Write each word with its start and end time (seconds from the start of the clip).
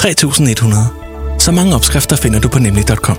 3100. 0.00 0.86
Så 1.38 1.52
mange 1.52 1.74
opskrifter 1.74 2.16
finder 2.16 2.40
du 2.40 2.48
på 2.48 2.58
nemlig.com. 2.58 3.16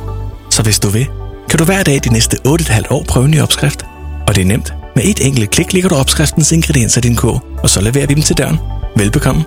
Så 0.49 0.63
hvis 0.63 0.79
du 0.79 0.89
vil, 0.89 1.07
kan 1.49 1.59
du 1.59 1.65
hver 1.65 1.83
dag 1.83 1.99
de 2.03 2.13
næste 2.13 2.37
8,5 2.47 2.93
år 2.93 3.03
prøve 3.07 3.25
en 3.25 3.31
ny 3.31 3.41
opskrift. 3.41 3.85
Og 4.27 4.35
det 4.35 4.41
er 4.41 4.45
nemt. 4.45 4.73
Med 4.95 5.03
et 5.03 5.25
enkelt 5.27 5.49
klik 5.49 5.73
ligger 5.73 5.89
du 5.89 5.95
opskriftens 5.95 6.51
ingredienser 6.51 7.01
i 7.01 7.01
din 7.01 7.15
kog, 7.15 7.41
og 7.63 7.69
så 7.69 7.81
leverer 7.81 8.07
vi 8.07 8.13
dem 8.13 8.23
til 8.23 8.37
døren. 8.37 8.57
Velbekomme. 8.95 9.43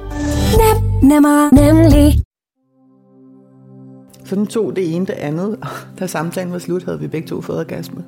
Nem, 0.58 1.10
nemmer, 1.10 1.50
nemlig. 1.52 2.20
Sådan 4.24 4.46
tog 4.46 4.76
det 4.76 4.94
ene 4.94 5.06
det 5.06 5.12
andet. 5.12 5.56
og 5.62 5.68
Da 5.98 6.06
samtalen 6.06 6.52
var 6.52 6.58
slut, 6.58 6.84
havde 6.84 7.00
vi 7.00 7.06
begge 7.06 7.28
to 7.28 7.40
fået 7.40 7.58
orgasme. 7.58 8.04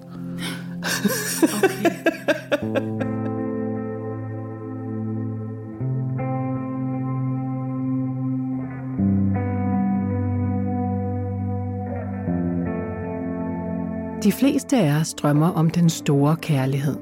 De 14.26 14.32
fleste 14.32 14.76
af 14.76 15.00
os 15.00 15.14
drømmer 15.14 15.48
om 15.48 15.70
den 15.70 15.90
store 15.90 16.36
kærlighed. 16.36 16.96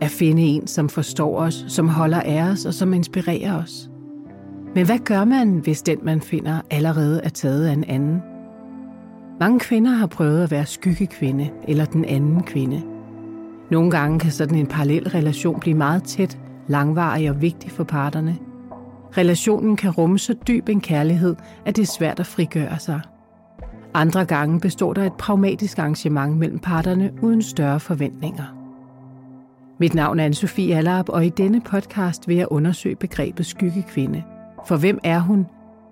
At 0.00 0.10
finde 0.10 0.42
en, 0.42 0.66
som 0.66 0.88
forstår 0.88 1.38
os, 1.38 1.64
som 1.68 1.88
holder 1.88 2.20
af 2.20 2.42
os 2.42 2.64
og 2.64 2.74
som 2.74 2.94
inspirerer 2.94 3.62
os. 3.62 3.90
Men 4.74 4.86
hvad 4.86 4.98
gør 4.98 5.24
man, 5.24 5.58
hvis 5.58 5.82
den, 5.82 5.98
man 6.02 6.20
finder, 6.20 6.60
allerede 6.70 7.20
er 7.24 7.28
taget 7.28 7.66
af 7.66 7.72
en 7.72 7.84
anden? 7.84 8.22
Mange 9.40 9.60
kvinder 9.60 9.90
har 9.90 10.06
prøvet 10.06 10.42
at 10.42 10.50
være 10.50 10.66
skyggekvinde 10.66 11.50
eller 11.68 11.84
den 11.84 12.04
anden 12.04 12.42
kvinde. 12.42 12.82
Nogle 13.70 13.90
gange 13.90 14.18
kan 14.18 14.30
sådan 14.30 14.58
en 14.58 14.66
parallel 14.66 15.08
relation 15.08 15.60
blive 15.60 15.76
meget 15.76 16.02
tæt, 16.02 16.38
langvarig 16.66 17.30
og 17.30 17.42
vigtig 17.42 17.70
for 17.70 17.84
parterne. 17.84 18.38
Relationen 19.16 19.76
kan 19.76 19.90
rumme 19.90 20.18
så 20.18 20.34
dyb 20.48 20.68
en 20.68 20.80
kærlighed, 20.80 21.36
at 21.66 21.76
det 21.76 21.82
er 21.82 21.92
svært 21.98 22.20
at 22.20 22.26
frigøre 22.26 22.78
sig. 22.78 23.00
Andre 23.94 24.24
gange 24.24 24.60
består 24.60 24.92
der 24.92 25.04
et 25.04 25.12
pragmatisk 25.12 25.78
arrangement 25.78 26.36
mellem 26.36 26.58
parterne 26.58 27.12
uden 27.22 27.42
større 27.42 27.80
forventninger. 27.80 28.54
Mit 29.80 29.94
navn 29.94 30.20
er 30.20 30.28
Anne-Sophie 30.28 30.72
Allerup, 30.72 31.08
og 31.08 31.26
i 31.26 31.28
denne 31.28 31.60
podcast 31.60 32.28
vil 32.28 32.36
jeg 32.36 32.46
undersøge 32.50 32.96
begrebet 32.96 33.46
skyggekvinde. 33.46 34.22
For 34.66 34.76
hvem 34.76 34.98
er 35.04 35.18
hun? 35.18 35.46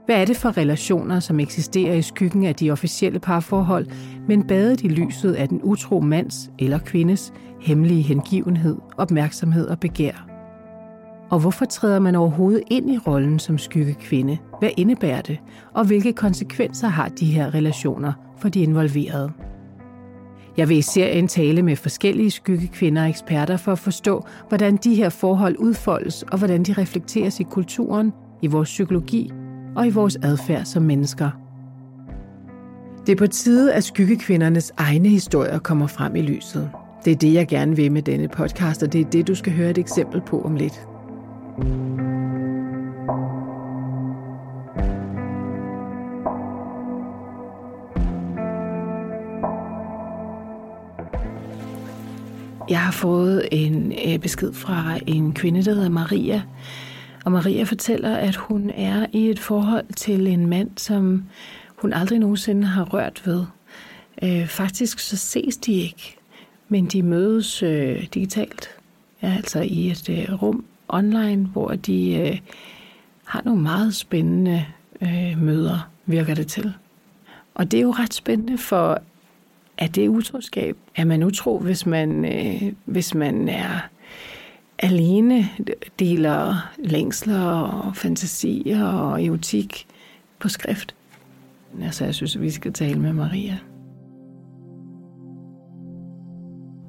Hvad 0.06 0.20
er 0.20 0.24
det 0.24 0.36
for 0.36 0.56
relationer, 0.56 1.20
som 1.20 1.40
eksisterer 1.40 1.94
i 1.94 2.02
skyggen 2.02 2.44
af 2.44 2.54
de 2.54 2.70
officielle 2.70 3.18
parforhold, 3.18 3.86
men 4.28 4.46
badet 4.46 4.80
i 4.80 4.88
lyset 4.88 5.32
af 5.32 5.48
den 5.48 5.60
utro 5.62 6.00
mands 6.00 6.50
eller 6.58 6.78
kvindes 6.78 7.32
hemmelige 7.60 8.02
hengivenhed, 8.02 8.76
opmærksomhed 8.96 9.66
og 9.66 9.80
begær? 9.80 10.35
Og 11.30 11.40
hvorfor 11.40 11.64
træder 11.64 11.98
man 11.98 12.14
overhovedet 12.14 12.62
ind 12.70 12.90
i 12.90 12.98
rollen 12.98 13.38
som 13.38 13.58
skyggekvinde? 13.58 14.38
Hvad 14.58 14.70
indebærer 14.76 15.22
det? 15.22 15.38
Og 15.74 15.84
hvilke 15.84 16.12
konsekvenser 16.12 16.88
har 16.88 17.08
de 17.08 17.26
her 17.26 17.54
relationer 17.54 18.12
for 18.38 18.48
de 18.48 18.60
involverede? 18.60 19.32
Jeg 20.56 20.68
vil 20.68 20.76
i 20.76 20.82
serien 20.82 21.28
tale 21.28 21.62
med 21.62 21.76
forskellige 21.76 22.30
skyggekvinder 22.30 23.02
og 23.02 23.08
eksperter 23.08 23.56
for 23.56 23.72
at 23.72 23.78
forstå, 23.78 24.26
hvordan 24.48 24.76
de 24.76 24.94
her 24.94 25.08
forhold 25.08 25.56
udfoldes, 25.58 26.22
og 26.22 26.38
hvordan 26.38 26.62
de 26.62 26.72
reflekteres 26.72 27.40
i 27.40 27.42
kulturen, 27.42 28.12
i 28.42 28.46
vores 28.46 28.68
psykologi 28.68 29.32
og 29.76 29.86
i 29.86 29.90
vores 29.90 30.18
adfærd 30.22 30.64
som 30.64 30.82
mennesker. 30.82 31.30
Det 33.06 33.12
er 33.12 33.16
på 33.16 33.26
tide, 33.26 33.72
at 33.72 33.84
skyggekvindernes 33.84 34.72
egne 34.76 35.08
historier 35.08 35.58
kommer 35.58 35.86
frem 35.86 36.16
i 36.16 36.22
lyset. 36.22 36.70
Det 37.04 37.10
er 37.10 37.16
det, 37.16 37.32
jeg 37.34 37.48
gerne 37.48 37.76
vil 37.76 37.92
med 37.92 38.02
denne 38.02 38.28
podcast, 38.28 38.82
og 38.82 38.92
det 38.92 39.00
er 39.00 39.04
det, 39.04 39.28
du 39.28 39.34
skal 39.34 39.52
høre 39.52 39.70
et 39.70 39.78
eksempel 39.78 40.20
på 40.20 40.42
om 40.42 40.54
lidt. 40.54 40.86
Jeg 41.58 41.62
har 52.80 52.92
fået 52.92 53.48
en 53.52 53.92
øh, 54.06 54.18
besked 54.18 54.52
fra 54.52 54.98
en 55.06 55.32
kvinde, 55.32 55.64
der 55.64 55.74
hedder 55.74 55.88
Maria. 55.88 56.42
Og 57.24 57.32
Maria 57.32 57.62
fortæller, 57.62 58.16
at 58.16 58.36
hun 58.36 58.70
er 58.70 59.06
i 59.12 59.30
et 59.30 59.38
forhold 59.38 59.94
til 59.94 60.26
en 60.26 60.46
mand, 60.46 60.70
som 60.76 61.24
hun 61.76 61.92
aldrig 61.92 62.18
nogensinde 62.18 62.66
har 62.66 62.84
rørt 62.84 63.22
ved. 63.26 63.44
Øh, 64.22 64.46
faktisk 64.46 64.98
så 64.98 65.16
ses 65.16 65.56
de 65.56 65.72
ikke, 65.72 66.16
men 66.68 66.86
de 66.86 67.02
mødes 67.02 67.62
øh, 67.62 68.06
digitalt. 68.14 68.68
Ja, 69.22 69.34
altså 69.36 69.60
i 69.60 69.90
et 69.90 70.08
øh, 70.08 70.42
rum 70.42 70.64
online, 70.88 71.46
hvor 71.46 71.68
de 71.68 72.14
øh, 72.14 72.38
har 73.24 73.42
nogle 73.44 73.62
meget 73.62 73.94
spændende 73.94 74.64
øh, 75.00 75.38
møder, 75.38 75.90
virker 76.06 76.34
det 76.34 76.46
til. 76.46 76.72
Og 77.54 77.70
det 77.70 77.78
er 77.78 77.82
jo 77.82 77.90
ret 77.90 78.14
spændende, 78.14 78.58
for 78.58 79.02
er 79.78 79.86
det 79.86 80.08
utroskab? 80.08 80.76
Er 80.96 81.04
man 81.04 81.22
utro, 81.22 81.58
hvis 81.58 81.86
man, 81.86 82.24
øh, 82.24 82.72
hvis 82.84 83.14
man 83.14 83.48
er 83.48 83.88
alene, 84.78 85.48
deler 85.98 86.70
længsler 86.78 87.44
og 87.44 87.96
fantasier 87.96 88.84
og 88.84 89.24
erotik 89.24 89.86
på 90.38 90.48
skrift? 90.48 90.94
Altså, 91.82 92.04
jeg 92.04 92.14
synes, 92.14 92.36
at 92.36 92.42
vi 92.42 92.50
skal 92.50 92.72
tale 92.72 93.00
med 93.00 93.12
Maria. 93.12 93.58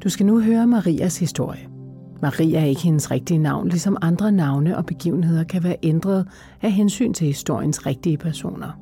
Du 0.03 0.09
skal 0.09 0.25
nu 0.25 0.39
høre 0.39 0.67
Marias 0.67 1.19
historie. 1.19 1.76
Maria 2.21 2.59
er 2.59 2.65
ikke 2.65 2.81
hendes 2.81 3.11
rigtige 3.11 3.37
navn, 3.37 3.67
ligesom 3.67 3.97
andre 4.01 4.31
navne 4.31 4.77
og 4.77 4.85
begivenheder 4.85 5.43
kan 5.43 5.63
være 5.63 5.75
ændret 5.83 6.27
af 6.61 6.71
hensyn 6.71 7.13
til 7.13 7.27
historiens 7.27 7.85
rigtige 7.85 8.17
personer. 8.17 8.79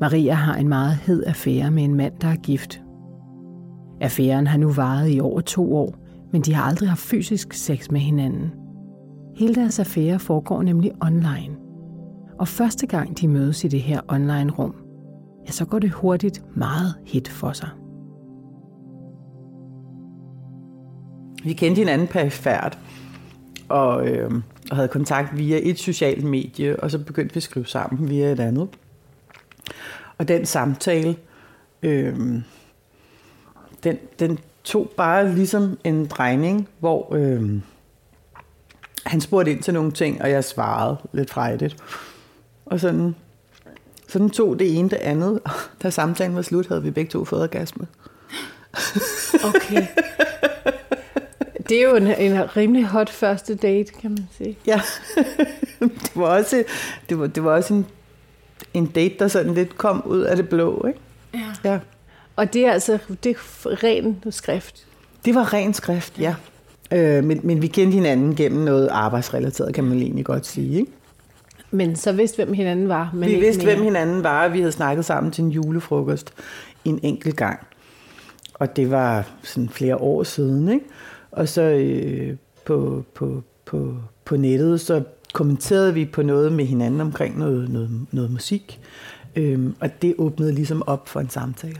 Maria 0.00 0.34
har 0.34 0.54
en 0.54 0.68
meget 0.68 0.94
hed 0.94 1.24
affære 1.26 1.70
med 1.70 1.84
en 1.84 1.94
mand, 1.94 2.12
der 2.20 2.28
er 2.28 2.36
gift. 2.36 2.82
Affæren 4.00 4.46
har 4.46 4.58
nu 4.58 4.72
varet 4.72 5.14
i 5.14 5.20
over 5.20 5.40
to 5.40 5.76
år, 5.76 5.94
men 6.32 6.42
de 6.42 6.54
har 6.54 6.62
aldrig 6.62 6.88
haft 6.88 7.00
fysisk 7.00 7.52
sex 7.52 7.90
med 7.90 8.00
hinanden. 8.00 8.52
Hele 9.36 9.54
deres 9.54 9.78
affære 9.78 10.18
foregår 10.18 10.62
nemlig 10.62 10.92
online. 11.00 11.56
Og 12.38 12.48
første 12.48 12.86
gang 12.86 13.20
de 13.20 13.28
mødes 13.28 13.64
i 13.64 13.68
det 13.68 13.80
her 13.80 14.00
online-rum, 14.08 14.74
ja, 15.46 15.50
så 15.50 15.64
går 15.64 15.78
det 15.78 15.90
hurtigt 15.90 16.56
meget 16.56 16.94
hit 17.06 17.28
for 17.28 17.52
sig. 17.52 17.68
Vi 21.44 21.52
kendte 21.52 21.78
hinanden 21.78 22.06
perifært, 22.06 22.78
og, 23.68 24.08
øh, 24.08 24.30
og 24.70 24.76
havde 24.76 24.88
kontakt 24.88 25.38
via 25.38 25.60
et 25.62 25.78
socialt 25.78 26.24
medie, 26.24 26.80
og 26.80 26.90
så 26.90 26.98
begyndte 26.98 27.34
vi 27.34 27.38
at 27.38 27.42
skrive 27.42 27.66
sammen 27.66 28.08
via 28.08 28.32
et 28.32 28.40
andet. 28.40 28.68
Og 30.18 30.28
den 30.28 30.46
samtale, 30.46 31.16
øh, 31.82 32.14
den, 33.84 33.98
den 34.18 34.38
tog 34.64 34.92
bare 34.96 35.34
ligesom 35.34 35.78
en 35.84 36.06
drejning, 36.06 36.68
hvor 36.78 37.14
øh, 37.14 37.60
han 39.06 39.20
spurgte 39.20 39.50
ind 39.50 39.62
til 39.62 39.74
nogle 39.74 39.92
ting, 39.92 40.22
og 40.22 40.30
jeg 40.30 40.44
svarede 40.44 40.96
lidt 41.12 41.30
frejdigt. 41.30 41.76
Og 42.66 42.80
sådan, 42.80 43.14
sådan 44.08 44.30
tog 44.30 44.58
det 44.58 44.78
ene 44.78 44.88
det 44.88 44.96
andet. 44.96 45.40
Da 45.82 45.90
samtalen 45.90 46.36
var 46.36 46.42
slut, 46.42 46.68
havde 46.68 46.82
vi 46.82 46.90
begge 46.90 47.10
to 47.10 47.24
fået 47.24 47.42
orgasme. 47.42 47.86
Okay. 49.44 49.86
Det 51.68 51.78
er 51.78 51.82
jo 51.88 51.96
en, 51.96 52.06
en 52.06 52.56
rimelig 52.56 52.86
hot 52.86 53.10
første 53.10 53.54
date, 53.54 53.92
kan 54.00 54.10
man 54.10 54.28
sige. 54.38 54.58
Ja, 54.66 54.80
det 55.80 56.10
var 56.14 56.26
også, 56.26 56.64
det 57.08 57.18
var, 57.18 57.26
det 57.26 57.44
var 57.44 57.52
også 57.56 57.74
en, 57.74 57.86
en 58.74 58.86
date, 58.86 59.14
der 59.18 59.28
sådan 59.28 59.54
lidt 59.54 59.78
kom 59.78 60.02
ud 60.06 60.20
af 60.20 60.36
det 60.36 60.48
blå, 60.48 60.84
ikke? 60.88 60.98
Ja. 61.34 61.70
Ja, 61.70 61.78
Og 62.36 62.52
det 62.52 62.66
er 62.66 62.72
altså 62.72 62.98
det 63.24 63.30
er 63.30 63.36
ren 63.84 64.22
skrift. 64.30 64.86
det 65.24 65.34
var 65.34 65.52
ren 65.52 65.74
skrift, 65.74 66.18
ja. 66.18 66.34
Øh, 66.92 67.24
men, 67.24 67.40
men 67.42 67.62
vi 67.62 67.66
kendte 67.66 67.94
hinanden 67.94 68.34
gennem 68.34 68.64
noget 68.64 68.88
arbejdsrelateret, 68.88 69.74
kan 69.74 69.84
man 69.84 69.98
egentlig 69.98 70.24
godt 70.24 70.46
sige, 70.46 70.78
ikke? 70.78 70.92
Men 71.70 71.96
så 71.96 72.12
vidste, 72.12 72.36
hvem 72.44 72.52
hinanden 72.54 72.88
var. 72.88 73.10
Men 73.14 73.28
vi 73.28 73.34
vidste, 73.34 73.64
mere. 73.64 73.74
hvem 73.74 73.84
hinanden 73.84 74.22
var, 74.22 74.44
og 74.44 74.52
vi 74.52 74.58
havde 74.58 74.72
snakket 74.72 75.04
sammen 75.04 75.32
til 75.32 75.44
en 75.44 75.50
julefrokost 75.50 76.32
en 76.84 77.00
enkelt 77.02 77.36
gang. 77.36 77.58
Og 78.54 78.76
det 78.76 78.90
var 78.90 79.24
sådan 79.42 79.68
flere 79.68 79.96
år 79.96 80.22
siden, 80.22 80.68
ikke? 80.68 80.84
Og 81.32 81.48
så 81.48 81.62
øh, 81.62 82.36
på, 82.66 83.04
på, 83.14 83.42
på, 83.64 83.96
på 84.24 84.36
nettet, 84.36 84.80
så 84.80 85.02
kommenterede 85.32 85.94
vi 85.94 86.04
på 86.04 86.22
noget 86.22 86.52
med 86.52 86.64
hinanden 86.64 87.00
omkring 87.00 87.38
noget, 87.38 87.70
noget, 87.70 87.90
noget 88.12 88.30
musik. 88.30 88.80
Øhm, 89.36 89.74
og 89.80 90.02
det 90.02 90.14
åbnede 90.18 90.54
ligesom 90.54 90.82
op 90.86 91.08
for 91.08 91.20
en 91.20 91.30
samtale. 91.30 91.78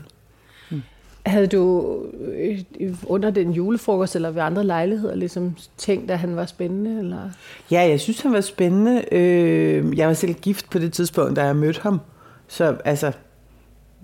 Havde 1.25 1.47
du 1.47 1.95
øh, 2.33 2.59
under 3.05 3.29
den 3.29 3.51
julefrokost 3.51 4.15
eller 4.15 4.31
ved 4.31 4.41
andre 4.41 4.63
lejligheder 4.63 5.15
ligesom 5.15 5.55
tænkt, 5.77 6.11
at 6.11 6.19
han 6.19 6.35
var 6.35 6.45
spændende? 6.45 6.99
Eller? 6.99 7.29
Ja, 7.71 7.81
jeg 7.81 7.99
synes, 7.99 8.21
han 8.21 8.33
var 8.33 8.41
spændende. 8.41 9.03
Øh, 9.11 9.97
jeg 9.97 10.07
var 10.07 10.13
selv 10.13 10.33
gift 10.33 10.69
på 10.69 10.79
det 10.79 10.93
tidspunkt, 10.93 11.35
da 11.35 11.43
jeg 11.43 11.55
mødte 11.55 11.81
ham. 11.81 11.99
Så 12.47 12.77
altså, 12.85 13.11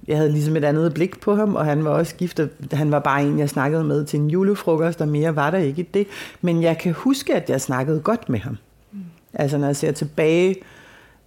jeg 0.07 0.17
havde 0.17 0.31
ligesom 0.31 0.55
et 0.55 0.63
andet 0.63 0.93
blik 0.93 1.19
på 1.19 1.35
ham, 1.35 1.55
og 1.55 1.65
han 1.65 1.85
var 1.85 1.89
også 1.89 2.15
gift. 2.15 2.39
og 2.39 2.49
Han 2.71 2.91
var 2.91 2.99
bare 2.99 3.23
en, 3.23 3.39
jeg 3.39 3.49
snakkede 3.49 3.83
med 3.83 4.05
til 4.05 4.19
en 4.19 4.29
julefrokost, 4.29 5.01
og 5.01 5.07
mere 5.07 5.35
var 5.35 5.51
der 5.51 5.57
ikke 5.57 5.87
det. 5.93 6.07
Men 6.41 6.63
jeg 6.63 6.77
kan 6.77 6.93
huske, 6.93 7.35
at 7.35 7.49
jeg 7.49 7.61
snakkede 7.61 7.99
godt 7.99 8.29
med 8.29 8.39
ham. 8.39 8.57
Mm. 8.91 8.99
Altså, 9.33 9.57
når 9.57 9.65
jeg 9.65 9.75
ser 9.75 9.91
tilbage, 9.91 10.55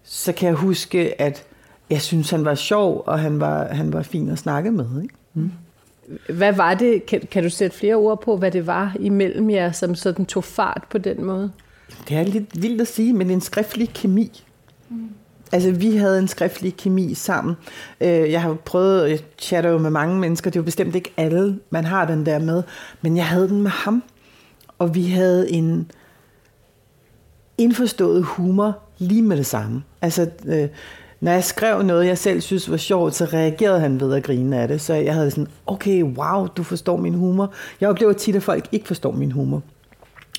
så 0.03 0.33
kan 0.33 0.47
jeg 0.47 0.57
huske, 0.57 1.21
at 1.21 1.45
jeg 1.91 2.01
synes, 2.01 2.31
han 2.31 2.45
var 2.45 2.55
sjov, 2.55 3.03
og 3.07 3.19
han 3.19 3.41
var, 3.41 3.67
han 3.67 3.93
var 3.93 4.03
fin 4.03 4.29
at 4.29 4.39
snakke 4.39 4.71
med. 4.71 5.03
Ikke? 5.03 5.15
Mm. 5.35 5.51
Hvad 6.29 6.53
var 6.53 6.75
det, 6.75 7.07
kan, 7.07 7.21
kan 7.31 7.43
du 7.43 7.51
sætte 7.51 7.77
flere 7.77 7.95
ord 7.95 8.23
på, 8.23 8.37
hvad 8.37 8.51
det 8.51 8.67
var 8.67 8.97
imellem 9.01 9.51
jer, 9.51 9.73
som 9.73 9.95
sådan 9.95 10.27
tog 10.27 10.45
fart 10.45 10.83
på 10.91 10.99
den 10.99 11.25
måde? 11.25 11.51
Det 12.09 12.17
er 12.17 12.23
lidt 12.23 12.63
vildt 12.63 12.81
at 12.81 12.89
sige, 12.89 13.13
men 13.13 13.31
en 13.31 13.41
skriftlig 13.41 13.89
kemi. 13.95 14.45
Mm. 14.89 15.09
Altså, 15.53 15.71
vi 15.71 15.97
havde 15.97 16.19
en 16.19 16.29
skriftlig 16.29 16.77
kemi 16.77 17.15
sammen. 17.15 17.57
Øh, 18.01 18.31
jeg 18.31 18.43
har 18.43 18.55
prøvet, 18.55 19.11
jeg 19.11 19.19
chatter 19.39 19.71
jo 19.71 19.79
med 19.79 19.91
mange 19.91 20.19
mennesker, 20.19 20.51
det 20.51 20.57
er 20.57 20.61
jo 20.61 20.65
bestemt 20.65 20.95
ikke 20.95 21.13
alle, 21.17 21.59
man 21.71 21.85
har 21.85 22.05
den 22.05 22.27
der 22.27 22.39
med, 22.39 22.63
men 23.03 23.17
jeg 23.17 23.27
havde 23.27 23.49
den 23.49 23.63
med 23.63 23.71
ham, 23.71 24.03
og 24.79 24.95
vi 24.95 25.07
havde 25.07 25.51
en 25.51 25.91
indforstået 27.59 28.25
humor 28.25 28.79
lige 28.99 29.23
med 29.23 29.37
det 29.37 29.47
samme. 29.47 29.83
Altså, 30.03 30.31
øh, 30.47 30.69
når 31.21 31.33
jeg 31.33 31.45
skrev 31.45 31.83
noget, 31.83 32.07
jeg 32.07 32.19
selv 32.19 32.41
synes 32.41 32.71
var 32.71 32.77
sjovt, 32.77 33.15
så 33.15 33.25
reagerede 33.25 33.81
han 33.81 34.01
ved 34.01 34.15
at 34.15 34.23
grine 34.23 34.59
af 34.59 34.69
det. 34.69 34.81
Så 34.81 34.95
jeg 34.95 35.15
havde 35.15 35.31
sådan, 35.31 35.49
okay, 35.67 36.03
wow, 36.03 36.47
du 36.47 36.63
forstår 36.63 36.97
min 36.97 37.15
humor. 37.15 37.53
Jeg 37.81 37.89
oplever 37.89 38.13
tit, 38.13 38.37
at 38.37 38.43
folk 38.43 38.69
ikke 38.73 38.87
forstår 38.87 39.13
min 39.13 39.33
humor. 39.33 39.63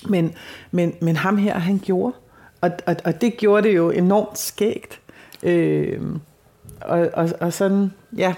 Men, 0.09 0.33
men, 0.71 0.93
men 1.01 1.15
ham 1.15 1.37
her, 1.37 1.59
han 1.59 1.79
gjorde. 1.83 2.15
Og, 2.61 2.71
og, 2.85 2.95
og 3.05 3.21
det 3.21 3.37
gjorde 3.37 3.67
det 3.67 3.75
jo 3.75 3.89
enormt 3.89 4.37
skægt. 4.37 4.99
Øh, 5.43 6.01
og, 6.81 7.09
og, 7.13 7.29
og 7.39 7.53
sådan, 7.53 7.93
ja, 8.17 8.33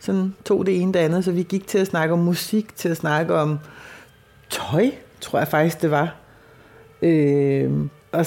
sådan 0.00 0.34
tog 0.44 0.66
det 0.66 0.80
ene 0.80 0.92
det 0.92 0.98
andet. 0.98 1.24
Så 1.24 1.32
vi 1.32 1.42
gik 1.42 1.66
til 1.66 1.78
at 1.78 1.86
snakke 1.86 2.12
om 2.12 2.18
musik, 2.18 2.76
til 2.76 2.88
at 2.88 2.96
snakke 2.96 3.34
om 3.34 3.58
tøj, 4.50 4.90
tror 5.20 5.38
jeg 5.38 5.48
faktisk 5.48 5.82
det 5.82 5.90
var. 5.90 6.14
Øh, 7.02 7.70
og 8.12 8.26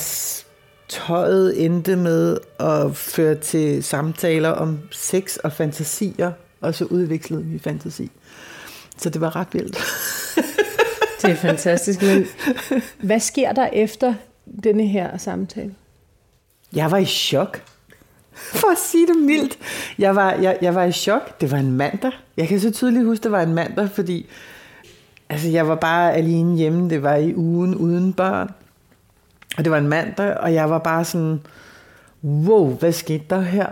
tøjet 0.88 1.66
endte 1.66 1.96
med 1.96 2.38
at 2.60 2.96
føre 2.96 3.36
til 3.36 3.84
samtaler 3.84 4.50
om 4.50 4.80
sex 4.92 5.38
og 5.38 5.52
fantasier, 5.52 6.32
og 6.62 6.76
så 6.76 6.86
udviklede 6.86 7.44
vi 7.44 7.60
fantasi. 7.60 8.12
Så 8.98 9.10
det 9.10 9.22
var 9.22 9.36
ret 9.36 9.48
vildt. 9.52 9.78
det 11.22 11.32
er 11.32 11.36
fantastisk, 11.36 12.02
men 12.02 12.26
hvad 13.02 13.20
sker 13.20 13.52
der 13.52 13.68
efter 13.74 14.14
denne 14.64 14.88
her 14.88 15.18
samtale? 15.18 15.76
Jeg 16.76 16.92
var 16.92 16.98
i 16.98 17.06
chok. 17.06 17.62
For 18.60 18.72
at 18.72 18.78
sige 18.78 19.08
det 19.08 19.18
mildt. 19.18 19.58
Jeg 20.00 20.16
var, 20.16 20.32
jeg, 20.32 20.58
jeg 20.62 20.76
var 20.76 20.84
i 20.84 20.92
chok. 20.92 21.42
Det 21.42 21.52
var 21.52 21.58
en 21.58 21.72
mandag. 21.72 22.12
Jeg 22.38 22.48
kan 22.48 22.60
så 22.60 22.72
tydeligt 22.72 23.06
huske, 23.06 23.24
det 23.24 23.32
var 23.32 23.42
en 23.42 23.54
mandag, 23.54 23.90
fordi 23.90 24.30
altså, 25.30 25.50
jeg 25.50 25.68
var 25.68 25.76
bare 25.76 26.14
alene 26.14 26.58
hjemme. 26.58 26.90
Det 26.90 27.04
var 27.04 27.16
i 27.16 27.36
ugen 27.36 27.76
uden 27.76 28.14
børn. 28.14 28.52
Og 29.58 29.64
det 29.64 29.72
var 29.72 29.78
en 29.78 29.88
mandag, 29.88 30.38
og 30.38 30.54
jeg 30.54 30.70
var 30.70 30.78
bare 30.80 31.06
sådan, 31.06 31.42
wow, 32.24 32.78
hvad 32.78 32.92
skete 32.92 33.24
der 33.30 33.42
her? 33.42 33.68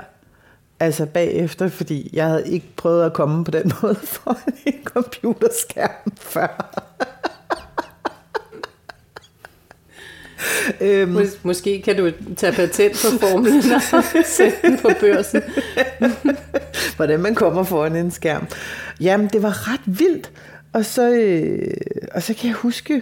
Altså 0.79 1.05
bagefter, 1.05 1.69
fordi 1.69 2.09
jeg 2.13 2.25
havde 2.25 2.47
ikke 2.47 2.67
prøvet 2.75 3.05
at 3.05 3.13
komme 3.13 3.43
på 3.43 3.51
den 3.51 3.71
måde 3.81 3.95
for 3.95 4.37
en 4.65 4.83
computerskærm 4.83 6.11
før. 6.17 6.81
øhm, 10.81 11.17
Mås- 11.17 11.37
måske 11.43 11.81
kan 11.81 11.97
du 11.97 12.11
tage 12.35 12.53
patent 12.53 12.93
på 12.93 13.27
formlen 13.27 13.71
og 13.71 14.03
sætte 14.25 14.57
den 14.63 14.77
på 14.77 14.89
børsen. 14.99 15.41
Hvordan 16.95 17.19
man 17.19 17.35
kommer 17.35 17.63
foran 17.63 17.95
en 17.95 18.11
skærm. 18.11 18.47
Jamen, 19.01 19.27
det 19.33 19.43
var 19.43 19.73
ret 19.73 19.81
vildt. 19.85 20.31
Og 20.73 20.85
så, 20.85 21.09
øh, 21.09 21.73
og 22.11 22.23
så 22.23 22.33
kan 22.33 22.47
jeg 22.47 22.55
huske, 22.55 23.01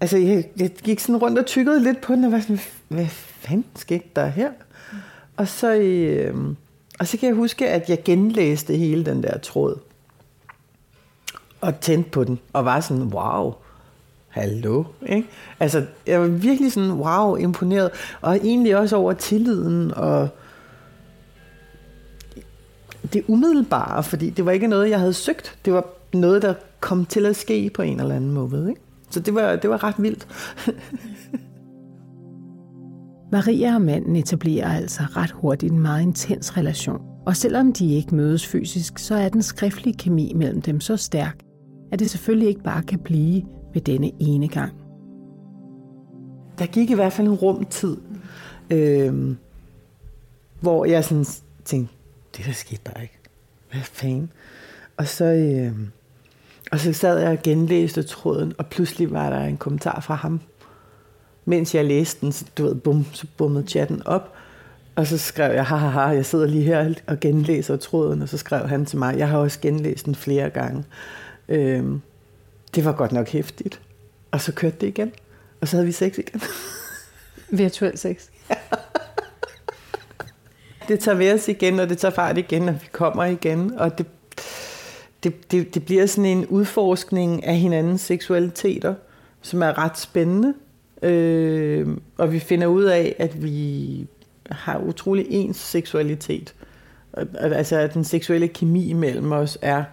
altså 0.00 0.16
jeg, 0.18 0.44
jeg 0.56 0.70
gik 0.70 1.00
sådan 1.00 1.16
rundt 1.16 1.38
og 1.38 1.46
tykkede 1.46 1.82
lidt 1.82 2.00
på 2.00 2.14
den, 2.14 2.24
og 2.24 2.32
var 2.32 2.40
sådan, 2.40 2.60
hvad 2.88 3.06
fanden 3.40 3.64
skete 3.76 4.04
der 4.16 4.26
her? 4.26 4.50
Og 5.36 5.48
så, 5.48 5.74
øh, 5.74 6.34
og 6.98 7.06
så 7.06 7.16
kan 7.16 7.28
jeg 7.28 7.36
huske, 7.36 7.68
at 7.68 7.90
jeg 7.90 7.98
genlæste 8.04 8.76
hele 8.76 9.04
den 9.04 9.22
der 9.22 9.38
tråd. 9.38 9.78
Og 11.60 11.80
tændte 11.80 12.10
på 12.10 12.24
den, 12.24 12.38
og 12.52 12.64
var 12.64 12.80
sådan, 12.80 13.02
wow, 13.02 13.54
hallo. 14.30 14.84
Ikke? 15.06 15.28
Altså, 15.60 15.84
jeg 16.06 16.20
var 16.20 16.26
virkelig 16.26 16.72
sådan, 16.72 16.92
wow, 16.92 17.36
imponeret. 17.36 17.90
Og 18.20 18.36
egentlig 18.36 18.76
også 18.76 18.96
over 18.96 19.12
tilliden 19.12 19.94
og 19.94 20.28
det 23.12 23.24
umiddelbare, 23.28 24.02
fordi 24.02 24.30
det 24.30 24.46
var 24.46 24.52
ikke 24.52 24.66
noget, 24.66 24.90
jeg 24.90 24.98
havde 24.98 25.12
søgt. 25.12 25.58
Det 25.64 25.72
var 25.72 25.86
noget, 26.12 26.42
der 26.42 26.54
kom 26.80 27.04
til 27.04 27.26
at 27.26 27.36
ske 27.36 27.70
på 27.74 27.82
en 27.82 28.00
eller 28.00 28.14
anden 28.14 28.32
måde. 28.32 28.68
Ikke? 28.68 28.80
Så 29.10 29.20
det 29.20 29.34
var, 29.34 29.56
det 29.56 29.70
var 29.70 29.84
ret 29.84 29.94
vildt. 29.98 30.26
Maria 33.32 33.74
og 33.74 33.82
manden 33.82 34.16
etablerer 34.16 34.76
altså 34.76 35.02
ret 35.16 35.30
hurtigt 35.30 35.72
en 35.72 35.78
meget 35.78 36.02
intens 36.02 36.56
relation. 36.56 37.00
Og 37.26 37.36
selvom 37.36 37.72
de 37.72 37.94
ikke 37.94 38.14
mødes 38.14 38.46
fysisk, 38.46 38.98
så 38.98 39.14
er 39.14 39.28
den 39.28 39.42
skriftlige 39.42 39.96
kemi 39.96 40.32
mellem 40.36 40.62
dem 40.62 40.80
så 40.80 40.96
stærk, 40.96 41.38
at 41.92 41.98
det 41.98 42.10
selvfølgelig 42.10 42.48
ikke 42.48 42.62
bare 42.62 42.82
kan 42.82 42.98
blive 42.98 43.42
ved 43.72 43.82
denne 43.82 44.12
ene 44.18 44.48
gang. 44.48 44.72
Der 46.58 46.66
gik 46.66 46.90
i 46.90 46.94
hvert 46.94 47.12
fald 47.12 47.28
en 47.28 47.34
rumtid, 47.34 47.96
øh, 48.70 49.34
hvor 50.60 50.84
jeg 50.84 51.04
sådan 51.04 51.26
tænkte, 51.64 51.94
det 52.36 52.46
der 52.46 52.52
skete 52.52 52.80
bare 52.84 53.02
ikke. 53.02 53.18
Hvad 53.70 53.80
fanden? 53.80 54.32
Og 54.96 55.06
så, 55.06 55.24
øh, 55.24 55.72
og 56.72 56.80
så 56.80 56.92
sad 56.92 57.18
jeg 57.18 57.30
og 57.30 57.42
genlæste 57.42 58.02
tråden, 58.02 58.52
og 58.58 58.66
pludselig 58.66 59.12
var 59.12 59.30
der 59.30 59.44
en 59.44 59.56
kommentar 59.56 60.00
fra 60.00 60.14
ham. 60.14 60.40
Mens 61.44 61.74
jeg 61.74 61.84
læste 61.84 62.20
den, 62.20 62.32
så, 62.32 62.44
du 62.58 62.62
ved, 62.64 62.74
bum, 62.74 63.06
så 63.12 63.26
bummede 63.36 63.66
chatten 63.66 64.06
op. 64.06 64.32
Og 64.94 65.06
så 65.06 65.18
skrev 65.18 65.54
jeg, 65.54 65.66
haha, 65.66 66.00
jeg 66.00 66.26
sidder 66.26 66.46
lige 66.46 66.64
her 66.64 66.94
og 67.06 67.20
genlæser 67.20 67.76
tråden, 67.76 68.22
og 68.22 68.28
så 68.28 68.38
skrev 68.38 68.68
han 68.68 68.86
til 68.86 68.98
mig, 68.98 69.18
jeg 69.18 69.28
har 69.28 69.38
også 69.38 69.60
genlæst 69.60 70.06
den 70.06 70.14
flere 70.14 70.50
gange. 70.50 70.84
Øhm, 71.48 72.00
det 72.74 72.84
var 72.84 72.92
godt 72.92 73.12
nok 73.12 73.28
hæftigt. 73.28 73.80
Og 74.30 74.40
så 74.40 74.52
kørte 74.52 74.76
det 74.80 74.86
igen, 74.86 75.12
og 75.60 75.68
så 75.68 75.76
havde 75.76 75.86
vi 75.86 75.92
sex 75.92 76.18
igen. 76.18 76.42
Virtuel 77.58 77.98
sex. 77.98 78.28
Ja. 78.50 78.54
Det 80.88 81.00
tager 81.00 81.16
ved 81.16 81.32
os 81.32 81.48
igen, 81.48 81.80
og 81.80 81.88
det 81.88 81.98
tager 81.98 82.14
fart 82.14 82.38
igen, 82.38 82.68
og 82.68 82.74
vi 82.74 82.88
kommer 82.92 83.24
igen, 83.24 83.78
og 83.78 83.98
det 83.98 84.06
det, 85.22 85.52
det, 85.52 85.74
det 85.74 85.84
bliver 85.84 86.06
sådan 86.06 86.30
en 86.30 86.46
udforskning 86.46 87.44
af 87.44 87.56
hinandens 87.56 88.00
seksualiteter, 88.00 88.94
som 89.42 89.62
er 89.62 89.78
ret 89.78 89.98
spændende. 89.98 90.54
Øh, 91.02 91.88
og 92.18 92.32
vi 92.32 92.38
finder 92.38 92.66
ud 92.66 92.84
af, 92.84 93.16
at 93.18 93.42
vi 93.42 94.06
har 94.50 94.78
utrolig 94.78 95.26
ens 95.28 95.56
seksualitet. 95.56 96.54
Altså 97.34 97.76
at 97.76 97.94
den 97.94 98.04
seksuelle 98.04 98.48
kemi 98.48 98.92
mellem 98.92 99.32
os 99.32 99.58
er, 99.62 99.84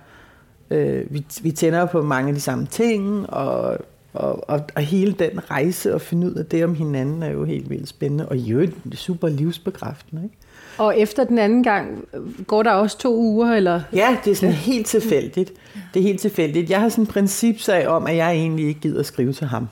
øh, 0.69 1.13
vi, 1.13 1.25
vi 1.41 1.51
tænder 1.51 1.85
på 1.85 2.01
mange 2.01 2.27
af 2.27 2.35
de 2.35 2.41
samme 2.41 2.65
ting, 2.65 3.29
og, 3.29 3.77
og, 4.13 4.49
og, 4.49 4.61
og 4.75 4.81
hele 4.81 5.11
den 5.11 5.51
rejse 5.51 5.93
og 5.93 6.01
finde 6.01 6.27
ud 6.27 6.33
af 6.33 6.45
det 6.45 6.63
om 6.63 6.75
hinanden 6.75 7.23
er 7.23 7.31
jo 7.31 7.43
helt 7.43 7.69
vildt 7.69 7.89
spændende, 7.89 8.29
og 8.29 8.37
jo 8.37 8.67
super 8.93 9.27
livsbekræftende. 9.27 10.23
Ikke? 10.23 10.35
Og 10.77 10.99
efter 10.99 11.23
den 11.23 11.37
anden 11.37 11.63
gang, 11.63 12.05
går 12.47 12.63
der 12.63 12.71
også 12.71 12.97
to 12.97 13.15
uger? 13.15 13.53
Eller? 13.53 13.81
Ja, 13.93 14.17
det 14.25 14.31
er 14.31 14.35
sådan 14.35 14.55
helt 14.55 14.87
tilfældigt. 14.87 15.53
Det 15.93 15.99
er 15.99 16.03
helt 16.03 16.19
tilfældigt. 16.19 16.69
Jeg 16.69 16.81
har 16.81 16.89
sådan 16.89 17.03
en 17.03 17.07
principsag 17.07 17.87
om, 17.87 18.07
at 18.07 18.15
jeg 18.15 18.31
egentlig 18.31 18.67
ikke 18.67 18.79
gider 18.79 18.99
at 18.99 19.05
skrive 19.05 19.33
til 19.33 19.47
ham. 19.47 19.67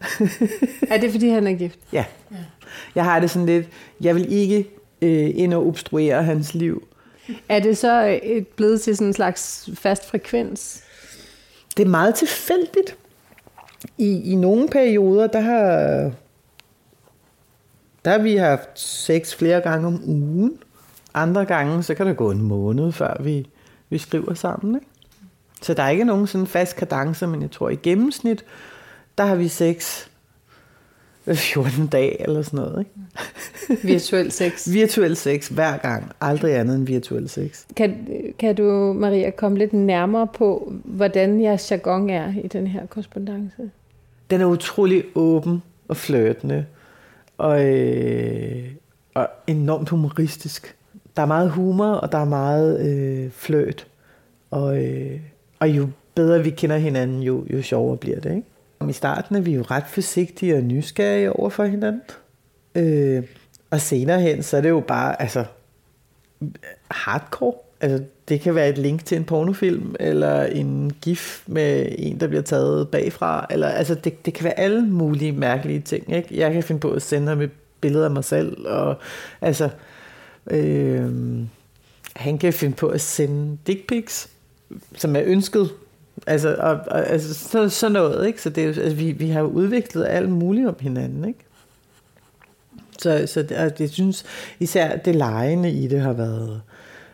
er 0.90 0.98
det, 1.00 1.10
fordi 1.10 1.28
han 1.28 1.46
er 1.46 1.52
gift? 1.52 1.78
Ja. 1.92 2.04
Jeg 2.94 3.04
har 3.04 3.20
det 3.20 3.30
sådan 3.30 3.46
lidt, 3.46 3.66
jeg 4.00 4.14
vil 4.14 4.32
ikke 4.32 4.68
øh, 5.02 5.30
ind 5.34 5.54
og 5.54 5.66
obstruere 5.66 6.22
hans 6.22 6.54
liv. 6.54 6.82
Er 7.48 7.60
det 7.60 7.78
så 7.78 8.04
øh, 8.04 8.12
et 8.12 8.46
blevet 8.46 8.80
til 8.80 8.96
sådan 8.96 9.06
en 9.06 9.12
slags 9.12 9.70
fast 9.74 10.06
frekvens? 10.10 10.82
Det 11.76 11.84
er 11.84 11.88
meget 11.88 12.14
tilfældigt. 12.14 12.96
I, 13.98 14.32
i 14.32 14.34
nogle 14.34 14.68
perioder, 14.68 15.26
der 15.26 15.40
har 15.40 16.10
der 18.04 18.10
har 18.10 18.18
vi 18.18 18.36
haft 18.36 18.80
sex 18.80 19.34
flere 19.34 19.60
gange 19.60 19.86
om 19.86 20.02
ugen. 20.06 20.58
Andre 21.14 21.44
gange, 21.44 21.82
så 21.82 21.94
kan 21.94 22.06
der 22.06 22.12
gå 22.12 22.30
en 22.30 22.42
måned, 22.42 22.92
før 22.92 23.22
vi, 23.22 23.46
vi 23.90 23.98
skriver 23.98 24.34
sammen. 24.34 24.74
Ikke? 24.74 24.86
Så 25.62 25.74
der 25.74 25.82
er 25.82 25.88
ikke 25.88 26.04
nogen 26.04 26.26
sådan 26.26 26.46
fast 26.46 26.76
kadence, 26.76 27.26
men 27.26 27.42
jeg 27.42 27.50
tror 27.50 27.68
i 27.68 27.76
gennemsnit, 27.76 28.44
der 29.18 29.24
har 29.24 29.34
vi 29.34 29.48
sex 29.48 30.08
14 31.34 31.86
dage 31.86 32.22
eller 32.22 32.42
sådan 32.42 32.60
noget. 32.60 32.78
Ikke? 32.78 33.86
Virtuel 33.86 34.32
sex. 34.32 34.68
virtuel 34.72 35.16
sex 35.16 35.48
hver 35.48 35.76
gang. 35.76 36.12
Aldrig 36.20 36.54
andet 36.54 36.76
end 36.76 36.86
virtuel 36.86 37.28
sex. 37.28 37.64
Kan, 37.76 38.06
kan 38.38 38.54
du, 38.54 38.92
Maria, 38.92 39.30
komme 39.30 39.58
lidt 39.58 39.72
nærmere 39.72 40.26
på, 40.26 40.72
hvordan 40.84 41.42
jeres 41.42 41.70
jargon 41.70 42.10
er 42.10 42.32
i 42.44 42.48
den 42.48 42.66
her 42.66 42.86
korrespondence? 42.86 43.70
Den 44.30 44.40
er 44.40 44.46
utrolig 44.46 45.04
åben 45.14 45.62
og 45.88 45.96
flirtende 45.96 46.66
og, 47.38 47.66
øh, 47.66 48.64
og 49.14 49.28
enormt 49.46 49.88
humoristisk. 49.88 50.76
Der 51.16 51.22
er 51.22 51.26
meget 51.26 51.50
humor, 51.50 51.86
og 51.86 52.12
der 52.12 52.18
er 52.18 52.24
meget 52.24 52.88
øh, 52.88 53.30
fløt. 53.30 53.86
Og, 54.50 54.84
øh, 54.84 55.20
og 55.58 55.68
jo 55.68 55.88
bedre 56.14 56.42
vi 56.42 56.50
kender 56.50 56.76
hinanden, 56.76 57.22
jo, 57.22 57.44
jo 57.52 57.62
sjovere 57.62 57.96
bliver 57.96 58.20
det. 58.20 58.30
Ikke? 58.30 58.46
I 58.88 58.92
starten 58.92 59.36
er 59.36 59.40
vi 59.40 59.54
jo 59.54 59.62
ret 59.62 59.86
forsigtige 59.86 60.56
og 60.56 60.62
nysgerrige 60.62 61.32
over 61.32 61.50
for 61.50 61.64
hinanden. 61.64 62.02
Øh, 62.74 63.22
og 63.70 63.80
senere 63.80 64.20
hen, 64.20 64.42
så 64.42 64.56
er 64.56 64.60
det 64.60 64.68
jo 64.68 64.80
bare, 64.80 65.22
altså, 65.22 65.44
hardcore. 66.90 67.54
Altså, 67.80 68.04
det 68.28 68.40
kan 68.40 68.54
være 68.54 68.68
et 68.68 68.78
link 68.78 69.04
til 69.04 69.16
en 69.16 69.24
pornofilm, 69.24 69.94
eller 70.00 70.42
en 70.42 70.92
gif 71.02 71.42
med 71.46 71.92
en, 71.98 72.20
der 72.20 72.26
bliver 72.26 72.42
taget 72.42 72.88
bagfra. 72.88 73.46
Eller, 73.50 73.68
altså, 73.68 73.94
det, 73.94 74.26
det 74.26 74.34
kan 74.34 74.44
være 74.44 74.58
alle 74.58 74.86
mulige 74.86 75.32
mærkelige 75.32 75.80
ting. 75.80 76.16
Ikke? 76.16 76.28
Jeg 76.40 76.52
kan 76.52 76.62
finde 76.62 76.80
på 76.80 76.90
at 76.90 77.02
sende 77.02 77.28
ham 77.28 77.40
et 77.40 77.50
billede 77.80 78.04
af 78.04 78.10
mig 78.10 78.24
selv. 78.24 78.66
Og, 78.66 78.96
altså, 79.40 79.68
øh, 80.50 81.10
han 82.16 82.38
kan 82.38 82.52
finde 82.52 82.76
på 82.76 82.88
at 82.88 83.00
sende 83.00 83.58
dick 83.66 83.86
pics, 83.88 84.30
som 84.94 85.16
er 85.16 85.22
ønsket. 85.24 85.70
Altså, 86.28 86.56
og, 86.58 86.80
og, 86.86 87.06
altså 87.06 87.34
så, 87.34 87.68
sådan 87.68 87.92
noget. 87.92 88.26
Ikke? 88.26 88.42
Så 88.42 88.50
det 88.50 88.64
er, 88.64 88.68
altså, 88.68 88.94
vi, 88.94 89.12
vi 89.12 89.28
har 89.28 89.42
udviklet 89.42 90.06
alt 90.06 90.30
muligt 90.30 90.68
om 90.68 90.76
hinanden. 90.80 91.24
Ikke? 91.24 91.38
Så, 92.98 93.26
så 93.26 93.42
det, 93.42 93.80
jeg 93.80 93.90
synes 93.90 94.24
især 94.60 94.96
det 94.96 95.14
lejende 95.14 95.70
i 95.70 95.86
det 95.86 96.00
har 96.00 96.12
været, 96.12 96.62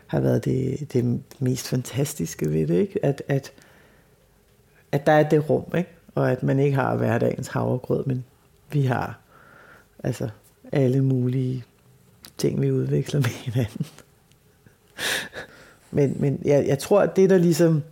har 0.07 0.19
været 0.19 0.45
det, 0.45 0.93
det 0.93 1.21
mest 1.39 1.67
fantastiske 1.67 2.53
ved 2.53 2.67
det, 2.67 2.75
ikke? 2.75 3.05
At, 3.05 3.23
at, 3.27 3.51
at 4.91 5.05
der 5.05 5.11
er 5.11 5.29
det 5.29 5.49
rum, 5.49 5.65
ikke? 5.77 5.89
og 6.15 6.31
at 6.31 6.43
man 6.43 6.59
ikke 6.59 6.75
har 6.75 6.95
hverdagens 6.95 7.47
havregrød, 7.47 8.05
men 8.05 8.25
vi 8.71 8.85
har 8.85 9.19
altså 10.03 10.29
alle 10.71 11.03
mulige 11.03 11.63
ting, 12.37 12.61
vi 12.61 12.71
udvikler 12.71 13.19
med 13.19 13.29
hinanden. 13.29 13.85
men 15.91 16.15
men 16.19 16.41
jeg, 16.45 16.67
jeg 16.67 16.79
tror, 16.79 17.01
at 17.01 17.15
det, 17.15 17.29
der 17.29 17.37
ligesom 17.37 17.83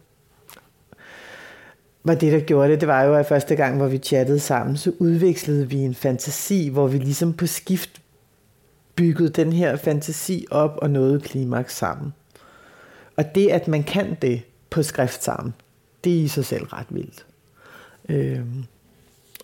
var 2.03 2.15
det, 2.15 2.31
der 2.31 2.39
gjorde 2.39 2.71
det, 2.71 2.81
det 2.81 2.87
var 2.87 3.03
jo, 3.03 3.15
at 3.15 3.25
første 3.25 3.55
gang, 3.55 3.77
hvor 3.77 3.87
vi 3.87 3.97
chattede 3.97 4.39
sammen, 4.39 4.77
så 4.77 4.91
udvekslede 4.99 5.69
vi 5.69 5.77
en 5.77 5.95
fantasi, 5.95 6.69
hvor 6.69 6.87
vi 6.87 6.97
ligesom 6.97 7.33
på 7.33 7.47
skift 7.47 8.01
byggede 8.95 9.29
den 9.29 9.53
her 9.53 9.75
fantasi 9.75 10.45
op 10.51 10.77
og 10.81 10.89
nåede 10.89 11.19
klimaks 11.19 11.77
sammen. 11.77 12.13
Og 13.17 13.35
det, 13.35 13.49
at 13.49 13.67
man 13.67 13.83
kan 13.83 14.17
det 14.21 14.41
på 14.69 14.83
skrift 14.83 15.23
sammen, 15.23 15.53
det 16.03 16.19
er 16.19 16.23
i 16.23 16.27
sig 16.27 16.45
selv 16.45 16.63
ret 16.63 16.87
vildt. 16.89 17.25
Øhm, 18.09 18.65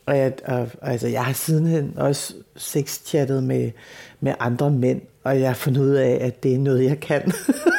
og, 0.05 0.17
jeg, 0.17 0.33
og, 0.45 0.67
altså, 0.81 1.07
jeg 1.07 1.25
har 1.25 1.33
sidenhen 1.33 1.93
også 1.97 2.33
sexchattet 2.55 3.43
med, 3.43 3.71
med 4.19 4.33
andre 4.39 4.71
mænd, 4.71 5.01
og 5.23 5.39
jeg 5.39 5.49
har 5.49 5.55
fundet 5.55 5.81
ud 5.81 5.93
af, 5.93 6.17
at 6.21 6.43
det 6.43 6.53
er 6.53 6.59
noget, 6.59 6.83
jeg 6.83 6.99
kan. 6.99 7.31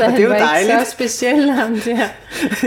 Så 0.00 0.10
han 0.10 0.20
det 0.20 0.28
var, 0.28 0.34
var 0.34 0.46
dejligt. 0.46 0.70
ikke 0.72 0.84
så 0.84 0.90
speciel, 0.90 1.50
ham 1.50 1.80
der, 1.80 1.96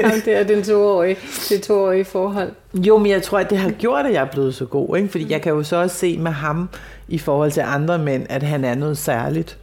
ham 0.09 0.21
der 0.25 0.43
den 0.43 0.63
toårige, 0.63 1.17
det 1.49 1.61
toårige 1.61 2.05
forhold. 2.05 2.51
Jo, 2.73 2.97
men 2.97 3.11
jeg 3.11 3.23
tror, 3.23 3.39
at 3.39 3.49
det 3.49 3.57
har 3.57 3.71
gjort, 3.71 4.05
at 4.05 4.13
jeg 4.13 4.21
er 4.21 4.31
blevet 4.31 4.55
så 4.55 4.65
god. 4.65 4.97
Ikke? 4.97 5.09
Fordi 5.09 5.31
jeg 5.31 5.41
kan 5.41 5.51
jo 5.51 5.63
så 5.63 5.75
også 5.75 5.95
se 5.95 6.17
med 6.17 6.31
ham, 6.31 6.69
i 7.07 7.17
forhold 7.17 7.51
til 7.51 7.61
andre 7.61 7.97
mænd, 7.99 8.25
at 8.29 8.43
han 8.43 8.63
er 8.63 8.75
noget 8.75 8.97
særligt. 8.97 9.57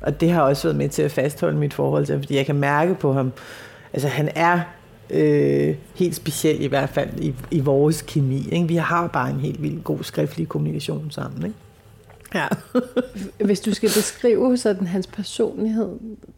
Og 0.00 0.20
det 0.20 0.30
har 0.30 0.42
også 0.42 0.62
været 0.68 0.76
med 0.76 0.88
til 0.88 1.02
at 1.02 1.10
fastholde 1.10 1.58
mit 1.58 1.74
forhold 1.74 2.06
til 2.06 2.12
ham, 2.12 2.22
fordi 2.22 2.36
jeg 2.36 2.46
kan 2.46 2.54
mærke 2.54 2.94
på 2.94 3.12
ham, 3.12 3.32
altså 3.92 4.08
han 4.08 4.28
er 4.34 4.60
øh, 5.10 5.74
helt 5.94 6.14
speciel 6.14 6.62
i 6.62 6.66
hvert 6.66 6.88
fald 6.88 7.08
i, 7.18 7.34
i 7.50 7.60
vores 7.60 8.02
kemi. 8.02 8.48
Ikke? 8.52 8.68
Vi 8.68 8.76
har 8.76 9.06
bare 9.06 9.30
en 9.30 9.40
helt 9.40 9.62
vildt 9.62 9.84
god 9.84 9.98
skriftlig 10.02 10.48
kommunikation 10.48 11.10
sammen. 11.10 11.44
Ikke? 11.44 11.56
Ja. 12.34 12.46
Hvis 13.46 13.60
du 13.60 13.74
skal 13.74 13.88
beskrive 13.88 14.56
sådan 14.56 14.86
hans 14.86 15.06
personlighed, 15.06 15.88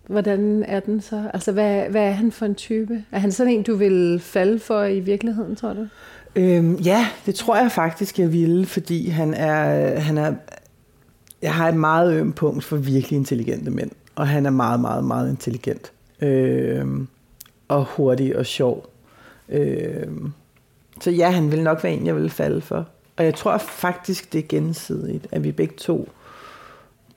hvordan 0.06 0.64
er 0.68 0.80
den 0.80 1.00
så? 1.00 1.30
Altså, 1.34 1.52
hvad, 1.52 1.88
hvad 1.90 2.02
er 2.02 2.10
han 2.12 2.32
for 2.32 2.46
en 2.46 2.54
type? 2.54 3.04
Er 3.12 3.18
han 3.18 3.32
sådan 3.32 3.52
en, 3.52 3.62
du 3.62 3.76
vil 3.76 4.20
falde 4.20 4.58
for 4.58 4.84
i 4.84 5.00
virkeligheden, 5.00 5.56
tror 5.56 5.72
du? 5.72 5.86
Øhm, 6.36 6.74
ja, 6.74 7.06
det 7.26 7.34
tror 7.34 7.56
jeg 7.56 7.72
faktisk, 7.72 8.18
jeg 8.18 8.32
ville, 8.32 8.66
fordi 8.66 9.08
han 9.08 9.34
er, 9.34 9.98
han 9.98 10.18
er, 10.18 10.34
jeg 11.42 11.54
har 11.54 11.68
et 11.68 11.76
meget 11.76 12.14
øm 12.14 12.32
punkt 12.32 12.64
for 12.64 12.76
virkelig 12.76 13.16
intelligente 13.16 13.70
mænd, 13.70 13.90
og 14.14 14.28
han 14.28 14.46
er 14.46 14.50
meget, 14.50 14.80
meget, 14.80 15.04
meget 15.04 15.30
intelligent. 15.30 15.92
Øhm, 16.20 17.08
og 17.68 17.84
hurtig 17.84 18.36
og 18.36 18.46
sjov. 18.46 18.90
Øhm, 19.48 20.32
så 21.00 21.10
ja, 21.10 21.30
han 21.30 21.52
vil 21.52 21.62
nok 21.62 21.84
være 21.84 21.92
en, 21.92 22.06
jeg 22.06 22.16
vil 22.16 22.30
falde 22.30 22.60
for. 22.60 22.88
Og 23.18 23.24
jeg 23.24 23.34
tror 23.34 23.58
faktisk, 23.58 24.32
det 24.32 24.38
er 24.38 24.48
gensidigt, 24.48 25.26
at 25.32 25.44
vi 25.44 25.52
begge 25.52 25.74
to, 25.78 26.08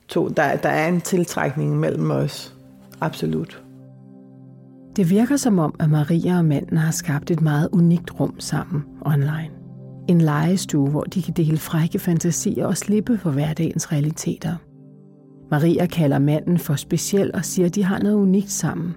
to 0.08 0.28
der, 0.28 0.56
der 0.56 0.70
er 0.70 0.88
en 0.88 1.02
tiltrækning 1.02 1.80
mellem 1.80 2.12
os. 2.12 2.56
Absolut. 3.02 3.64
Det 4.96 5.10
virker 5.10 5.38
som 5.38 5.60
om, 5.60 5.76
at 5.80 5.90
Maria 5.90 6.38
og 6.38 6.46
manden 6.46 6.78
har 6.78 6.92
skabt 6.92 7.32
et 7.32 7.42
meget 7.42 7.70
unikt 7.72 8.20
rum 8.20 8.40
sammen 8.40 8.84
online. 9.02 9.50
En 10.08 10.22
legestue, 10.22 10.90
hvor 10.90 11.04
de 11.04 11.22
kan 11.22 11.34
dele 11.34 11.58
frække 11.58 12.00
fantasier 12.00 12.66
og 12.66 12.78
slippe 12.78 13.18
for 13.18 13.32
hverdagens 13.32 13.92
realiteter. 13.92 14.56
Maria 15.52 15.86
kalder 15.86 16.20
manden 16.20 16.60
for 16.60 16.76
speciel 16.76 17.32
og 17.34 17.46
siger, 17.46 17.66
at 17.66 17.76
de 17.76 17.84
har 17.84 18.00
noget 18.00 18.16
unikt 18.16 18.52
sammen. 18.52 18.96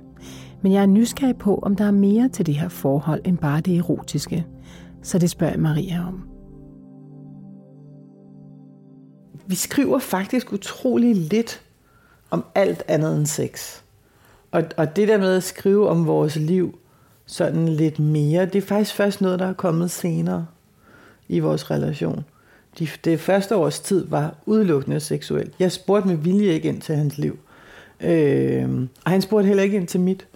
Men 0.62 0.72
jeg 0.72 0.82
er 0.82 0.86
nysgerrig 0.86 1.36
på, 1.36 1.58
om 1.62 1.76
der 1.76 1.84
er 1.84 1.90
mere 1.90 2.28
til 2.28 2.46
det 2.46 2.54
her 2.54 2.68
forhold 2.68 3.20
end 3.24 3.38
bare 3.38 3.60
det 3.60 3.76
erotiske. 3.76 4.46
Så 5.02 5.18
det 5.18 5.30
spørger 5.30 5.58
Maria 5.58 6.06
om. 6.08 6.31
Vi 9.46 9.54
skriver 9.54 9.98
faktisk 9.98 10.52
utrolig 10.52 11.16
lidt 11.16 11.60
om 12.30 12.44
alt 12.54 12.82
andet 12.88 13.16
end 13.16 13.26
sex. 13.26 13.80
Og, 14.50 14.62
og 14.76 14.96
det 14.96 15.08
der 15.08 15.18
med 15.18 15.36
at 15.36 15.42
skrive 15.42 15.88
om 15.88 16.06
vores 16.06 16.36
liv 16.36 16.78
sådan 17.26 17.68
lidt 17.68 17.98
mere, 17.98 18.46
det 18.46 18.56
er 18.56 18.66
faktisk 18.66 18.94
først 18.94 19.20
noget, 19.20 19.38
der 19.38 19.46
er 19.46 19.52
kommet 19.52 19.90
senere 19.90 20.46
i 21.28 21.38
vores 21.38 21.70
relation. 21.70 22.24
De, 22.78 22.88
det 23.04 23.20
første 23.20 23.56
års 23.56 23.80
tid 23.80 24.06
var 24.08 24.34
udelukkende 24.46 25.00
seksuelt. 25.00 25.52
Jeg 25.58 25.72
spurgte 25.72 26.08
med 26.08 26.16
vilje 26.16 26.52
ikke 26.52 26.68
ind 26.68 26.80
til 26.80 26.96
hans 26.96 27.18
liv. 27.18 27.38
Øh, 28.00 28.88
og 29.04 29.10
han 29.10 29.22
spurgte 29.22 29.46
heller 29.46 29.62
ikke 29.62 29.76
ind 29.76 29.86
til 29.86 30.00
mit. 30.00 30.26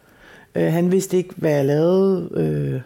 Øh, 0.54 0.72
han 0.72 0.92
vidste 0.92 1.16
ikke, 1.16 1.34
hvad 1.36 1.50
jeg 1.50 1.64
lavede. 1.64 2.28
Øh, 2.34 2.80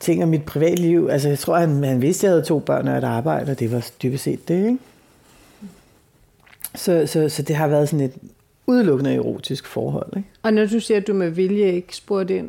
ting 0.00 0.22
om 0.22 0.28
mit 0.28 0.44
privatliv. 0.44 1.08
Altså, 1.10 1.28
jeg 1.28 1.38
tror, 1.38 1.56
han, 1.56 1.84
han 1.84 2.02
vidste, 2.02 2.26
at 2.26 2.28
jeg 2.28 2.34
havde 2.34 2.46
to 2.46 2.58
børn 2.58 2.88
og 2.88 2.98
et 2.98 3.04
arbejde, 3.04 3.50
og 3.50 3.58
det 3.58 3.72
var 3.72 3.90
dybest 4.02 4.24
set 4.24 4.48
det, 4.48 4.66
ikke? 4.66 4.78
Så, 6.74 7.06
så, 7.06 7.28
så 7.28 7.42
det 7.42 7.56
har 7.56 7.68
været 7.68 7.88
sådan 7.88 8.04
et 8.04 8.12
udelukkende 8.66 9.14
erotisk 9.14 9.66
forhold. 9.66 10.16
Ikke? 10.16 10.28
Og 10.42 10.52
når 10.52 10.66
du 10.66 10.80
siger, 10.80 10.98
at 11.00 11.06
du 11.06 11.14
med 11.14 11.30
vilje 11.30 11.72
ikke 11.72 11.96
spurgte 11.96 12.36
ind, 12.36 12.48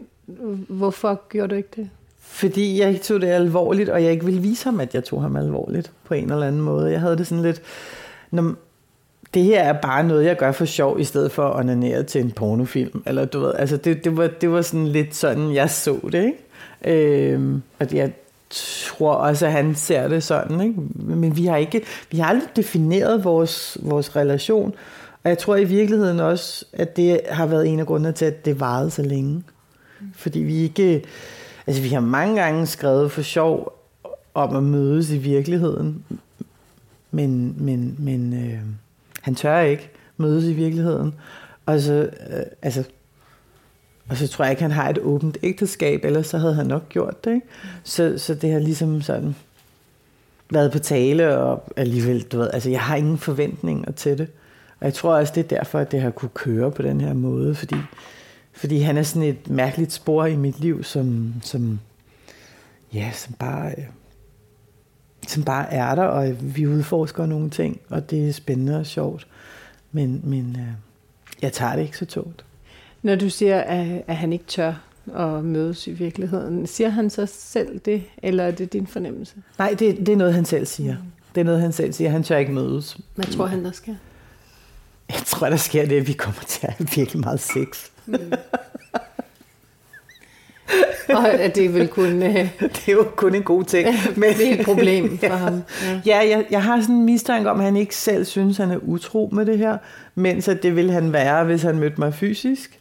hvorfor 0.68 1.22
gjorde 1.30 1.48
du 1.48 1.56
ikke 1.56 1.70
det? 1.76 1.90
Fordi 2.20 2.80
jeg 2.80 2.90
ikke 2.90 3.02
tog 3.02 3.22
det 3.22 3.28
alvorligt, 3.28 3.90
og 3.90 4.04
jeg 4.04 4.12
ikke 4.12 4.26
ville 4.26 4.42
vise 4.42 4.64
ham, 4.66 4.80
at 4.80 4.96
jeg 4.96 5.04
tog 5.04 5.22
ham 5.22 5.36
alvorligt 5.36 5.92
på 6.04 6.14
en 6.14 6.32
eller 6.32 6.48
anden 6.48 6.62
måde. 6.62 6.92
Jeg 6.92 7.00
havde 7.00 7.18
det 7.18 7.28
sådan 7.28 7.44
lidt... 7.44 7.62
Når, 8.32 8.56
det 9.34 9.44
her 9.44 9.62
er 9.64 9.74
bare 9.74 10.04
noget, 10.04 10.26
jeg 10.26 10.38
gør 10.38 10.52
for 10.52 10.66
sjov, 10.66 11.00
i 11.00 11.04
stedet 11.04 11.32
for 11.32 11.44
at 11.44 11.60
onanere 11.60 12.04
til 12.04 12.22
en 12.22 12.32
pornofilm. 12.32 13.04
Eller 13.06 13.26
du 13.26 13.40
ved, 13.40 13.54
altså 13.56 13.78
det, 13.78 14.04
det, 14.04 14.18
var, 14.18 14.28
det 14.28 14.52
var 14.52 14.62
sådan 14.62 14.88
lidt 14.88 15.16
sådan, 15.16 15.54
jeg 15.54 15.70
så 15.70 16.00
det, 16.12 16.26
ikke? 16.26 16.38
Øhm, 16.86 17.62
og 17.80 17.94
jeg 17.94 18.12
tror 18.50 19.14
også, 19.14 19.46
at 19.46 19.52
han 19.52 19.76
ser 19.76 20.08
det 20.08 20.24
sådan, 20.24 20.62
ikke? 20.62 20.76
Men 20.96 21.38
vi 21.38 21.46
har 21.46 21.58
ikke, 21.58 21.82
vi 22.12 22.18
har 22.18 22.26
aldrig 22.26 22.50
defineret 22.56 23.24
vores, 23.24 23.78
vores 23.82 24.16
relation. 24.16 24.76
Og 25.24 25.30
jeg 25.30 25.38
tror 25.38 25.56
i 25.56 25.64
virkeligheden 25.64 26.20
også, 26.20 26.66
at 26.74 26.96
det 26.96 27.22
har 27.30 27.46
været 27.46 27.68
en 27.68 27.80
af 27.80 27.86
grundene 27.86 28.12
til, 28.12 28.26
at 28.26 28.46
det 28.46 28.60
varede 28.60 28.92
så 28.92 29.02
længe. 29.02 29.44
Fordi 30.16 30.40
vi 30.40 30.56
ikke... 30.56 31.04
Altså, 31.68 31.82
vi 31.82 31.90
har 31.90 32.00
mange 32.00 32.42
gange 32.42 32.68
skrevet 32.68 33.12
for 33.12 33.22
sjov 33.22 33.74
om 34.34 34.56
at 34.56 34.64
mødes 34.64 35.12
i 35.12 35.18
virkeligheden. 35.18 36.04
Men, 37.12 37.56
men, 37.58 37.96
men 38.00 38.34
øh, 38.34 38.60
han 39.22 39.36
tør 39.36 39.60
ikke 39.60 39.90
mødes 40.18 40.46
i 40.46 40.54
virkeligheden. 40.54 41.14
Og 41.66 41.82
så, 41.82 41.94
øh, 42.30 42.44
altså, 42.62 42.84
og 44.12 44.18
så 44.18 44.28
tror 44.28 44.46
jeg 44.46 44.52
ikke, 44.52 44.62
han 44.62 44.72
har 44.72 44.90
et 44.90 44.98
åbent 44.98 45.38
ægteskab, 45.44 46.06
ellers 46.06 46.28
så 46.28 46.38
havde 46.38 46.54
han 46.54 46.66
nok 46.66 46.90
gjort 46.90 47.24
det. 47.24 47.34
Ikke? 47.34 47.48
Så, 47.84 48.18
så 48.18 48.36
det 48.36 48.52
har 48.52 48.60
ligesom 48.60 49.02
sådan 49.02 49.36
været 50.50 50.72
på 50.72 50.80
tale, 50.80 51.38
og 51.38 51.64
alligevel, 51.76 52.22
du 52.22 52.38
ved, 52.38 52.50
altså 52.54 52.70
jeg 52.70 52.82
har 52.82 52.96
ingen 52.96 53.18
forventninger 53.18 53.92
til 53.92 54.18
det. 54.18 54.28
Og 54.80 54.86
jeg 54.86 54.94
tror 54.94 55.16
også, 55.16 55.34
det 55.36 55.44
er 55.44 55.58
derfor, 55.58 55.80
at 55.80 55.92
det 55.92 56.02
har 56.02 56.10
kunne 56.10 56.30
køre 56.34 56.72
på 56.72 56.82
den 56.82 57.02
her 57.02 57.14
måde, 57.14 57.56
fordi, 57.56 57.76
fordi 58.54 58.80
han 58.80 58.98
er 58.98 59.04
sådan 59.04 59.30
et 59.30 59.50
mærkeligt 59.50 59.94
spor 59.94 60.26
i 60.26 60.36
mit 60.36 60.60
liv, 60.60 60.84
som, 60.84 61.34
som, 61.44 61.80
ja, 62.94 63.12
som 63.14 63.34
bare, 63.34 63.72
øh, 63.78 63.84
som 65.28 65.44
bare 65.44 65.74
er 65.74 65.96
der, 65.96 66.04
og 66.04 66.56
vi 66.56 66.68
udforsker 66.68 67.26
nogle 67.26 67.50
ting, 67.50 67.80
og 67.90 68.10
det 68.10 68.30
er 68.30 68.34
spændende 68.34 68.80
og 68.80 68.86
sjovt. 68.86 69.28
Men, 69.92 70.22
men 70.24 70.58
øh, 70.60 70.74
jeg 71.42 71.54
tager 71.54 71.76
det 71.76 71.82
ikke 71.82 71.98
så 71.98 72.06
tungt. 72.06 72.46
Når 73.04 73.16
du 73.16 73.30
siger, 73.30 73.62
at, 73.62 74.04
at 74.08 74.16
han 74.16 74.34
ikke 74.34 74.46
tør 74.46 74.74
at 75.18 75.44
mødes 75.44 75.88
i 75.88 75.92
virkeligheden, 75.92 76.68
siger 76.68 76.90
han 76.90 77.10
så 77.10 77.26
selv 77.26 77.80
det, 77.80 78.04
eller 78.24 78.44
er 78.44 78.52
det 78.52 78.74
din 78.74 78.88
fornemmelse? 78.88 79.36
Nej, 79.58 79.76
det, 79.80 79.98
det 79.98 80.10
er 80.10 80.16
noget, 80.16 80.34
han 80.34 80.46
selv 80.46 80.66
siger. 80.66 80.94
Mm. 80.94 81.12
Det 81.36 81.42
er 81.42 81.46
noget, 81.46 81.62
han 81.62 81.72
selv 81.72 81.94
siger. 81.94 82.10
Han 82.10 82.24
tør 82.24 82.38
ikke 82.38 82.52
mødes. 82.52 82.98
Hvad 83.16 83.26
tror 83.26 83.46
han, 83.46 83.66
der 83.66 83.72
sker? 83.72 83.96
Jeg 85.10 85.22
tror, 85.26 85.50
der 85.50 85.58
sker 85.58 85.86
det, 85.86 85.98
at 85.98 86.08
vi 86.08 86.14
kommer 86.14 86.42
til 86.48 86.68
at 86.68 86.74
have 86.74 86.88
virkelig 86.96 87.22
meget 87.22 87.40
sex. 87.40 87.90
Mm. 88.06 88.32
og 91.10 91.30
at 91.34 91.56
det 91.56 91.74
vil 91.74 91.88
kun... 91.88 92.24
Øh, 92.24 92.36
det 92.60 92.88
er 92.88 92.92
jo 92.92 93.08
kun 93.16 93.36
en 93.36 93.44
god 93.44 93.64
ting. 93.64 93.88
Men, 94.20 94.34
det 94.34 94.50
er 94.50 94.60
et 94.60 94.66
problem 94.66 95.18
for 95.18 95.36
ham. 95.46 95.64
Ja, 95.86 96.02
ja 96.06 96.30
jeg, 96.30 96.46
jeg 96.52 96.64
har 96.64 96.82
sådan 96.82 96.96
en 96.96 97.06
mistanke 97.06 97.50
om, 97.50 97.60
at 97.60 97.66
han 97.66 97.78
ikke 97.78 97.96
selv 97.96 98.26
synes, 98.26 98.58
han 98.58 98.72
er 98.72 98.78
utro 98.78 99.30
med 99.32 99.46
det 99.46 99.58
her, 99.58 99.78
mens 100.16 100.48
at 100.48 100.64
det 100.64 100.76
vil 100.76 100.92
han 100.92 101.14
være, 101.14 101.44
hvis 101.44 101.62
han 101.62 101.80
mødte 101.80 101.96
mig 102.00 102.14
fysisk. 102.14 102.81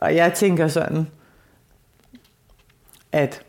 Og 0.00 0.14
jeg 0.14 0.32
tænker 0.34 0.68
sådan, 0.68 1.06
at 3.12 3.42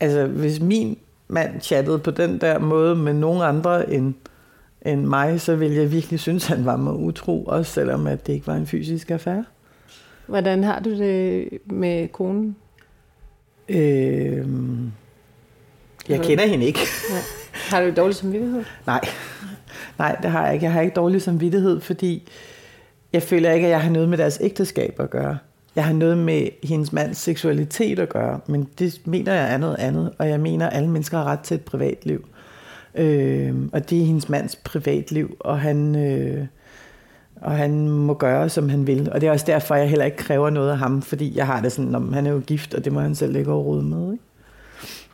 altså, 0.00 0.26
hvis 0.26 0.60
min 0.60 0.98
mand 1.28 1.60
chattede 1.60 1.98
på 1.98 2.10
den 2.10 2.40
der 2.40 2.58
måde 2.58 2.96
med 2.96 3.12
nogen 3.12 3.42
andre 3.42 3.92
end, 3.92 4.14
end 4.82 5.04
mig, 5.04 5.40
så 5.40 5.56
ville 5.56 5.76
jeg 5.76 5.92
virkelig 5.92 6.20
synes, 6.20 6.46
han 6.46 6.64
var 6.64 6.76
mig 6.76 6.92
utro, 6.92 7.44
også 7.44 7.72
selvom 7.72 8.06
at 8.06 8.26
det 8.26 8.32
ikke 8.32 8.46
var 8.46 8.54
en 8.54 8.66
fysisk 8.66 9.10
affære. 9.10 9.44
Hvordan 10.26 10.64
har 10.64 10.80
du 10.80 10.90
det 10.90 11.48
med 11.66 12.08
konen? 12.08 12.56
Øh, 13.68 14.46
jeg 16.08 16.20
kender 16.20 16.46
hende 16.46 16.66
ikke. 16.66 16.80
Nej. 17.10 17.20
Har 17.52 17.82
du 17.82 17.90
dårlig 17.96 18.14
samvittighed? 18.14 18.64
Nej. 18.86 19.00
Nej, 19.98 20.16
det 20.22 20.30
har 20.30 20.44
jeg 20.44 20.54
ikke. 20.54 20.64
Jeg 20.64 20.72
har 20.72 20.80
ikke 20.80 20.94
dårlig 20.94 21.22
samvittighed, 21.22 21.80
fordi 21.80 22.28
jeg 23.12 23.22
føler 23.22 23.52
ikke, 23.52 23.66
at 23.66 23.70
jeg 23.70 23.82
har 23.82 23.90
noget 23.90 24.08
med 24.08 24.18
deres 24.18 24.38
ægteskab 24.42 25.00
at 25.00 25.10
gøre. 25.10 25.38
Jeg 25.78 25.86
har 25.86 25.92
noget 25.92 26.18
med 26.18 26.48
hendes 26.62 26.92
mands 26.92 27.18
seksualitet 27.18 27.98
at 27.98 28.08
gøre, 28.08 28.40
men 28.46 28.68
det 28.78 29.00
mener 29.04 29.34
jeg 29.34 29.52
er 29.52 29.58
noget 29.58 29.76
andet, 29.78 30.12
og 30.18 30.28
jeg 30.28 30.40
mener, 30.40 30.66
at 30.66 30.76
alle 30.76 30.90
mennesker 30.90 31.18
har 31.18 31.24
ret 31.24 31.40
til 31.40 31.54
et 31.54 31.64
privatliv. 31.64 32.28
Øh, 32.94 33.54
og 33.72 33.90
det 33.90 34.00
er 34.00 34.04
hendes 34.04 34.28
mands 34.28 34.56
privatliv, 34.56 35.36
og 35.40 35.60
han, 35.60 35.96
øh, 35.96 36.46
og 37.36 37.50
han 37.52 37.88
må 37.88 38.14
gøre, 38.14 38.48
som 38.48 38.68
han 38.68 38.86
vil. 38.86 39.12
Og 39.12 39.20
det 39.20 39.26
er 39.26 39.30
også 39.30 39.46
derfor, 39.46 39.74
jeg 39.74 39.88
heller 39.88 40.04
ikke 40.04 40.16
kræver 40.16 40.50
noget 40.50 40.70
af 40.70 40.78
ham, 40.78 41.02
fordi 41.02 41.36
jeg 41.36 41.46
har 41.46 41.60
det 41.60 41.72
sådan, 41.72 41.94
om 41.94 42.12
han 42.12 42.26
er 42.26 42.30
jo 42.30 42.42
gift, 42.46 42.74
og 42.74 42.84
det 42.84 42.92
må 42.92 43.00
han 43.00 43.14
selv 43.14 43.36
ikke 43.36 43.52
overrode 43.52 43.82
med. 43.82 44.12
Ikke? 44.12 44.24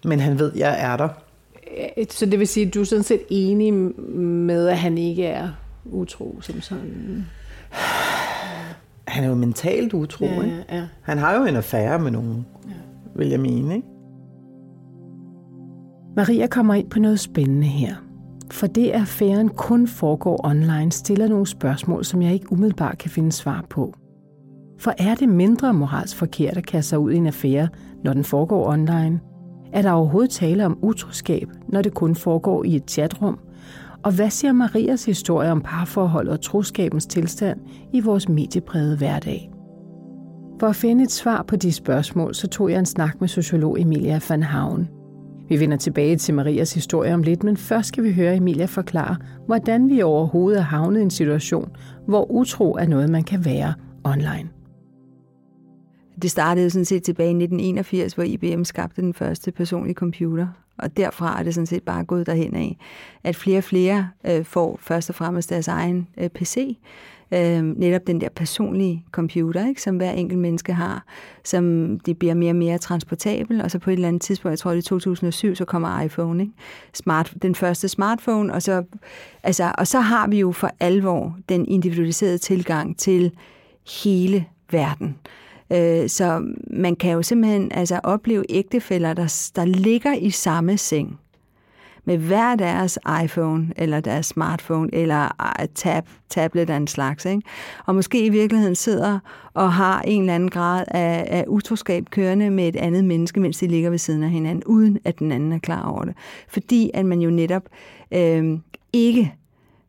Men 0.04 0.20
han 0.20 0.38
ved, 0.38 0.52
at 0.52 0.58
jeg 0.58 0.76
er 0.80 0.96
der. 0.96 1.08
Øh, 1.98 2.06
så 2.10 2.26
det 2.26 2.38
vil 2.38 2.48
sige, 2.48 2.66
at 2.66 2.74
du 2.74 2.80
er 2.80 2.84
sådan 2.84 3.04
set 3.04 3.22
enig 3.28 3.74
med, 4.14 4.68
at 4.68 4.78
han 4.78 4.98
ikke 4.98 5.26
er 5.26 5.48
utro 5.84 6.38
som 6.42 6.60
sådan? 6.60 7.26
Han 9.14 9.24
er 9.24 9.28
jo 9.28 9.34
mentalt 9.34 9.94
utro, 9.94 10.24
ja, 10.24 10.42
ikke? 10.42 10.64
Ja. 10.72 10.82
Han 11.02 11.18
har 11.18 11.38
jo 11.38 11.44
en 11.44 11.56
affære 11.56 11.98
med 11.98 12.10
nogen, 12.10 12.46
ja. 12.68 12.74
vil 13.16 13.28
jeg 13.28 13.40
mene, 13.40 13.74
ikke? 13.74 13.88
Maria 16.16 16.46
kommer 16.46 16.74
ind 16.74 16.90
på 16.90 16.98
noget 16.98 17.20
spændende 17.20 17.66
her. 17.66 17.94
For 18.50 18.66
det, 18.66 18.90
at 18.90 19.00
affæren 19.00 19.48
kun 19.48 19.86
foregår 19.86 20.46
online, 20.46 20.92
stiller 20.92 21.28
nogle 21.28 21.46
spørgsmål, 21.46 22.04
som 22.04 22.22
jeg 22.22 22.32
ikke 22.32 22.52
umiddelbart 22.52 22.98
kan 22.98 23.10
finde 23.10 23.32
svar 23.32 23.64
på. 23.70 23.94
For 24.78 24.94
er 24.98 25.14
det 25.14 25.28
mindre 25.28 25.74
moralsk 25.74 26.16
forkert 26.16 26.56
at 26.56 26.66
kaste 26.66 26.88
sig 26.88 26.98
ud 26.98 27.12
i 27.12 27.16
en 27.16 27.26
affære, 27.26 27.68
når 28.04 28.12
den 28.12 28.24
foregår 28.24 28.68
online? 28.68 29.20
Er 29.72 29.82
der 29.82 29.90
overhovedet 29.90 30.30
tale 30.30 30.66
om 30.66 30.78
utroskab, 30.82 31.48
når 31.68 31.82
det 31.82 31.94
kun 31.94 32.14
foregår 32.14 32.64
i 32.64 32.76
et 32.76 32.90
chatrum? 32.90 33.38
Og 34.04 34.14
hvad 34.14 34.30
siger 34.30 34.52
Marias 34.52 35.04
historie 35.04 35.50
om 35.50 35.60
parforhold 35.60 36.28
og 36.28 36.40
troskabens 36.40 37.06
tilstand 37.06 37.60
i 37.92 38.00
vores 38.00 38.28
medieprægede 38.28 38.96
hverdag? 38.96 39.50
For 40.60 40.66
at 40.66 40.76
finde 40.76 41.04
et 41.04 41.10
svar 41.10 41.42
på 41.42 41.56
de 41.56 41.72
spørgsmål, 41.72 42.34
så 42.34 42.48
tog 42.48 42.70
jeg 42.70 42.78
en 42.78 42.86
snak 42.86 43.20
med 43.20 43.28
sociolog 43.28 43.80
Emilia 43.80 44.20
van 44.28 44.42
Havn. 44.42 44.88
Vi 45.48 45.60
vender 45.60 45.76
tilbage 45.76 46.16
til 46.16 46.34
Marias 46.34 46.74
historie 46.74 47.14
om 47.14 47.22
lidt, 47.22 47.44
men 47.44 47.56
først 47.56 47.88
skal 47.88 48.04
vi 48.04 48.12
høre 48.12 48.36
Emilia 48.36 48.64
forklare, 48.64 49.16
hvordan 49.46 49.88
vi 49.88 50.02
overhovedet 50.02 50.58
er 50.58 50.64
havnet 50.64 51.00
i 51.00 51.02
en 51.02 51.10
situation, 51.10 51.70
hvor 52.06 52.30
utro 52.30 52.72
er 52.72 52.86
noget, 52.86 53.10
man 53.10 53.24
kan 53.24 53.44
være 53.44 53.74
online. 54.04 54.48
Det 56.22 56.30
startede 56.30 56.70
sådan 56.70 56.84
set 56.84 57.02
tilbage 57.02 57.28
i 57.28 57.42
1981, 57.44 58.12
hvor 58.12 58.24
IBM 58.24 58.64
skabte 58.64 59.02
den 59.02 59.14
første 59.14 59.52
personlige 59.52 59.94
computer. 59.94 60.63
Og 60.78 60.96
derfra 60.96 61.38
er 61.38 61.42
det 61.42 61.54
sådan 61.54 61.66
set 61.66 61.82
bare 61.82 62.04
gået 62.04 62.26
derhen 62.26 62.56
af, 62.56 62.76
at 63.24 63.36
flere 63.36 63.58
og 63.58 63.64
flere 63.64 64.08
øh, 64.26 64.44
får 64.44 64.78
først 64.82 65.10
og 65.10 65.14
fremmest 65.14 65.50
deres 65.50 65.68
egen 65.68 66.08
øh, 66.18 66.28
PC, 66.28 66.78
øh, 67.32 67.62
netop 67.62 68.06
den 68.06 68.20
der 68.20 68.28
personlige 68.28 69.04
computer, 69.12 69.68
ikke, 69.68 69.82
som 69.82 69.96
hver 69.96 70.10
enkelt 70.10 70.40
menneske 70.40 70.72
har, 70.72 71.04
som 71.44 71.98
det 72.00 72.18
bliver 72.18 72.34
mere 72.34 72.50
og 72.50 72.56
mere 72.56 72.78
transportabel, 72.78 73.60
og 73.60 73.70
så 73.70 73.78
på 73.78 73.90
et 73.90 73.94
eller 73.94 74.08
andet 74.08 74.22
tidspunkt, 74.22 74.50
jeg 74.50 74.58
tror 74.58 74.70
det 74.70 74.78
er 74.78 74.82
2007, 74.82 75.54
så 75.54 75.64
kommer 75.64 76.00
iPhone, 76.00 76.42
ikke? 76.42 76.54
Smart, 76.94 77.34
den 77.42 77.54
første 77.54 77.88
smartphone, 77.88 78.52
og 78.52 78.62
så, 78.62 78.82
altså, 79.42 79.72
og 79.78 79.86
så 79.86 80.00
har 80.00 80.28
vi 80.28 80.40
jo 80.40 80.52
for 80.52 80.70
alvor 80.80 81.38
den 81.48 81.66
individualiserede 81.66 82.38
tilgang 82.38 82.98
til 82.98 83.32
hele 84.02 84.46
verden. 84.70 85.08
Øh, 85.08 85.43
Øh, 85.74 86.08
så 86.08 86.42
man 86.70 86.96
kan 86.96 87.12
jo 87.12 87.22
simpelthen 87.22 87.72
altså, 87.72 88.00
opleve 88.04 88.44
ægtefælder, 88.48 89.14
der, 89.14 89.50
der 89.56 89.64
ligger 89.64 90.14
i 90.14 90.30
samme 90.30 90.78
seng 90.78 91.18
med 92.04 92.18
hver 92.18 92.54
deres 92.56 92.98
iPhone, 93.24 93.72
eller 93.76 94.00
deres 94.00 94.26
smartphone, 94.26 94.88
eller 94.92 95.24
øh, 95.60 95.68
tab, 95.74 96.04
tablet 96.28 96.70
af 96.70 96.76
en 96.76 96.86
slags. 96.86 97.24
Ikke? 97.24 97.42
Og 97.86 97.94
måske 97.94 98.26
i 98.26 98.28
virkeligheden 98.28 98.74
sidder 98.74 99.18
og 99.54 99.72
har 99.72 100.02
en 100.02 100.20
eller 100.20 100.34
anden 100.34 100.50
grad 100.50 100.84
af, 100.88 101.26
af 101.30 101.44
utroskab 101.48 102.04
kørende 102.10 102.50
med 102.50 102.68
et 102.68 102.76
andet 102.76 103.04
menneske, 103.04 103.40
mens 103.40 103.58
de 103.58 103.66
ligger 103.66 103.90
ved 103.90 103.98
siden 103.98 104.22
af 104.22 104.30
hinanden, 104.30 104.64
uden 104.64 104.98
at 105.04 105.18
den 105.18 105.32
anden 105.32 105.52
er 105.52 105.58
klar 105.58 105.90
over 105.90 106.04
det. 106.04 106.14
Fordi 106.48 106.90
at 106.94 107.06
man 107.06 107.20
jo 107.20 107.30
netop 107.30 107.62
øh, 108.12 108.58
ikke 108.92 109.34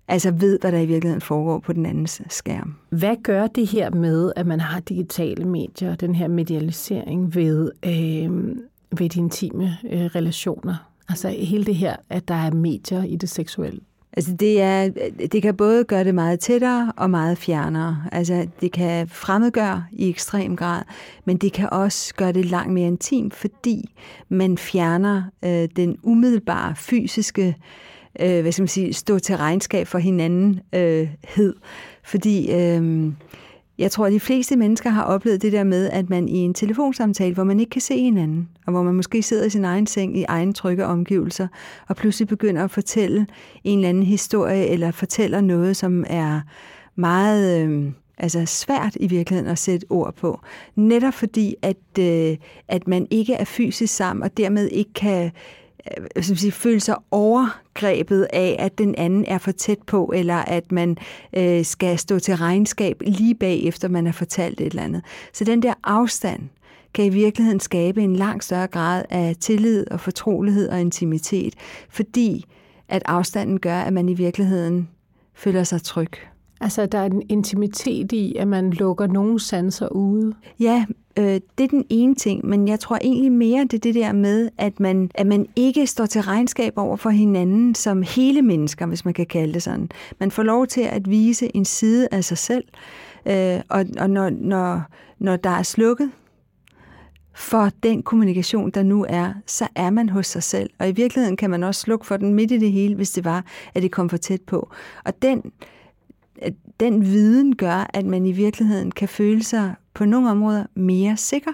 altså 0.08 0.32
ved, 0.32 0.60
hvad 0.62 0.72
der 0.72 0.80
i 0.80 0.86
virkeligheden 0.86 1.22
foregår 1.22 1.60
på 1.60 1.74
den 1.74 1.86
andens 1.86 2.22
skærm. 2.30 2.76
Hvad 2.90 3.16
gør 3.24 3.48
det 3.48 3.68
her 3.68 3.90
med, 3.92 4.32
at 4.36 4.48
man 4.48 4.60
har 4.60 4.80
digitale 4.80 5.46
medier, 5.46 5.96
den 5.96 6.16
her 6.16 6.28
medialisering 6.28 7.36
ved, 7.36 7.72
øh, 7.86 8.56
ved 9.00 9.10
de 9.10 9.20
intime 9.20 9.78
øh, 9.92 10.06
relationer? 10.06 10.92
Altså 11.10 11.30
hele 11.30 11.66
det 11.66 11.76
her, 11.76 11.96
at 12.10 12.28
der 12.28 12.36
er 12.36 12.52
medier 12.52 13.04
i 13.04 13.16
det 13.16 13.30
seksuelle. 13.30 13.80
Altså 14.18 14.34
det, 14.34 14.62
er, 14.62 14.90
det 15.32 15.42
kan 15.42 15.56
både 15.56 15.84
gøre 15.84 16.04
det 16.04 16.16
meget 16.16 16.40
tættere 16.40 16.94
og 16.98 17.10
meget 17.10 17.38
fjernere. 17.38 18.04
Altså 18.12 18.48
det 18.62 18.72
kan 18.72 19.08
fremmedgøre 19.08 19.86
i 19.92 20.10
ekstrem 20.10 20.56
grad, 20.56 20.82
men 21.26 21.38
det 21.38 21.54
kan 21.54 21.70
også 21.72 22.16
gøre 22.16 22.32
det 22.32 22.46
langt 22.46 22.74
mere 22.74 22.88
intimt, 22.88 23.34
fordi 23.34 23.96
man 24.30 24.58
fjerner 24.58 25.24
øh, 25.46 25.70
den 25.76 25.98
umiddelbare 26.04 26.76
fysiske 26.76 27.48
øh, 27.48 27.54
Øh, 28.20 28.42
hvad 28.42 28.52
skal 28.52 28.62
man 28.62 28.68
sige, 28.68 28.94
stå 28.94 29.20
til 29.20 29.38
regnskab 29.38 29.88
for 29.88 29.98
hinanden 29.98 30.60
øh, 30.74 31.08
hed. 31.24 31.56
Fordi 32.04 32.52
øh, 32.52 33.12
jeg 33.78 33.92
tror, 33.92 34.06
at 34.06 34.12
de 34.12 34.20
fleste 34.20 34.56
mennesker 34.56 34.90
har 34.90 35.04
oplevet 35.04 35.42
det 35.42 35.52
der 35.52 35.64
med, 35.64 35.90
at 35.90 36.10
man 36.10 36.28
i 36.28 36.38
en 36.38 36.54
telefonsamtale, 36.54 37.34
hvor 37.34 37.44
man 37.44 37.60
ikke 37.60 37.70
kan 37.70 37.82
se 37.82 38.02
hinanden, 38.02 38.50
og 38.66 38.72
hvor 38.72 38.84
man 38.84 38.94
måske 38.96 39.24
sidder 39.24 39.46
i 39.46 39.50
sin 39.50 39.66
egen 39.66 39.88
seng 39.88 40.18
i 40.18 40.24
egen 40.24 40.54
trygge 40.54 40.86
omgivelser, 40.86 41.48
og 41.88 41.96
pludselig 41.96 42.28
begynder 42.28 42.64
at 42.64 42.72
fortælle 42.72 43.28
en 43.64 43.80
eller 43.80 43.90
anden 43.90 44.04
historie, 44.04 44.68
eller 44.68 44.92
fortæller 44.92 45.42
noget, 45.42 45.78
som 45.78 46.06
er 46.10 46.42
meget... 46.96 47.68
Øh, 47.68 47.92
altså 48.18 48.46
svært 48.46 48.98
i 49.00 49.08
virkeligheden 49.08 49.52
at 49.52 49.60
sætte 49.60 49.86
ord 49.90 50.14
på. 50.14 50.40
Netop 50.76 51.14
fordi, 51.14 51.56
at, 51.62 52.00
øh, 52.00 52.38
at 52.68 52.88
man 52.88 53.08
ikke 53.12 53.34
er 53.34 53.46
fysisk 53.46 53.96
sammen, 53.96 54.24
og 54.24 54.38
dermed 54.38 54.70
ikke 54.72 54.94
kan 54.94 55.32
øh, 56.18 56.24
sige, 56.24 56.52
føle 56.52 56.80
sig 56.80 56.96
overgrebet 57.12 58.28
af, 58.34 58.56
at 58.60 58.78
den 58.78 58.96
anden 58.96 59.26
er 59.26 59.38
for 59.38 59.52
tæt 59.52 59.82
på, 59.88 60.12
eller 60.16 60.36
at 60.36 60.72
man 60.72 60.98
øh, 61.38 61.66
skal 61.66 62.00
stå 62.00 62.20
til 62.20 62.36
regnskab 62.36 63.02
lige 63.06 63.36
bagefter, 63.36 63.88
man 63.88 64.06
har 64.06 64.14
fortalt 64.14 64.62
et 64.62 64.68
eller 64.68 64.84
andet. 64.84 65.02
Så 65.34 65.44
den 65.44 65.62
der 65.62 65.74
afstand 65.84 66.42
kan 66.94 67.06
i 67.06 67.10
virkeligheden 67.10 67.60
skabe 67.60 68.02
en 68.02 68.16
langt 68.16 68.44
større 68.44 68.68
grad 68.68 69.04
af 69.10 69.36
tillid 69.40 69.92
og 69.92 70.00
fortrolighed 70.00 70.70
og 70.70 70.82
intimitet, 70.82 71.54
fordi 71.90 72.46
at 72.90 73.02
afstanden 73.06 73.60
gør, 73.60 73.80
at 73.80 73.94
man 73.94 74.10
i 74.10 74.14
virkeligheden 74.14 74.90
føler 75.34 75.64
sig 75.64 75.82
tryg. 75.82 76.12
Altså, 76.62 76.86
der 76.86 76.98
er 76.98 77.06
en 77.06 77.22
intimitet 77.30 78.12
i, 78.12 78.36
at 78.36 78.48
man 78.48 78.70
lukker 78.70 79.08
nogle 79.08 79.40
sanser 79.40 79.88
ude? 79.88 80.34
Ja, 80.60 80.86
øh, 81.20 81.40
det 81.58 81.64
er 81.64 81.68
den 81.68 81.86
ene 81.90 82.16
ting, 82.16 82.46
men 82.46 82.68
jeg 82.68 82.80
tror 82.80 82.98
egentlig 83.02 83.32
mere, 83.32 83.64
det 83.64 83.74
er 83.74 83.80
det 83.80 83.96
der 83.96 84.12
med, 84.12 84.50
at 84.58 84.80
man, 84.80 85.12
at 85.16 85.28
man 85.28 85.48
ikke 85.56 85.88
står 85.88 86.06
til 86.06 86.22
regnskab 86.22 86.74
over 86.78 86.98
for 86.98 87.10
hinanden 87.10 87.76
som 87.76 88.02
hele 88.02 88.42
mennesker, 88.42 88.86
hvis 88.86 89.06
man 89.06 89.14
kan 89.14 89.26
kalde 89.26 89.54
det 89.54 89.64
sådan. 89.64 89.90
Man 90.20 90.32
får 90.32 90.44
lov 90.44 90.68
til 90.68 90.82
at 90.82 91.10
vise 91.10 91.56
en 91.56 91.66
side 91.66 92.08
af 92.12 92.24
sig 92.24 92.38
selv, 92.38 92.64
øh, 93.26 93.62
og, 93.70 93.86
og 94.00 94.10
når, 94.10 94.30
når, 94.30 94.82
når 95.20 95.36
der 95.36 95.50
er 95.50 95.64
slukket 95.64 96.12
for 97.36 97.70
den 97.84 98.04
kommunikation, 98.04 98.70
der 98.70 98.84
nu 98.84 99.06
er, 99.10 99.34
så 99.46 99.68
er 99.76 99.90
man 99.90 100.10
hos 100.10 100.28
sig 100.28 100.44
selv. 100.44 100.70
Og 100.80 100.90
i 100.90 100.92
virkeligheden 100.92 101.38
kan 101.38 101.50
man 101.50 101.64
også 101.64 101.82
slukke 101.82 102.06
for 102.06 102.18
den 102.18 102.34
midt 102.34 102.52
i 102.52 102.58
det 102.58 102.72
hele, 102.72 102.96
hvis 102.96 103.12
det 103.12 103.26
var, 103.26 103.46
at 103.74 103.84
det 103.84 103.92
kom 103.92 104.10
for 104.10 104.18
tæt 104.18 104.42
på. 104.42 104.70
Og 105.06 105.22
den, 105.22 105.52
den 106.80 107.02
viden 107.02 107.56
gør, 107.56 107.90
at 107.94 108.06
man 108.06 108.26
i 108.26 108.32
virkeligheden 108.32 108.92
kan 108.92 109.10
føle 109.10 109.44
sig 109.44 109.76
på 109.96 110.06
nogle 110.06 110.30
områder 110.30 110.66
mere 110.76 111.18
sikker, 111.18 111.52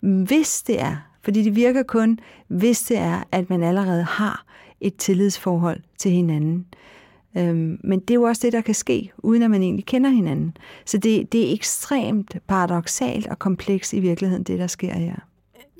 hvis 0.00 0.62
det 0.62 0.80
er, 0.80 0.96
fordi 1.22 1.42
det 1.42 1.56
virker 1.56 1.82
kun, 1.82 2.18
hvis 2.48 2.82
det 2.82 2.98
er, 2.98 3.22
at 3.32 3.50
man 3.50 3.62
allerede 3.62 4.02
har 4.02 4.44
et 4.80 4.96
tillidsforhold 4.96 5.80
til 5.98 6.10
hinanden. 6.10 6.66
Øhm, 7.36 7.78
men 7.84 8.00
det 8.00 8.10
er 8.10 8.14
jo 8.14 8.22
også 8.22 8.46
det, 8.46 8.52
der 8.52 8.60
kan 8.60 8.74
ske, 8.74 9.12
uden 9.18 9.42
at 9.42 9.50
man 9.50 9.62
egentlig 9.62 9.86
kender 9.86 10.10
hinanden. 10.10 10.56
Så 10.84 10.98
det, 10.98 11.32
det 11.32 11.48
er 11.48 11.54
ekstremt 11.54 12.36
paradoxalt 12.48 13.26
og 13.26 13.38
komplekst 13.38 13.92
i 13.92 14.00
virkeligheden, 14.00 14.42
det 14.42 14.58
der 14.58 14.66
sker 14.66 14.94
her. 14.94 15.14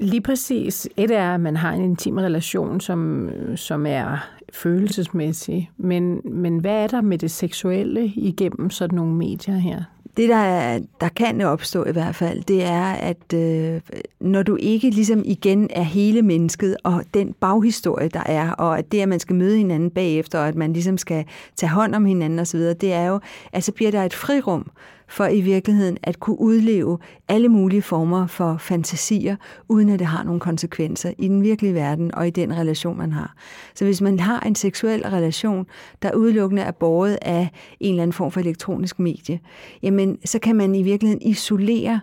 Lige 0.00 0.20
præcis. 0.20 0.88
Et 0.96 1.10
er, 1.10 1.34
at 1.34 1.40
man 1.40 1.56
har 1.56 1.72
en 1.72 1.84
intim 1.84 2.16
relation, 2.16 2.80
som, 2.80 3.30
som 3.56 3.86
er 3.86 4.28
følelsesmæssig. 4.52 5.70
Men, 5.76 6.20
men 6.24 6.58
hvad 6.58 6.82
er 6.82 6.86
der 6.86 7.00
med 7.00 7.18
det 7.18 7.30
seksuelle 7.30 8.06
igennem 8.06 8.70
sådan 8.70 8.96
nogle 8.96 9.14
medier 9.14 9.54
her? 9.54 9.82
Det, 10.16 10.28
der, 10.28 10.78
der 11.00 11.08
kan 11.08 11.40
opstå 11.40 11.84
i 11.84 11.92
hvert 11.92 12.14
fald, 12.14 12.42
det 12.42 12.64
er, 12.64 12.92
at 12.92 13.32
øh, 13.34 13.80
når 14.20 14.42
du 14.42 14.56
ikke 14.56 14.90
ligesom 14.90 15.22
igen 15.24 15.68
er 15.70 15.82
hele 15.82 16.22
mennesket, 16.22 16.76
og 16.84 17.04
den 17.14 17.32
baghistorie, 17.32 18.08
der 18.08 18.22
er, 18.26 18.50
og 18.50 18.78
at 18.78 18.92
det, 18.92 19.00
at 19.00 19.08
man 19.08 19.20
skal 19.20 19.36
møde 19.36 19.56
hinanden 19.56 19.90
bagefter, 19.90 20.38
og 20.38 20.48
at 20.48 20.54
man 20.54 20.72
ligesom 20.72 20.98
skal 20.98 21.24
tage 21.56 21.70
hånd 21.70 21.94
om 21.94 22.04
hinanden 22.04 22.38
osv., 22.38 22.60
det 22.60 22.92
er 22.92 23.06
jo, 23.06 23.20
at 23.52 23.64
så 23.64 23.72
bliver 23.72 23.90
der 23.90 24.02
et 24.02 24.14
frirum 24.14 24.70
for 25.12 25.26
i 25.26 25.40
virkeligheden 25.40 25.98
at 26.02 26.20
kunne 26.20 26.40
udleve 26.40 26.98
alle 27.28 27.48
mulige 27.48 27.82
former 27.82 28.26
for 28.26 28.56
fantasier, 28.56 29.36
uden 29.68 29.88
at 29.88 29.98
det 29.98 30.06
har 30.06 30.22
nogle 30.22 30.40
konsekvenser 30.40 31.12
i 31.18 31.28
den 31.28 31.42
virkelige 31.42 31.74
verden 31.74 32.14
og 32.14 32.26
i 32.26 32.30
den 32.30 32.56
relation, 32.56 32.98
man 32.98 33.12
har. 33.12 33.34
Så 33.74 33.84
hvis 33.84 34.00
man 34.00 34.20
har 34.20 34.40
en 34.40 34.54
seksuel 34.54 35.02
relation, 35.02 35.66
der 36.02 36.14
udelukkende 36.14 36.62
er 36.62 36.70
båret 36.70 37.18
af 37.22 37.48
en 37.80 37.90
eller 37.90 38.02
anden 38.02 38.12
form 38.12 38.30
for 38.30 38.40
elektronisk 38.40 38.98
medie, 38.98 39.40
jamen 39.82 40.18
så 40.24 40.38
kan 40.38 40.56
man 40.56 40.74
i 40.74 40.82
virkeligheden 40.82 41.22
isolere 41.22 42.00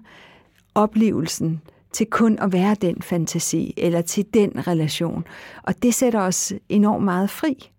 oplevelsen 0.76 1.62
til 1.92 2.06
kun 2.06 2.40
at 2.42 2.54
være 2.54 2.76
den 2.82 3.02
fantasi, 3.02 3.74
eller 3.78 4.02
til 4.02 4.26
den 4.34 4.68
relation. 4.68 5.24
Og 5.64 5.84
det 5.84 5.94
sætter 5.94 6.20
os 6.20 6.54
enormt 6.70 7.06
meget 7.06 7.30
fri. 7.30 7.72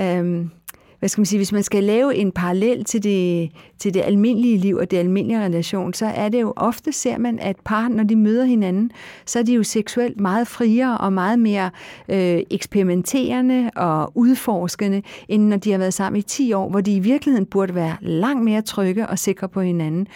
Øhm, 0.00 0.50
hvad 0.98 1.08
skal 1.08 1.20
man 1.20 1.26
sige, 1.26 1.38
hvis 1.38 1.52
man 1.52 1.62
skal 1.62 1.84
lave 1.84 2.14
en 2.14 2.32
parallel 2.32 2.84
til 2.84 3.02
det, 3.02 3.50
til 3.78 3.94
det 3.94 4.00
almindelige 4.00 4.58
liv 4.58 4.76
og 4.76 4.90
det 4.90 4.96
almindelige 4.96 5.44
relation, 5.44 5.94
så 5.94 6.06
er 6.06 6.28
det 6.28 6.40
jo 6.40 6.52
ofte, 6.56 6.92
ser 6.92 7.18
man, 7.18 7.38
at 7.38 7.56
par, 7.64 7.88
når 7.88 8.04
de 8.04 8.16
møder 8.16 8.44
hinanden, 8.44 8.90
så 9.26 9.38
er 9.38 9.42
de 9.42 9.54
jo 9.54 9.62
seksuelt 9.62 10.20
meget 10.20 10.48
friere 10.48 10.98
og 10.98 11.12
meget 11.12 11.38
mere 11.38 11.70
øh, 12.08 12.42
eksperimenterende 12.50 13.70
og 13.76 14.12
udforskende, 14.14 15.02
end 15.28 15.42
når 15.42 15.56
de 15.56 15.70
har 15.70 15.78
været 15.78 15.94
sammen 15.94 16.18
i 16.18 16.22
10 16.22 16.52
år, 16.52 16.68
hvor 16.68 16.80
de 16.80 16.96
i 16.96 17.00
virkeligheden 17.00 17.46
burde 17.46 17.74
være 17.74 17.96
langt 18.00 18.44
mere 18.44 18.62
trygge 18.62 19.06
og 19.08 19.18
sikre 19.18 19.48
på 19.48 19.60
hinanden. 19.60 20.06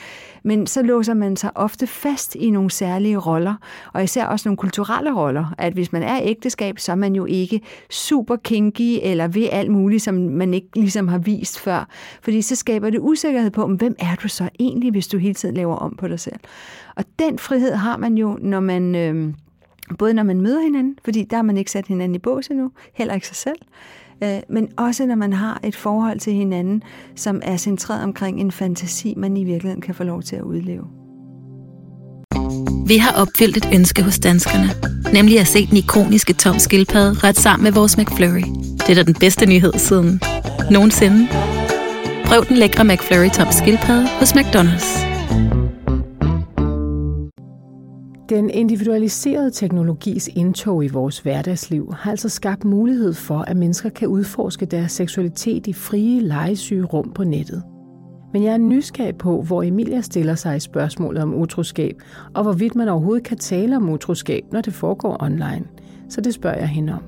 Men 0.42 0.66
så 0.66 0.82
låser 0.82 1.14
man 1.14 1.36
sig 1.36 1.50
ofte 1.54 1.86
fast 1.86 2.34
i 2.34 2.50
nogle 2.50 2.70
særlige 2.70 3.16
roller, 3.16 3.54
og 3.92 4.04
især 4.04 4.26
også 4.26 4.48
nogle 4.48 4.56
kulturelle 4.56 5.14
roller, 5.14 5.54
at 5.58 5.72
hvis 5.72 5.92
man 5.92 6.02
er 6.02 6.20
ægteskab, 6.22 6.78
så 6.78 6.92
er 6.92 6.96
man 6.96 7.14
jo 7.14 7.24
ikke 7.24 7.60
super 7.90 8.36
kinky 8.36 8.98
eller 9.02 9.28
ved 9.28 9.48
alt 9.52 9.70
muligt, 9.70 10.02
som 10.02 10.14
man 10.14 10.54
ikke 10.54 10.68
ligesom 10.74 11.08
har 11.08 11.18
vist 11.18 11.60
før. 11.60 11.88
Fordi 12.22 12.42
så 12.42 12.56
skaber 12.56 12.90
det 12.90 12.98
usikkerhed 13.00 13.50
på, 13.50 13.66
hvem 13.66 13.94
er 13.98 14.14
du 14.22 14.28
så 14.28 14.48
egentlig, 14.58 14.90
hvis 14.90 15.08
du 15.08 15.18
hele 15.18 15.34
tiden 15.34 15.54
laver 15.54 15.76
om 15.76 15.96
på 15.96 16.08
dig 16.08 16.20
selv. 16.20 16.40
Og 16.96 17.04
den 17.18 17.38
frihed 17.38 17.74
har 17.74 17.96
man 17.96 18.18
jo, 18.18 18.38
når 18.40 18.60
man... 18.60 18.94
Øh, 18.94 19.34
både 19.98 20.14
når 20.14 20.22
man 20.22 20.40
møder 20.40 20.62
hinanden, 20.62 20.98
fordi 21.04 21.24
der 21.24 21.36
har 21.36 21.42
man 21.42 21.56
ikke 21.56 21.70
sat 21.70 21.86
hinanden 21.86 22.14
i 22.14 22.18
bås 22.18 22.46
endnu, 22.46 22.70
heller 22.92 23.14
ikke 23.14 23.26
sig 23.26 23.36
selv, 23.36 23.56
Øh, 24.22 24.40
men 24.48 24.68
også 24.76 25.06
når 25.06 25.14
man 25.14 25.32
har 25.32 25.60
et 25.64 25.76
forhold 25.76 26.18
til 26.20 26.32
hinanden, 26.32 26.82
som 27.16 27.40
er 27.44 27.56
centreret 27.56 28.02
omkring 28.02 28.40
en 28.40 28.52
fantasi, 28.52 29.14
man 29.16 29.36
i 29.36 29.44
virkeligheden 29.44 29.82
kan 29.82 29.94
få 29.94 30.04
lov 30.04 30.22
til 30.22 30.36
at 30.36 30.42
udleve. 30.42 30.84
Vi 32.86 32.96
har 32.96 33.12
opfyldt 33.22 33.56
et 33.56 33.68
ønske 33.74 34.02
hos 34.02 34.18
danskerne, 34.18 34.70
nemlig 35.12 35.40
at 35.40 35.46
se 35.46 35.66
den 35.66 35.76
ikoniske 35.76 36.32
tom 36.32 36.58
skildpadde 36.58 37.28
ret 37.28 37.36
sammen 37.36 37.64
med 37.64 37.72
vores 37.72 37.98
McFlurry. 37.98 38.44
Det 38.78 38.90
er 38.90 38.94
da 38.94 39.02
den 39.02 39.16
bedste 39.20 39.46
nyhed 39.46 39.72
siden 39.72 40.20
nogensinde. 40.70 41.28
Prøv 42.24 42.44
den 42.48 42.56
lækre 42.56 42.84
McFlurry 42.84 43.30
tom 43.30 43.48
skildpadde 43.52 44.08
hos 44.18 44.32
McDonald's. 44.32 45.19
Den 48.30 48.50
individualiserede 48.50 49.50
teknologis 49.50 50.28
indtog 50.28 50.84
i 50.84 50.88
vores 50.88 51.18
hverdagsliv 51.18 51.92
har 51.92 52.10
altså 52.10 52.28
skabt 52.28 52.64
mulighed 52.64 53.14
for, 53.14 53.38
at 53.38 53.56
mennesker 53.56 53.88
kan 53.90 54.08
udforske 54.08 54.66
deres 54.66 54.92
seksualitet 54.92 55.66
i 55.66 55.72
frie, 55.72 56.20
legesyge 56.20 56.84
rum 56.84 57.12
på 57.12 57.24
nettet. 57.24 57.62
Men 58.32 58.44
jeg 58.44 58.52
er 58.52 58.58
nysgerrig 58.58 59.16
på, 59.16 59.42
hvor 59.42 59.62
Emilia 59.62 60.00
stiller 60.00 60.34
sig 60.34 60.56
i 60.56 60.60
spørgsmålet 60.60 61.22
om 61.22 61.34
utroskab, 61.34 62.02
og 62.34 62.42
hvorvidt 62.42 62.74
man 62.74 62.88
overhovedet 62.88 63.24
kan 63.24 63.38
tale 63.38 63.76
om 63.76 63.88
utroskab, 63.88 64.44
når 64.52 64.60
det 64.60 64.72
foregår 64.72 65.22
online. 65.22 65.64
Så 66.08 66.20
det 66.20 66.34
spørger 66.34 66.58
jeg 66.58 66.68
hende 66.68 66.92
om. 66.92 67.02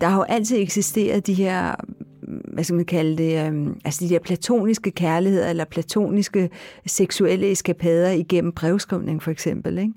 Der 0.00 0.06
har 0.06 0.16
jo 0.16 0.22
altid 0.22 0.56
eksisteret 0.58 1.26
de 1.26 1.34
her 1.34 1.74
hvad 2.44 2.64
skal 2.64 2.76
man 2.76 2.84
kalde 2.84 3.16
det, 3.16 3.52
øh, 3.52 3.66
altså 3.84 4.04
de 4.04 4.10
der 4.10 4.18
platoniske 4.18 4.90
kærligheder 4.90 5.50
eller 5.50 5.64
platoniske 5.64 6.50
seksuelle 6.86 7.50
eskapader 7.50 8.10
igennem 8.10 8.52
brevskrivning 8.52 9.22
for 9.22 9.30
eksempel. 9.30 9.78
Ikke? 9.78 9.92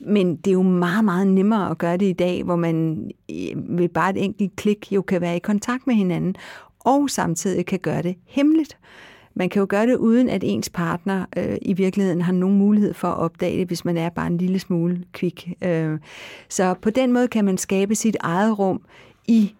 Men 0.00 0.36
det 0.36 0.46
er 0.46 0.52
jo 0.52 0.62
meget, 0.62 1.04
meget 1.04 1.26
nemmere 1.26 1.70
at 1.70 1.78
gøre 1.78 1.96
det 1.96 2.06
i 2.06 2.12
dag, 2.12 2.42
hvor 2.42 2.56
man 2.56 3.10
øh, 3.30 3.78
ved 3.78 3.88
bare 3.88 4.10
et 4.10 4.24
enkelt 4.24 4.56
klik 4.56 4.92
jo 4.92 5.02
kan 5.02 5.20
være 5.20 5.36
i 5.36 5.38
kontakt 5.38 5.86
med 5.86 5.94
hinanden, 5.94 6.34
og 6.80 7.10
samtidig 7.10 7.66
kan 7.66 7.78
gøre 7.78 8.02
det 8.02 8.16
hemmeligt. 8.26 8.78
Man 9.36 9.48
kan 9.48 9.60
jo 9.60 9.66
gøre 9.68 9.86
det 9.86 9.96
uden, 9.96 10.28
at 10.28 10.44
ens 10.44 10.70
partner 10.70 11.24
øh, 11.36 11.56
i 11.62 11.72
virkeligheden 11.72 12.22
har 12.22 12.32
nogen 12.32 12.58
mulighed 12.58 12.94
for 12.94 13.08
at 13.08 13.18
opdage 13.18 13.58
det, 13.58 13.66
hvis 13.66 13.84
man 13.84 13.96
er 13.96 14.08
bare 14.08 14.26
en 14.26 14.38
lille 14.38 14.58
smule 14.58 15.04
kvik. 15.12 15.52
Øh, 15.62 15.98
så 16.48 16.74
på 16.82 16.90
den 16.90 17.12
måde 17.12 17.28
kan 17.28 17.44
man 17.44 17.58
skabe 17.58 17.94
sit 17.94 18.16
eget 18.20 18.58
rum 18.58 18.80
i 19.28 19.54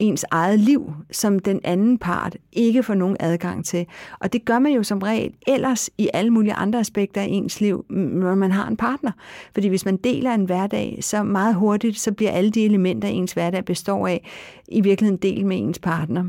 ens 0.00 0.24
eget 0.30 0.60
liv, 0.60 0.92
som 1.10 1.38
den 1.38 1.60
anden 1.64 1.98
part 1.98 2.36
ikke 2.52 2.82
får 2.82 2.94
nogen 2.94 3.16
adgang 3.20 3.64
til. 3.64 3.86
Og 4.20 4.32
det 4.32 4.44
gør 4.44 4.58
man 4.58 4.72
jo 4.72 4.82
som 4.82 4.98
regel 4.98 5.32
ellers 5.46 5.90
i 5.98 6.08
alle 6.14 6.30
mulige 6.30 6.54
andre 6.54 6.78
aspekter 6.78 7.20
af 7.20 7.26
ens 7.30 7.60
liv, 7.60 7.84
når 7.88 8.34
man 8.34 8.52
har 8.52 8.68
en 8.68 8.76
partner. 8.76 9.12
Fordi 9.54 9.68
hvis 9.68 9.84
man 9.84 9.96
deler 9.96 10.34
en 10.34 10.44
hverdag, 10.44 10.98
så 11.00 11.22
meget 11.22 11.54
hurtigt, 11.54 11.98
så 11.98 12.12
bliver 12.12 12.30
alle 12.30 12.50
de 12.50 12.64
elementer, 12.64 13.08
ens 13.08 13.32
hverdag 13.32 13.64
består 13.64 14.06
af, 14.06 14.28
i 14.68 14.80
virkeligheden 14.80 15.22
del 15.22 15.46
med 15.46 15.58
ens 15.58 15.78
partner. 15.78 16.24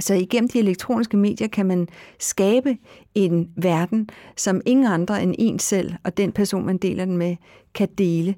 Så 0.00 0.14
igennem 0.14 0.48
de 0.48 0.58
elektroniske 0.58 1.16
medier 1.16 1.48
kan 1.48 1.66
man 1.66 1.88
skabe 2.18 2.76
en 3.14 3.50
verden, 3.56 4.08
som 4.36 4.60
ingen 4.66 4.86
andre 4.86 5.22
end 5.22 5.34
en 5.38 5.58
selv 5.58 5.92
og 6.04 6.16
den 6.16 6.32
person, 6.32 6.66
man 6.66 6.78
deler 6.78 7.04
den 7.04 7.16
med, 7.16 7.36
kan 7.74 7.88
dele. 7.98 8.34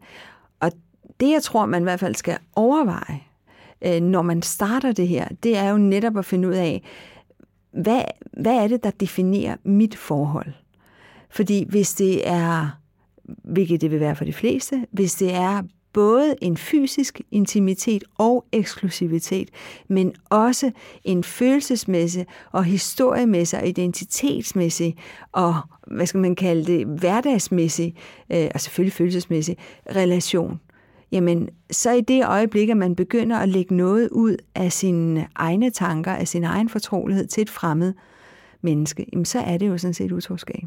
Og 0.61 0.73
det, 1.21 1.31
jeg 1.31 1.42
tror, 1.42 1.66
man 1.66 1.83
i 1.83 1.85
hvert 1.85 2.01
fald 2.01 2.14
skal 2.14 2.38
overveje, 2.57 3.21
øh, 3.83 4.01
når 4.01 4.23
man 4.23 4.43
starter 4.43 4.93
det 4.93 5.09
her, 5.09 5.29
det 5.43 5.57
er 5.57 5.71
jo 5.71 5.77
netop 5.77 6.17
at 6.17 6.25
finde 6.25 6.49
ud 6.49 6.55
af, 6.55 6.83
hvad, 7.73 8.03
hvad 8.33 8.55
er 8.55 8.69
det, 8.69 8.85
der 8.85 8.91
definerer 8.91 9.57
mit 9.65 9.97
forhold? 9.97 10.53
Fordi 11.31 11.67
hvis 11.69 11.95
det 11.95 12.29
er, 12.29 12.81
hvilket 13.25 13.81
det 13.81 13.91
vil 13.91 14.01
være 14.01 14.17
for 14.17 14.25
de 14.25 14.33
fleste, 14.33 14.87
hvis 14.91 15.15
det 15.15 15.35
er 15.35 15.62
både 15.93 16.35
en 16.41 16.57
fysisk 16.57 17.21
intimitet 17.31 18.05
og 18.19 18.45
eksklusivitet, 18.53 19.51
men 19.89 20.15
også 20.31 20.71
en 21.05 21.25
følelsesmæssig 21.25 22.27
og 22.53 22.65
historiemæssig 22.65 23.61
og 23.61 23.69
identitetsmæssig 23.69 24.97
og, 25.33 25.55
hvad 25.87 26.07
skal 26.07 26.21
man 26.21 26.35
kalde 26.35 26.65
det, 26.65 26.87
hverdagsmæssig, 26.87 27.95
øh, 28.33 28.49
og 28.55 28.61
selvfølgelig 28.61 28.93
følelsesmæssig 28.93 29.57
relation, 29.97 30.61
jamen 31.12 31.49
så 31.71 31.92
i 31.92 32.01
det 32.01 32.27
øjeblik, 32.27 32.69
at 32.69 32.77
man 32.77 32.97
begynder 32.97 33.37
at 33.37 33.49
lægge 33.49 33.77
noget 33.77 34.09
ud 34.12 34.37
af 34.55 34.73
sine 34.73 35.27
egne 35.35 35.71
tanker, 35.71 36.12
af 36.12 36.29
sin 36.29 36.45
egen 36.45 36.69
fortrolighed 36.69 37.27
til 37.27 37.40
et 37.40 37.51
fremmed 37.51 37.92
menneske, 38.62 39.07
jamen 39.12 39.25
så 39.25 39.38
er 39.38 39.59
det 39.59 39.69
jo 39.69 39.79
sådan 39.79 39.95
set 39.95 40.12
utroskab. 40.12 40.64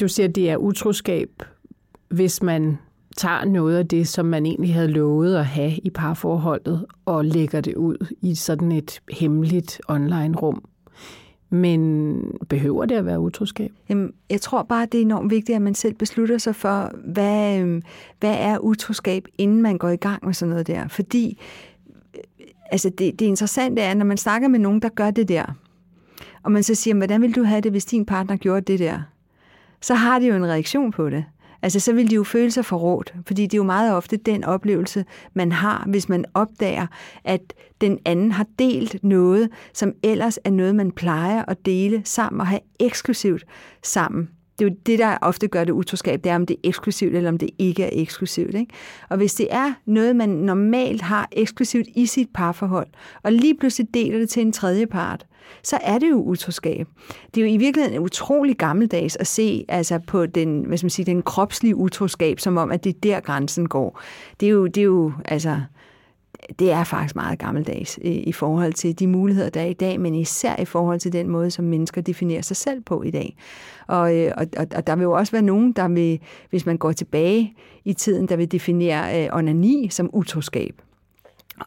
Du 0.00 0.08
siger, 0.08 0.28
at 0.28 0.34
det 0.34 0.50
er 0.50 0.56
utroskab, 0.56 1.42
hvis 2.08 2.42
man 2.42 2.78
tager 3.16 3.44
noget 3.44 3.78
af 3.78 3.88
det, 3.88 4.08
som 4.08 4.26
man 4.26 4.46
egentlig 4.46 4.74
havde 4.74 4.88
lovet 4.88 5.36
at 5.36 5.46
have 5.46 5.72
i 5.76 5.90
parforholdet, 5.90 6.86
og 7.04 7.24
lægger 7.24 7.60
det 7.60 7.74
ud 7.74 8.06
i 8.22 8.34
sådan 8.34 8.72
et 8.72 9.00
hemmeligt 9.10 9.80
online-rum. 9.88 10.64
Men 11.50 12.22
behøver 12.48 12.84
det 12.84 12.94
at 12.94 13.06
være 13.06 13.20
utroskab? 13.20 13.72
Jamen, 13.88 14.12
jeg 14.30 14.40
tror 14.40 14.62
bare, 14.62 14.86
det 14.86 14.98
er 14.98 15.02
enormt 15.02 15.30
vigtigt, 15.30 15.56
at 15.56 15.62
man 15.62 15.74
selv 15.74 15.94
beslutter 15.94 16.38
sig 16.38 16.54
for, 16.54 16.92
hvad, 17.04 17.60
øhm, 17.60 17.82
hvad 18.20 18.36
er 18.38 18.58
utroskab, 18.58 19.24
inden 19.38 19.62
man 19.62 19.78
går 19.78 19.88
i 19.88 19.96
gang 19.96 20.26
med 20.26 20.34
sådan 20.34 20.50
noget 20.50 20.66
der. 20.66 20.88
Fordi 20.88 21.38
øh, 22.14 22.20
altså 22.70 22.90
det, 22.90 23.18
det 23.18 23.26
interessante 23.26 23.82
er, 23.82 23.94
når 23.94 24.04
man 24.04 24.16
snakker 24.16 24.48
med 24.48 24.58
nogen, 24.58 24.82
der 24.82 24.88
gør 24.88 25.10
det 25.10 25.28
der, 25.28 25.44
og 26.42 26.52
man 26.52 26.62
så 26.62 26.74
siger, 26.74 26.94
hvordan 26.94 27.22
vil 27.22 27.34
du 27.34 27.42
have 27.42 27.60
det, 27.60 27.70
hvis 27.70 27.84
din 27.84 28.06
partner 28.06 28.36
gjorde 28.36 28.60
det 28.60 28.78
der? 28.78 29.00
Så 29.80 29.94
har 29.94 30.18
de 30.18 30.26
jo 30.26 30.34
en 30.34 30.46
reaktion 30.46 30.90
på 30.90 31.10
det. 31.10 31.24
Altså, 31.62 31.80
så 31.80 31.92
vil 31.92 32.10
de 32.10 32.14
jo 32.14 32.24
føle 32.24 32.50
sig 32.50 32.64
forrådt, 32.64 33.14
fordi 33.26 33.42
det 33.42 33.54
er 33.54 33.58
jo 33.58 33.62
meget 33.64 33.94
ofte 33.94 34.16
den 34.16 34.44
oplevelse, 34.44 35.04
man 35.34 35.52
har, 35.52 35.84
hvis 35.88 36.08
man 36.08 36.24
opdager, 36.34 36.86
at 37.24 37.52
den 37.80 37.98
anden 38.04 38.32
har 38.32 38.46
delt 38.58 39.04
noget, 39.04 39.48
som 39.74 39.92
ellers 40.02 40.38
er 40.44 40.50
noget, 40.50 40.74
man 40.74 40.92
plejer 40.92 41.44
at 41.48 41.66
dele 41.66 42.02
sammen 42.04 42.40
og 42.40 42.46
have 42.46 42.60
eksklusivt 42.80 43.44
sammen 43.82 44.28
det 44.60 44.66
er 44.66 44.70
jo 44.70 44.76
det, 44.86 44.98
der 44.98 45.18
ofte 45.22 45.48
gør 45.48 45.64
det 45.64 45.72
utroskab, 45.72 46.24
det 46.24 46.30
er, 46.30 46.36
om 46.36 46.46
det 46.46 46.54
er 46.54 46.68
eksklusivt, 46.68 47.16
eller 47.16 47.30
om 47.30 47.38
det 47.38 47.50
ikke 47.58 47.84
er 47.84 47.90
eksklusivt. 47.92 48.54
Ikke? 48.54 48.72
Og 49.08 49.16
hvis 49.16 49.34
det 49.34 49.48
er 49.50 49.72
noget, 49.86 50.16
man 50.16 50.28
normalt 50.28 51.02
har 51.02 51.28
eksklusivt 51.32 51.86
i 51.94 52.06
sit 52.06 52.28
parforhold, 52.34 52.86
og 53.22 53.32
lige 53.32 53.54
pludselig 53.54 53.94
deler 53.94 54.18
det 54.18 54.28
til 54.28 54.42
en 54.42 54.52
tredje 54.52 54.86
part, 54.86 55.26
så 55.62 55.78
er 55.82 55.98
det 55.98 56.10
jo 56.10 56.22
utroskab. 56.22 56.86
Det 57.34 57.40
er 57.40 57.46
jo 57.46 57.52
i 57.54 57.56
virkeligheden 57.56 57.98
utrolig 57.98 58.56
gammeldags 58.56 59.16
at 59.16 59.26
se 59.26 59.64
altså 59.68 59.98
på 60.06 60.26
den, 60.26 60.62
hvad 60.62 60.78
skal 60.78 60.84
man 60.84 60.90
sige, 60.90 61.06
den 61.06 61.22
kropslige 61.22 61.76
utroskab, 61.76 62.40
som 62.40 62.56
om, 62.56 62.70
at 62.70 62.84
det 62.84 62.96
er 62.96 63.00
der 63.02 63.20
grænsen 63.20 63.68
går. 63.68 64.00
Det 64.40 64.46
er 64.46 64.50
jo, 64.50 64.66
det 64.66 64.80
er 64.80 64.84
jo 64.84 65.12
altså, 65.24 65.60
det 66.58 66.72
er 66.72 66.84
faktisk 66.84 67.16
meget 67.16 67.38
gammeldags 67.38 67.98
i, 68.02 68.10
i 68.10 68.32
forhold 68.32 68.72
til 68.72 68.98
de 68.98 69.06
muligheder, 69.06 69.50
der 69.50 69.60
er 69.60 69.66
i 69.66 69.72
dag, 69.72 70.00
men 70.00 70.14
især 70.14 70.56
i 70.56 70.64
forhold 70.64 71.00
til 71.00 71.12
den 71.12 71.28
måde, 71.28 71.50
som 71.50 71.64
mennesker 71.64 72.00
definerer 72.00 72.42
sig 72.42 72.56
selv 72.56 72.80
på 72.80 73.02
i 73.02 73.10
dag. 73.10 73.36
Og, 73.86 74.16
øh, 74.16 74.32
og, 74.36 74.46
og, 74.56 74.66
og 74.76 74.86
der 74.86 74.96
vil 74.96 75.02
jo 75.02 75.12
også 75.12 75.32
være 75.32 75.42
nogen, 75.42 75.72
der 75.72 75.88
vil, 75.88 76.20
hvis 76.50 76.66
man 76.66 76.76
går 76.76 76.92
tilbage 76.92 77.54
i 77.84 77.92
tiden, 77.92 78.28
der 78.28 78.36
vil 78.36 78.52
definere 78.52 79.24
øh, 79.24 79.28
onani 79.32 79.88
som 79.90 80.10
utroskab. 80.12 80.82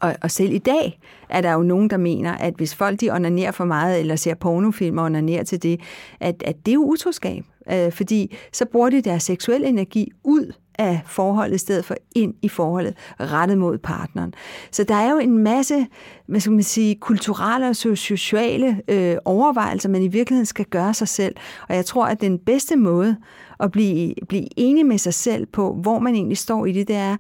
Og, 0.02 0.16
og 0.22 0.32
selv 0.32 0.54
i 0.54 0.58
dag 0.58 1.00
er 1.30 1.42
der 1.42 1.54
jo 1.54 1.64
nogen, 1.64 1.90
der 1.90 1.98
mener, 1.98 2.34
at 2.34 2.54
hvis 2.54 2.76
folk 2.76 3.02
de 3.02 3.12
onanerer 3.12 3.52
for 3.52 3.66
meget, 3.66 4.00
eller 4.00 4.16
ser 4.16 4.36
pornofilm 4.36 4.98
og 4.98 5.06
onanerer 5.06 5.44
til 5.44 5.64
det, 5.64 5.80
at, 6.20 6.44
at 6.46 6.56
det 6.66 6.72
er 6.72 6.76
jo 6.76 6.84
utroskab. 6.84 7.44
Øh, 7.72 7.92
fordi 7.92 8.36
så 8.52 8.66
bruger 8.66 8.90
de 8.90 9.02
deres 9.02 9.24
seksuelle 9.24 9.68
energi 9.68 10.12
ud 10.24 10.54
af 10.80 11.02
forholdet, 11.06 11.56
i 11.56 11.58
stedet 11.58 11.86
for 11.86 11.96
ind 12.16 12.34
i 12.42 12.50
forholdet, 12.50 12.98
rettet 13.20 13.58
mod 13.58 13.78
partneren. 13.78 14.34
Så 14.72 14.84
der 14.84 14.96
er 14.96 15.12
jo 15.12 15.18
en 15.18 15.38
masse, 15.38 15.88
hvad 16.26 16.40
skal 16.40 16.54
man 16.54 16.64
sige, 16.64 16.96
kulturelle 16.96 17.70
og 17.70 17.76
sociale 17.76 18.82
øh, 18.88 19.16
overvejelser, 19.26 19.90
man 19.90 20.02
i 20.02 20.08
virkeligheden 20.08 20.46
skal 20.46 20.66
gøre 20.66 20.94
sig 20.94 21.08
selv. 21.08 21.36
Og 21.70 21.76
jeg 21.76 21.86
tror, 21.86 22.06
at 22.06 22.22
den 22.22 22.40
bedste 22.40 22.76
måde 22.76 23.16
at 23.60 23.72
blive, 23.72 24.14
blive 24.30 24.60
enig 24.60 24.86
med 24.86 24.98
sig 24.98 25.14
selv 25.14 25.46
på, 25.46 25.74
hvor 25.74 26.00
man 26.00 26.16
egentlig 26.16 26.38
står 26.38 26.66
i 26.66 26.72
det, 26.72 26.88
det 26.88 26.96
er 26.96 27.14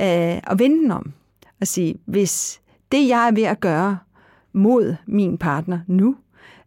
øh, 0.00 0.40
at 0.52 0.58
vende 0.58 0.76
den 0.76 0.90
om. 0.90 1.12
Og 1.60 1.66
sige, 1.66 1.94
hvis 2.06 2.60
det, 2.92 3.08
jeg 3.08 3.28
er 3.28 3.32
ved 3.32 3.42
at 3.42 3.60
gøre 3.60 3.98
mod 4.52 4.96
min 5.06 5.38
partner 5.38 5.78
nu, 5.86 6.16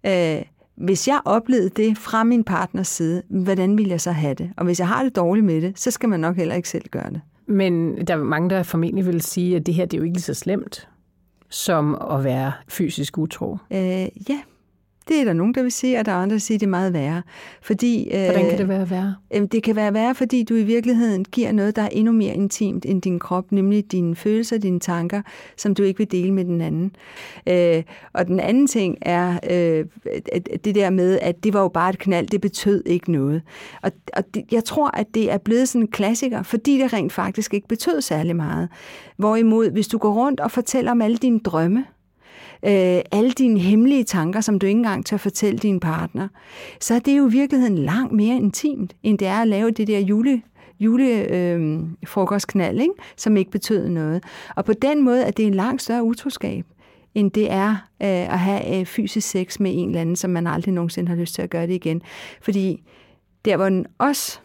øh, 0.06 0.42
hvis 0.76 1.08
jeg 1.08 1.22
oplevede 1.26 1.70
det 1.70 1.98
fra 1.98 2.24
min 2.24 2.44
partners 2.44 2.88
side, 2.88 3.24
hvordan 3.30 3.78
vil 3.78 3.88
jeg 3.88 4.02
så 4.02 4.12
have 4.12 4.34
det? 4.34 4.52
Og 4.58 4.66
hvis 4.66 4.80
jeg 4.80 4.88
har 4.88 5.04
det 5.04 5.16
dårligt 5.16 5.46
med 5.46 5.62
det, 5.62 5.80
så 5.80 5.92
skal 5.92 6.10
man 6.10 6.20
nok 6.20 6.36
heller 6.36 6.56
ikke 6.56 6.70
selv 6.70 6.90
gøre 6.92 7.10
det. 7.10 7.22
Men 7.48 8.08
der 8.08 8.14
er 8.14 8.24
mange, 8.24 8.50
der 8.50 8.64
formentlig 8.64 9.06
vil 9.06 9.22
sige, 9.22 9.56
at 9.56 9.66
det 9.66 9.74
her 9.74 9.86
det 9.86 9.98
er 9.98 9.98
jo 9.98 10.04
ikke 10.04 10.16
lige 10.16 10.24
så 10.24 10.34
slemt 10.34 10.88
som 11.54 11.98
at 12.12 12.24
være 12.24 12.52
fysisk 12.68 13.18
utro. 13.18 13.58
Øh, 13.72 14.30
ja, 14.30 14.40
det 15.08 15.20
er 15.20 15.24
der 15.24 15.34
nogen, 15.34 15.54
der 15.54 15.62
vil 15.62 15.72
sige, 15.72 16.00
og 16.00 16.06
der 16.06 16.12
er 16.12 16.16
andre, 16.16 16.34
der 16.34 16.40
siger, 16.40 16.58
at 16.58 16.60
det 16.60 16.66
er 16.66 16.70
meget 16.70 16.94
værre. 16.94 17.22
Fordi, 17.62 18.10
Hvordan 18.10 18.50
kan 18.50 18.58
det 18.58 18.68
være 18.68 18.90
værre? 18.90 19.16
Øh, 19.34 19.42
det 19.52 19.64
kan 19.64 19.76
være 19.76 19.94
værre, 19.94 20.16
fordi 20.16 20.44
du 20.44 20.56
i 20.56 20.64
virkeligheden 20.64 21.26
giver 21.26 21.52
noget, 21.52 21.76
der 21.76 21.82
er 21.82 21.90
endnu 21.92 22.12
mere 22.12 22.34
intimt 22.34 22.86
end 22.86 23.02
din 23.02 23.20
krop, 23.20 23.52
nemlig 23.52 23.92
dine 23.92 24.16
følelser, 24.16 24.58
dine 24.58 24.80
tanker, 24.80 25.22
som 25.58 25.76
du 25.76 25.84
ikke 25.84 25.98
vil 25.98 26.12
dele 26.12 26.34
med 26.34 26.46
den 26.46 26.62
anden. 26.62 26.96
Øh, 27.48 27.84
og 28.14 28.28
den 28.28 28.40
anden 28.40 28.68
ting 28.68 28.98
er 29.02 29.40
øh, 29.50 29.86
det 30.66 30.76
der 30.76 30.90
med, 30.90 31.20
at 31.22 31.44
det 31.44 31.54
var 31.54 31.62
jo 31.62 31.68
bare 31.68 31.90
et 31.90 32.00
knald, 32.00 32.28
det 32.28 32.42
betød 32.42 32.84
ikke 32.86 33.12
noget. 33.12 33.42
Og, 33.82 33.92
og 34.14 34.24
det, 34.34 34.44
jeg 34.52 34.64
tror, 34.64 34.98
at 34.98 35.08
det 35.14 35.32
er 35.32 35.38
blevet 35.38 35.70
sådan 35.70 35.82
en 35.82 35.88
klassiker, 35.88 36.44
fordi 36.44 36.78
det 36.78 36.94
rent 36.94 37.14
faktisk 37.14 37.54
ikke 37.54 37.68
betød 37.68 38.02
særlig 38.02 38.36
meget. 38.36 38.70
Hvorimod, 39.18 39.70
hvis 39.70 39.88
du 39.88 39.98
går 39.98 40.14
rundt 40.14 40.40
og 40.40 40.52
fortæller 40.52 40.92
om 40.92 41.02
alle 41.02 41.18
dine 41.18 41.40
drømme, 41.40 41.86
øh, 42.66 43.02
alle 43.12 43.32
dine 43.32 43.60
hemmelige 43.60 44.04
tanker, 44.04 44.42
som 44.42 44.60
du 44.60 44.66
ikke 44.66 44.78
engang 44.78 45.06
tør 45.06 45.18
fortælle 45.18 45.60
din 45.60 45.80
partner, 45.80 46.28
så 46.80 46.94
er 46.94 47.00
det 47.00 47.18
jo 47.18 47.28
i 47.28 47.32
virkeligheden 47.32 47.78
langt 47.78 48.14
mere 48.14 48.36
intimt, 48.36 48.96
end 49.04 49.18
det 49.18 49.28
er 49.28 49.42
at 49.42 49.48
lave 49.48 49.72
det 49.72 49.88
der 49.88 50.00
jule 50.00 50.42
julefrokostknald, 50.80 52.78
øh, 52.78 52.82
ikke? 52.82 52.94
som 53.18 53.38
ikke 53.38 53.52
betød 53.52 53.90
noget. 53.90 54.24
Og 54.56 54.66
på 54.66 54.74
den 54.74 55.02
måde 55.02 55.24
er 55.24 55.32
det 55.32 55.46
en 55.46 55.54
langt 55.54 55.82
større 55.82 56.04
utroskab, 56.04 56.66
end 57.16 57.32
det 57.32 57.52
er 57.52 57.70
øh, 58.02 58.34
at 58.34 58.40
have 58.40 58.80
øh, 58.80 58.86
fysisk 58.86 59.30
sex 59.30 59.60
med 59.60 59.72
en 59.76 59.90
eller 59.90 60.02
anden, 60.02 60.16
som 60.16 60.32
man 60.32 60.48
aldrig 60.48 60.74
nogensinde 60.74 61.10
har 61.10 61.16
lyst 61.16 61.36
til 61.36 61.42
at 61.42 61.50
gøre 61.50 61.68
det 61.68 61.74
igen. 61.74 62.02
Fordi 62.42 62.84
der, 63.46 63.58
hvor 63.58 63.66
den 63.66 63.86
også 63.98 64.40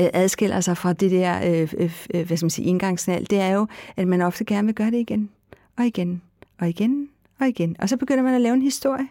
øh, 0.00 0.08
adskiller 0.12 0.60
sig 0.60 0.76
fra 0.76 0.92
det 0.92 1.10
der, 1.10 1.60
øh, 1.62 1.72
øh, 1.78 1.92
øh 2.14 2.26
hvad 2.26 2.36
skal 2.36 2.44
man 2.44 2.50
sige, 2.50 2.68
indgangsnald, 2.68 3.26
det 3.26 3.40
er 3.40 3.50
jo, 3.50 3.66
at 3.96 4.08
man 4.08 4.22
ofte 4.22 4.44
gerne 4.44 4.66
vil 4.66 4.74
gøre 4.74 4.90
det 4.90 4.98
igen, 4.98 5.30
og 5.78 5.86
igen, 5.86 6.22
og 6.58 6.68
igen 6.68 7.08
og 7.40 7.48
igen. 7.48 7.76
Og 7.78 7.88
så 7.88 7.96
begynder 7.96 8.22
man 8.22 8.34
at 8.34 8.40
lave 8.40 8.54
en 8.54 8.62
historie. 8.62 9.08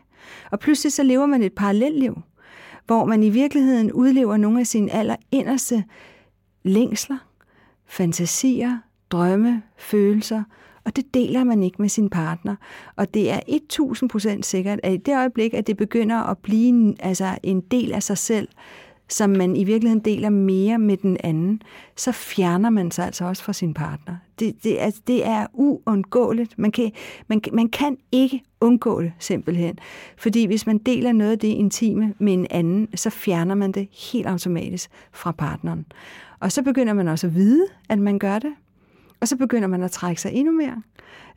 Og 0.52 0.60
pludselig 0.60 0.94
så 0.94 1.04
lever 1.04 1.26
man 1.26 1.44
et 1.44 1.54
parallelliv, 1.54 2.22
hvor 2.86 3.06
man 3.06 3.24
i 3.24 3.30
virkeligheden 3.30 3.92
udlever 3.92 4.38
nogle 4.38 4.60
af 4.60 4.68
sine 4.68 4.92
aller 4.92 5.16
inderste 5.32 5.84
længsler, 6.64 7.18
fantasier, 7.86 8.78
drømme, 9.12 9.64
følelser, 9.78 10.44
og 10.86 10.96
det 10.96 11.14
deler 11.14 11.44
man 11.44 11.64
ikke 11.64 11.82
med 11.82 11.90
sin 11.90 12.10
partner. 12.10 12.56
Og 12.96 13.14
det 13.14 13.32
er 13.32 13.40
1000% 14.38 14.42
sikkert, 14.42 14.80
at 14.84 14.94
i 14.94 14.98
det 14.98 15.16
øjeblik, 15.16 15.54
at 15.54 15.68
det 15.68 15.78
begynder 15.78 16.16
at 16.16 16.38
blive 16.38 16.96
altså 17.00 17.38
en 17.44 17.62
del 17.62 17.94
af 17.94 18.04
sig 18.04 18.18
selv, 18.18 18.48
som 19.10 19.30
man 19.30 19.56
i 19.56 19.64
virkeligheden 19.64 20.06
deler 20.06 20.30
mere 20.30 20.78
med 20.78 20.98
den 20.98 21.18
anden, 21.24 21.62
så 21.96 22.12
fjerner 22.12 22.70
man 22.70 22.92
sig 22.92 23.06
altså 23.06 23.26
også 23.26 23.44
fra 23.44 23.54
sin 23.54 23.74
partner. 23.74 24.16
Det, 24.40 24.64
det, 24.64 24.78
altså, 24.80 25.02
det 25.08 25.28
er 25.28 25.48
uundgåeligt. 25.54 26.60
Man 26.60 26.72
kan, 26.72 26.92
man, 27.28 27.42
man 27.54 27.70
kan 27.70 27.98
ikke 28.12 28.44
undgå 28.62 29.02
det 29.02 29.12
simpelthen. 29.20 29.80
Fordi 30.18 30.46
hvis 30.46 30.66
man 30.66 30.78
deler 30.78 31.12
noget 31.12 31.32
af 31.32 31.40
det 31.40 31.48
intime 31.48 32.14
med 32.20 32.34
en 32.34 32.48
anden, 32.50 32.88
så 32.96 33.10
fjerner 33.10 33.56
man 33.56 33.72
det 33.72 33.88
helt 34.12 34.28
automatisk 34.28 34.90
fra 35.12 35.32
partneren. 35.32 35.86
Og 36.40 36.52
så 36.52 36.64
begynder 36.64 36.94
man 36.94 37.08
også 37.08 37.28
at 37.28 37.36
vide, 37.36 37.66
at 37.90 38.00
man 38.00 38.20
gør 38.20 38.40
det. 38.40 38.54
Og 39.20 39.28
så 39.28 39.38
begynder 39.38 39.68
man 39.68 39.84
at 39.84 39.92
trække 39.92 40.22
sig 40.22 40.32
endnu 40.34 40.52
mere, 40.52 40.82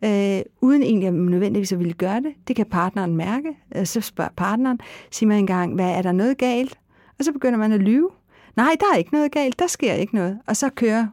øh, 0.05 0.43
uden 0.61 0.83
egentlig 0.83 1.09
at 1.09 1.15
nødvendigvis 1.15 1.73
at 1.73 1.79
ville 1.79 1.93
gøre 1.93 2.21
det. 2.21 2.33
Det 2.49 2.57
kan 2.57 2.67
partneren 2.67 3.17
mærke. 3.17 3.49
Øh, 3.77 3.87
så 3.87 4.01
spørger 4.01 4.31
partneren, 4.37 4.79
siger 5.11 5.29
man 5.29 5.39
engang, 5.39 5.75
hvad 5.75 5.91
er 5.91 6.03
der 6.03 6.13
noget 6.13 6.39
galt? 6.39 6.79
Og 7.19 7.25
så 7.25 7.33
begynder 7.33 7.59
man 7.59 7.73
at 7.73 7.81
lyve. 7.81 8.11
Nej, 8.57 8.77
der 8.81 8.87
er 8.95 8.97
ikke 8.97 9.13
noget 9.13 9.33
galt, 9.33 9.59
der 9.59 9.67
sker 9.67 9.93
ikke 9.93 10.15
noget. 10.15 10.39
Og 10.47 10.57
så 10.57 10.71
kører, 10.71 11.07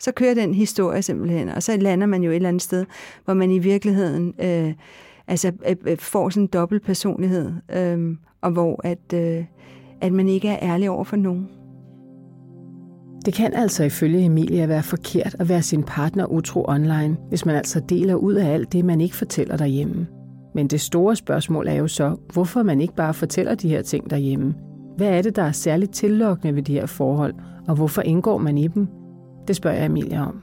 så 0.00 0.12
kører 0.12 0.34
den 0.34 0.54
historie 0.54 1.02
simpelthen, 1.02 1.48
og 1.48 1.62
så 1.62 1.76
lander 1.76 2.06
man 2.06 2.22
jo 2.22 2.30
et 2.30 2.36
eller 2.36 2.48
andet 2.48 2.62
sted, 2.62 2.86
hvor 3.24 3.34
man 3.34 3.50
i 3.50 3.58
virkeligheden 3.58 4.34
øh, 4.40 4.74
altså, 5.28 5.52
øh, 5.68 5.76
øh 5.86 5.98
får 5.98 6.28
sådan 6.28 6.42
en 6.42 6.46
dobbelt 6.52 6.82
personlighed, 6.82 7.52
øh, 7.76 8.16
og 8.40 8.50
hvor 8.50 8.80
at, 8.84 9.12
øh, 9.14 9.44
at 10.00 10.12
man 10.12 10.28
ikke 10.28 10.48
er 10.48 10.58
ærlig 10.72 10.90
over 10.90 11.04
for 11.04 11.16
nogen. 11.16 11.48
Det 13.24 13.34
kan 13.34 13.54
altså 13.54 13.84
ifølge 13.84 14.24
Emilia 14.24 14.66
være 14.66 14.82
forkert 14.82 15.36
at 15.38 15.48
være 15.48 15.62
sin 15.62 15.82
partner 15.82 16.26
utro 16.26 16.64
online, 16.68 17.16
hvis 17.28 17.46
man 17.46 17.56
altså 17.56 17.80
deler 17.88 18.14
ud 18.14 18.34
af 18.34 18.54
alt 18.54 18.72
det, 18.72 18.84
man 18.84 19.00
ikke 19.00 19.16
fortæller 19.16 19.56
derhjemme. 19.56 20.06
Men 20.54 20.66
det 20.66 20.80
store 20.80 21.16
spørgsmål 21.16 21.68
er 21.68 21.74
jo 21.74 21.88
så, 21.88 22.16
hvorfor 22.32 22.62
man 22.62 22.80
ikke 22.80 22.94
bare 22.94 23.14
fortæller 23.14 23.54
de 23.54 23.68
her 23.68 23.82
ting 23.82 24.10
derhjemme, 24.10 24.54
hvad 24.96 25.08
er 25.08 25.22
det, 25.22 25.36
der 25.36 25.42
er 25.42 25.52
særligt 25.52 25.92
tillokkende 25.92 26.54
ved 26.54 26.62
de 26.62 26.72
her 26.72 26.86
forhold, 26.86 27.34
og 27.68 27.74
hvorfor 27.74 28.02
indgår 28.02 28.38
man 28.38 28.58
i 28.58 28.68
dem? 28.68 28.88
Det 29.48 29.56
spørger 29.56 29.76
jeg 29.76 29.86
Emilia 29.86 30.26
om. 30.26 30.42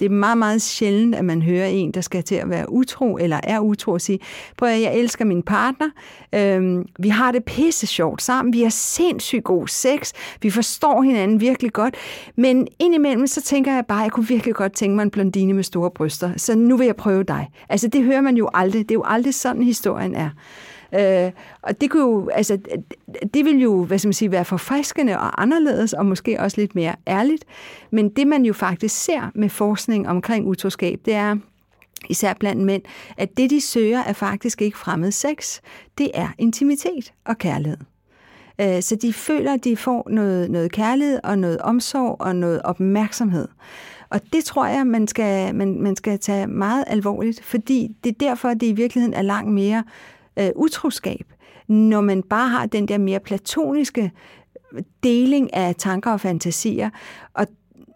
Det 0.00 0.06
er 0.06 0.10
meget, 0.10 0.38
meget 0.38 0.62
sjældent, 0.62 1.14
at 1.14 1.24
man 1.24 1.42
hører 1.42 1.66
en, 1.66 1.90
der 1.90 2.00
skal 2.00 2.22
til 2.22 2.34
at 2.34 2.50
være 2.50 2.72
utro, 2.72 3.16
eller 3.16 3.40
er 3.42 3.60
utro, 3.60 3.92
og 3.92 4.00
sige, 4.00 4.18
prøv 4.56 4.68
at 4.68 4.80
jeg 4.80 4.94
elsker 4.94 5.24
min 5.24 5.42
partner, 5.42 5.90
øhm, 6.34 6.86
vi 6.98 7.08
har 7.08 7.32
det 7.32 7.44
pisse 7.44 7.86
sjovt 7.86 8.22
sammen, 8.22 8.54
vi 8.54 8.62
har 8.62 8.70
sindssygt 8.70 9.44
god 9.44 9.68
sex, 9.68 10.12
vi 10.42 10.50
forstår 10.50 11.02
hinanden 11.02 11.40
virkelig 11.40 11.72
godt, 11.72 11.94
men 12.36 12.68
indimellem 12.78 13.26
så 13.26 13.42
tænker 13.42 13.74
jeg 13.74 13.86
bare, 13.88 13.98
at 13.98 14.04
jeg 14.04 14.12
kunne 14.12 14.28
virkelig 14.28 14.54
godt 14.54 14.72
tænke 14.72 14.96
mig 14.96 15.02
en 15.02 15.10
blondine 15.10 15.52
med 15.52 15.62
store 15.62 15.90
bryster, 15.90 16.30
så 16.36 16.54
nu 16.54 16.76
vil 16.76 16.86
jeg 16.86 16.96
prøve 16.96 17.22
dig. 17.22 17.48
Altså 17.68 17.88
det 17.88 18.04
hører 18.04 18.20
man 18.20 18.36
jo 18.36 18.50
aldrig, 18.54 18.82
det 18.82 18.90
er 18.90 18.98
jo 18.98 19.04
aldrig 19.04 19.34
sådan 19.34 19.62
historien 19.62 20.14
er. 20.14 20.30
Øh, 20.94 21.32
og 21.62 21.80
det 21.80 21.90
kunne 21.90 22.02
jo, 22.02 22.28
altså, 22.28 22.58
det 23.34 23.44
ville 23.44 23.60
jo, 23.60 23.84
hvad 23.84 23.98
skal 23.98 24.08
man 24.08 24.12
sige, 24.12 24.30
være 24.30 24.44
forfriskende 24.44 25.18
og 25.18 25.42
anderledes, 25.42 25.92
og 25.92 26.06
måske 26.06 26.40
også 26.40 26.60
lidt 26.60 26.74
mere 26.74 26.94
ærligt. 27.08 27.44
Men 27.90 28.08
det, 28.08 28.26
man 28.26 28.44
jo 28.44 28.52
faktisk 28.52 29.04
ser 29.04 29.30
med 29.34 29.48
forskning 29.48 30.08
omkring 30.08 30.46
utroskab, 30.46 31.00
det 31.04 31.14
er, 31.14 31.36
især 32.08 32.34
blandt 32.34 32.62
mænd, 32.62 32.82
at 33.16 33.36
det, 33.36 33.50
de 33.50 33.60
søger, 33.60 33.98
er 33.98 34.12
faktisk 34.12 34.62
ikke 34.62 34.78
fremmed 34.78 35.10
sex. 35.10 35.60
Det 35.98 36.10
er 36.14 36.28
intimitet 36.38 37.12
og 37.24 37.38
kærlighed. 37.38 37.78
Øh, 38.60 38.82
så 38.82 38.96
de 38.96 39.12
føler, 39.12 39.54
at 39.54 39.64
de 39.64 39.76
får 39.76 40.08
noget, 40.10 40.50
noget 40.50 40.72
kærlighed 40.72 41.20
og 41.24 41.38
noget 41.38 41.58
omsorg 41.58 42.16
og 42.20 42.36
noget 42.36 42.62
opmærksomhed. 42.62 43.48
Og 44.10 44.20
det 44.32 44.44
tror 44.44 44.66
jeg, 44.66 44.86
man 44.86 45.08
skal, 45.08 45.54
man, 45.54 45.80
man 45.80 45.96
skal 45.96 46.18
tage 46.18 46.46
meget 46.46 46.84
alvorligt, 46.86 47.44
fordi 47.44 47.96
det 48.04 48.10
er 48.10 48.28
derfor, 48.28 48.48
at 48.48 48.60
det 48.60 48.66
i 48.66 48.72
virkeligheden 48.72 49.14
er 49.14 49.22
langt 49.22 49.52
mere 49.52 49.84
øh, 50.38 50.50
utroskab, 50.56 51.32
når 51.68 52.00
man 52.00 52.22
bare 52.22 52.48
har 52.48 52.66
den 52.66 52.88
der 52.88 52.98
mere 52.98 53.20
platoniske 53.20 54.12
øh, 54.74 54.82
deling 55.02 55.54
af 55.54 55.74
tanker 55.74 56.10
og 56.10 56.20
fantasier. 56.20 56.90
Og 57.34 57.46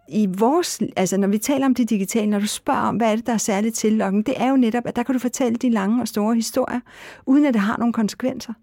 i 0.09 0.27
vores, 0.37 0.81
altså 0.95 1.17
når 1.17 1.27
vi 1.27 1.37
taler 1.37 1.65
om 1.65 1.75
det 1.75 1.89
digitale, 1.89 2.29
når 2.29 2.39
du 2.39 2.47
spørger 2.47 2.81
om, 2.81 2.95
hvad 2.95 3.11
er 3.11 3.15
det, 3.15 3.27
der 3.27 3.33
er 3.33 3.37
særligt 3.37 3.75
tillokkende, 3.75 4.23
det 4.23 4.33
er 4.37 4.49
jo 4.49 4.55
netop, 4.55 4.83
at 4.85 4.95
der 4.95 5.03
kan 5.03 5.13
du 5.13 5.19
fortælle 5.19 5.55
de 5.55 5.69
lange 5.69 6.01
og 6.01 6.07
store 6.07 6.35
historier, 6.35 6.79
uden 7.25 7.45
at 7.45 7.53
det 7.53 7.61
har 7.61 7.77
nogle 7.77 7.93
konsekvenser. 7.93 8.53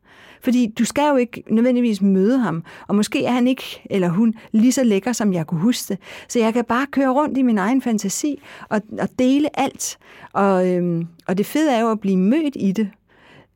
Fordi 0.43 0.67
du 0.79 0.85
skal 0.85 1.09
jo 1.09 1.17
ikke 1.17 1.43
nødvendigvis 1.51 2.03
møde 2.03 2.39
ham, 2.39 2.65
og 2.89 2.95
måske 2.95 3.25
er 3.25 3.31
han 3.31 3.49
ikke, 3.49 3.83
eller 3.91 4.09
hun, 4.09 4.35
lige 4.53 4.73
så 4.73 4.85
lækker, 4.85 5.13
som 5.13 5.33
jeg 5.33 5.47
kunne 5.47 5.61
huske 5.61 5.89
det. 5.89 5.99
Så 6.29 6.39
jeg 6.39 6.53
kan 6.53 6.65
bare 6.65 6.87
køre 6.87 7.09
rundt 7.09 7.39
i 7.39 7.43
min 7.43 7.59
egen 7.59 7.83
fantasi 7.83 8.43
og, 8.69 8.81
og 9.01 9.09
dele 9.19 9.61
alt. 9.61 9.99
Og, 10.33 10.69
øhm, 10.69 11.07
og 11.27 11.39
det 11.39 11.47
fede 11.47 11.73
er 11.73 11.81
jo 11.81 11.91
at 11.91 12.01
blive 12.01 12.17
mødt 12.17 12.57
i 12.57 12.73
det, 12.73 12.91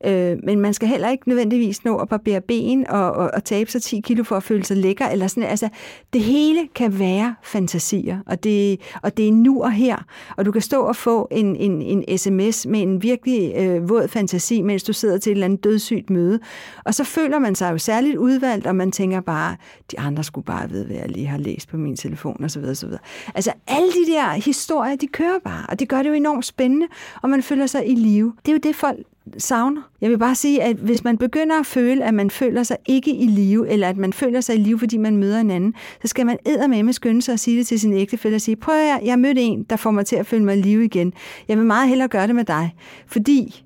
Øh, 0.05 0.37
men 0.43 0.59
man 0.59 0.73
skal 0.73 0.87
heller 0.87 1.09
ikke 1.09 1.29
nødvendigvis 1.29 1.83
nå 1.83 1.97
at 1.97 2.09
barbere 2.09 2.41
ben 2.41 2.87
og, 2.89 3.11
og, 3.11 3.31
og 3.33 3.43
tabe 3.43 3.71
sig 3.71 3.81
10 3.81 3.99
kilo 3.99 4.23
for 4.23 4.35
at 4.35 4.43
føle 4.43 4.63
sig 4.63 4.77
lækker. 4.77 5.07
Eller 5.07 5.27
sådan. 5.27 5.43
Altså, 5.43 5.69
det 6.13 6.21
hele 6.21 6.67
kan 6.75 6.99
være 6.99 7.35
fantasier, 7.43 8.19
og 8.25 8.43
det, 8.43 8.79
og 9.03 9.17
det 9.17 9.27
er 9.27 9.31
nu 9.31 9.63
og 9.63 9.71
her. 9.71 9.97
Og 10.37 10.45
du 10.45 10.51
kan 10.51 10.61
stå 10.61 10.81
og 10.81 10.95
få 10.95 11.27
en, 11.31 11.55
en, 11.55 11.81
en 11.81 12.17
sms 12.17 12.65
med 12.65 12.81
en 12.81 13.03
virkelig 13.03 13.53
øh, 13.57 13.89
våd 13.89 14.07
fantasi, 14.07 14.61
mens 14.61 14.83
du 14.83 14.93
sidder 14.93 15.17
til 15.17 15.31
et 15.31 15.35
eller 15.35 15.45
andet 15.45 15.63
dødssygt 15.63 16.09
møde. 16.09 16.39
Og 16.85 16.93
så 16.93 17.03
føler 17.03 17.39
man 17.39 17.55
sig 17.55 17.71
jo 17.71 17.77
særligt 17.77 18.17
udvalgt, 18.17 18.67
og 18.67 18.75
man 18.75 18.91
tænker 18.91 19.21
bare, 19.21 19.55
de 19.91 19.99
andre 19.99 20.23
skulle 20.23 20.45
bare 20.45 20.69
vide, 20.69 20.85
hvad 20.85 20.95
jeg 20.95 21.09
lige 21.09 21.27
har 21.27 21.37
læst 21.37 21.69
på 21.69 21.77
min 21.77 21.95
telefon 21.95 22.43
osv. 22.43 22.63
osv. 22.63 22.89
Altså 23.35 23.51
alle 23.67 23.87
de 23.91 24.11
der 24.11 24.31
historier, 24.31 24.95
de 24.95 25.07
kører 25.07 25.39
bare, 25.43 25.65
og 25.69 25.79
det 25.79 25.89
gør 25.89 26.01
det 26.01 26.09
jo 26.09 26.13
enormt 26.13 26.45
spændende, 26.45 26.87
og 27.21 27.29
man 27.29 27.43
føler 27.43 27.65
sig 27.65 27.89
i 27.89 27.95
live. 27.95 28.33
Det 28.45 28.51
er 28.51 28.53
jo 28.53 28.59
det, 28.63 28.75
folk 28.75 28.97
savner. 29.37 29.81
Jeg 30.01 30.09
vil 30.09 30.17
bare 30.17 30.35
sige, 30.35 30.63
at 30.63 30.75
hvis 30.75 31.03
man 31.03 31.17
begynder 31.17 31.59
at 31.59 31.65
føle, 31.65 32.03
at 32.03 32.13
man 32.13 32.29
føler 32.29 32.63
sig 32.63 32.77
ikke 32.85 33.15
i 33.15 33.27
live, 33.27 33.69
eller 33.69 33.89
at 33.89 33.97
man 33.97 34.13
føler 34.13 34.41
sig 34.41 34.55
i 34.55 34.59
live, 34.59 34.79
fordi 34.79 34.97
man 34.97 35.17
møder 35.17 35.39
en 35.39 35.51
anden, 35.51 35.73
så 36.01 36.07
skal 36.07 36.25
man 36.25 36.37
eddermame 36.45 36.93
skynde 36.93 37.21
sig 37.21 37.33
og 37.33 37.39
sige 37.39 37.57
det 37.57 37.67
til 37.67 37.79
sin 37.79 37.93
ægtefælle 37.93 38.35
og 38.35 38.41
sige, 38.41 38.55
prøv 38.55 38.75
at 38.75 38.99
jeg 39.05 39.19
mødte 39.19 39.41
en, 39.41 39.63
der 39.63 39.75
får 39.75 39.91
mig 39.91 40.05
til 40.05 40.15
at 40.15 40.25
føle 40.25 40.45
mig 40.45 40.57
i 40.57 40.61
live 40.61 40.85
igen. 40.85 41.13
Jeg 41.47 41.57
vil 41.57 41.65
meget 41.65 41.89
hellere 41.89 42.07
gøre 42.07 42.27
det 42.27 42.35
med 42.35 42.45
dig, 42.45 42.75
fordi 43.07 43.63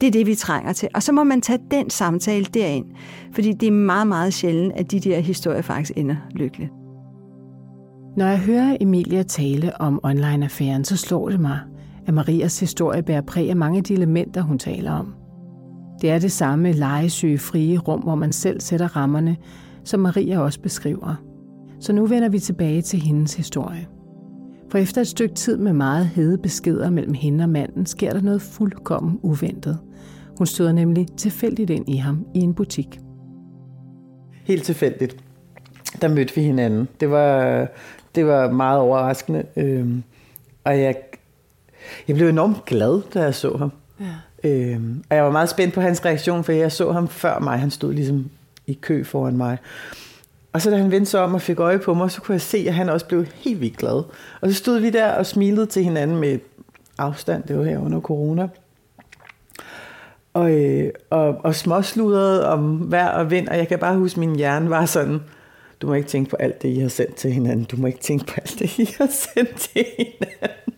det 0.00 0.06
er 0.06 0.10
det, 0.10 0.26
vi 0.26 0.34
trænger 0.34 0.72
til. 0.72 0.88
Og 0.94 1.02
så 1.02 1.12
må 1.12 1.24
man 1.24 1.40
tage 1.40 1.58
den 1.70 1.90
samtale 1.90 2.44
derind, 2.44 2.86
fordi 3.32 3.52
det 3.52 3.66
er 3.66 3.72
meget, 3.72 4.06
meget 4.06 4.34
sjældent, 4.34 4.72
at 4.76 4.90
de 4.90 5.00
der 5.00 5.20
historier 5.20 5.62
faktisk 5.62 5.92
ender 5.96 6.16
lykkeligt. 6.30 6.70
Når 8.16 8.26
jeg 8.26 8.38
hører 8.38 8.76
Emilia 8.80 9.22
tale 9.22 9.80
om 9.80 10.00
online-affæren, 10.02 10.84
så 10.84 10.96
slår 10.96 11.28
det 11.28 11.40
mig, 11.40 11.58
at 12.06 12.14
Marias 12.14 12.60
historie 12.60 13.02
bærer 13.02 13.20
præg 13.20 13.50
af 13.50 13.56
mange 13.56 13.78
af 13.78 13.84
de 13.84 13.94
elementer, 13.94 14.42
hun 14.42 14.58
taler 14.58 14.92
om. 14.92 15.14
Det 16.00 16.10
er 16.10 16.18
det 16.18 16.32
samme 16.32 16.72
legesyge 16.72 17.38
frie 17.38 17.78
rum, 17.78 18.00
hvor 18.00 18.14
man 18.14 18.32
selv 18.32 18.60
sætter 18.60 18.96
rammerne, 18.96 19.36
som 19.84 20.00
Maria 20.00 20.38
også 20.40 20.60
beskriver. 20.60 21.14
Så 21.80 21.92
nu 21.92 22.06
vender 22.06 22.28
vi 22.28 22.38
tilbage 22.38 22.82
til 22.82 23.00
hendes 23.00 23.34
historie. 23.34 23.86
For 24.70 24.78
efter 24.78 25.00
et 25.00 25.06
stykke 25.06 25.34
tid 25.34 25.56
med 25.56 25.72
meget 25.72 26.06
hede 26.06 26.38
beskeder 26.38 26.90
mellem 26.90 27.14
hende 27.14 27.44
og 27.44 27.50
manden, 27.50 27.86
sker 27.86 28.12
der 28.12 28.20
noget 28.20 28.42
fuldkommen 28.42 29.18
uventet. 29.22 29.78
Hun 30.38 30.46
støder 30.46 30.72
nemlig 30.72 31.06
tilfældigt 31.16 31.70
ind 31.70 31.88
i 31.88 31.96
ham 31.96 32.26
i 32.34 32.38
en 32.38 32.54
butik. 32.54 33.00
Helt 34.44 34.62
tilfældigt. 34.62 35.16
Der 36.02 36.08
mødte 36.08 36.34
vi 36.34 36.42
hinanden. 36.42 36.88
Det 37.00 37.10
var, 37.10 37.66
det 38.14 38.26
var 38.26 38.50
meget 38.50 38.80
overraskende. 38.80 39.44
Øh, 39.56 39.88
og 40.64 40.80
jeg 40.80 40.94
jeg 42.08 42.16
blev 42.16 42.28
enormt 42.28 42.64
glad, 42.64 43.02
da 43.14 43.22
jeg 43.22 43.34
så 43.34 43.56
ham. 43.56 43.72
Ja. 44.00 44.50
Øhm, 44.50 45.04
og 45.10 45.16
jeg 45.16 45.24
var 45.24 45.30
meget 45.30 45.48
spændt 45.48 45.74
på 45.74 45.80
hans 45.80 46.04
reaktion, 46.04 46.44
for 46.44 46.52
jeg 46.52 46.72
så 46.72 46.92
ham 46.92 47.08
før 47.08 47.38
mig. 47.38 47.58
Han 47.58 47.70
stod 47.70 47.92
ligesom 47.92 48.30
i 48.66 48.72
kø 48.72 49.04
foran 49.04 49.36
mig. 49.36 49.58
Og 50.52 50.62
så 50.62 50.70
da 50.70 50.76
han 50.76 50.90
vendte 50.90 51.10
sig 51.10 51.20
om 51.20 51.34
og 51.34 51.42
fik 51.42 51.58
øje 51.58 51.78
på 51.78 51.94
mig, 51.94 52.10
så 52.10 52.20
kunne 52.20 52.32
jeg 52.32 52.40
se, 52.40 52.64
at 52.68 52.74
han 52.74 52.88
også 52.88 53.06
blev 53.06 53.26
helt 53.34 53.60
vildt 53.60 53.76
glad. 53.76 54.02
Og 54.40 54.48
så 54.48 54.54
stod 54.54 54.78
vi 54.78 54.90
der 54.90 55.12
og 55.12 55.26
smilede 55.26 55.66
til 55.66 55.84
hinanden 55.84 56.16
med 56.16 56.38
afstand. 56.98 57.42
Det 57.42 57.58
var 57.58 57.64
her 57.64 57.78
under 57.78 58.00
corona. 58.00 58.48
Og, 60.34 60.50
øh, 60.50 60.90
og, 61.10 61.36
og 61.44 61.54
småsludrede 61.54 62.48
om 62.48 62.92
vejr 62.92 63.08
og 63.08 63.30
vind, 63.30 63.48
og 63.48 63.56
jeg 63.56 63.68
kan 63.68 63.78
bare 63.78 63.96
huske, 63.96 64.16
at 64.16 64.20
min 64.20 64.36
hjerne 64.36 64.70
var 64.70 64.86
sådan, 64.86 65.20
du 65.82 65.86
må 65.86 65.94
ikke 65.94 66.08
tænke 66.08 66.30
på 66.30 66.36
alt 66.36 66.62
det, 66.62 66.68
I 66.68 66.78
har 66.78 66.88
sendt 66.88 67.14
til 67.14 67.32
hinanden. 67.32 67.64
Du 67.64 67.76
må 67.76 67.86
ikke 67.86 67.98
tænke 67.98 68.26
på 68.26 68.32
alt 68.36 68.58
det, 68.58 68.78
I 68.78 68.94
har 68.98 69.08
sendt 69.34 69.56
til 69.56 69.84
hinanden. 69.98 70.69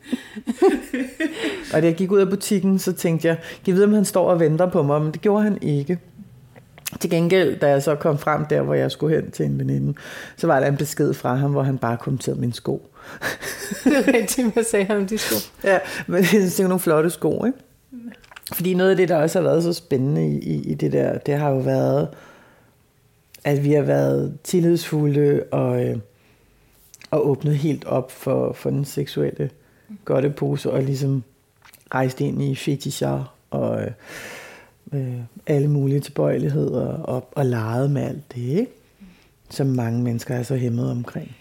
og 1.75 1.83
da 1.83 1.87
jeg 1.87 1.95
gik 1.95 2.13
ud 2.13 2.19
af 2.19 2.29
butikken, 2.29 2.79
så 2.79 2.93
tænkte 2.93 3.29
jeg, 3.29 3.37
jeg 3.67 3.75
ved, 3.75 3.85
om 3.85 3.93
han 3.93 4.05
står 4.05 4.31
og 4.31 4.41
venter 4.41 4.71
på 4.71 4.83
mig, 4.83 5.03
men 5.03 5.13
det 5.13 5.21
gjorde 5.21 5.43
han 5.43 5.59
ikke. 5.63 5.99
Til 7.01 7.11
gengæld, 7.11 7.59
da 7.59 7.69
jeg 7.69 7.83
så 7.83 7.95
kom 7.95 8.19
frem 8.19 8.47
der, 8.47 8.63
hvor 8.63 8.75
jeg 8.75 8.91
skulle 8.91 9.17
hen 9.17 9.31
til 9.31 9.47
en 9.47 9.59
veninde, 9.59 9.95
så 10.37 10.47
var 10.47 10.61
der 10.61 10.67
en 10.67 10.77
besked 10.77 11.15
fra 11.15 11.35
ham, 11.35 11.51
hvor 11.51 11.63
han 11.63 11.79
bare 11.79 11.97
kommenterede 11.97 12.41
min 12.41 12.53
sko. 12.53 12.91
det 13.85 14.09
er 14.09 14.15
rigtigt, 14.15 14.53
hvad 14.53 14.65
sagde 14.65 14.85
han 14.85 14.97
om 14.97 15.07
de 15.07 15.19
sko? 15.19 15.35
Ja, 15.65 15.79
men 16.07 16.23
det 16.23 16.61
er 16.61 16.63
nogle 16.63 16.81
flotte 16.81 17.11
sko, 17.11 17.45
ikke? 17.45 17.59
Fordi 18.55 18.75
noget 18.75 18.91
af 18.91 18.97
det, 18.97 19.09
der 19.09 19.17
også 19.17 19.39
har 19.39 19.49
været 19.49 19.63
så 19.63 19.73
spændende 19.73 20.29
i, 20.29 20.39
i, 20.39 20.71
i 20.71 20.75
det 20.75 20.93
der, 20.93 21.19
det 21.19 21.35
har 21.35 21.51
jo 21.51 21.59
været, 21.59 22.09
at 23.45 23.65
vi 23.65 23.73
har 23.73 23.83
været 23.83 24.39
tillidsfulde 24.45 25.43
og, 25.51 25.85
øh, 25.85 25.97
og 27.11 27.29
åbnet 27.29 27.57
helt 27.57 27.85
op 27.85 28.11
for, 28.13 28.53
for 28.53 28.71
den 28.71 28.85
seksuelle 28.85 29.51
godtepose 30.05 30.71
og 30.71 30.83
ligesom 30.83 31.23
rejst 31.95 32.21
ind 32.21 32.43
i 32.43 32.55
fetischer 32.55 33.35
og 33.51 33.83
øh, 34.93 35.19
alle 35.47 35.69
mulige 35.69 36.01
tilbøjeligheder 36.01 36.87
og, 36.87 37.29
og 37.33 37.47
leget 37.47 37.91
med 37.91 38.03
alt 38.03 38.35
det, 38.35 38.43
ikke? 38.43 38.67
som 39.51 39.67
mange 39.67 40.03
mennesker 40.03 40.35
er 40.35 40.43
så 40.43 40.57
hæmmet 40.57 40.91
omkring. 40.91 41.37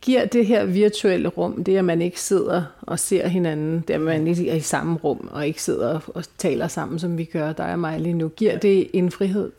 Giver 0.00 0.24
det 0.24 0.46
her 0.46 0.64
virtuelle 0.64 1.28
rum, 1.28 1.64
det 1.64 1.76
at 1.76 1.84
man 1.84 2.02
ikke 2.02 2.20
sidder 2.20 2.62
og 2.82 2.98
ser 2.98 3.28
hinanden, 3.28 3.84
det 3.88 3.94
at 3.94 4.00
man 4.00 4.26
ikke 4.26 4.50
er 4.50 4.54
i 4.54 4.60
samme 4.60 4.96
rum 4.96 5.28
og 5.32 5.46
ikke 5.46 5.62
sidder 5.62 6.00
og 6.14 6.24
taler 6.38 6.68
sammen, 6.68 6.98
som 6.98 7.18
vi 7.18 7.24
gør, 7.24 7.52
dig 7.52 7.72
og 7.72 7.78
mig 7.78 8.00
lige 8.00 8.12
nu, 8.12 8.28
giver 8.28 8.58
det 8.58 8.90
en 8.92 9.10
frihed? 9.10 9.50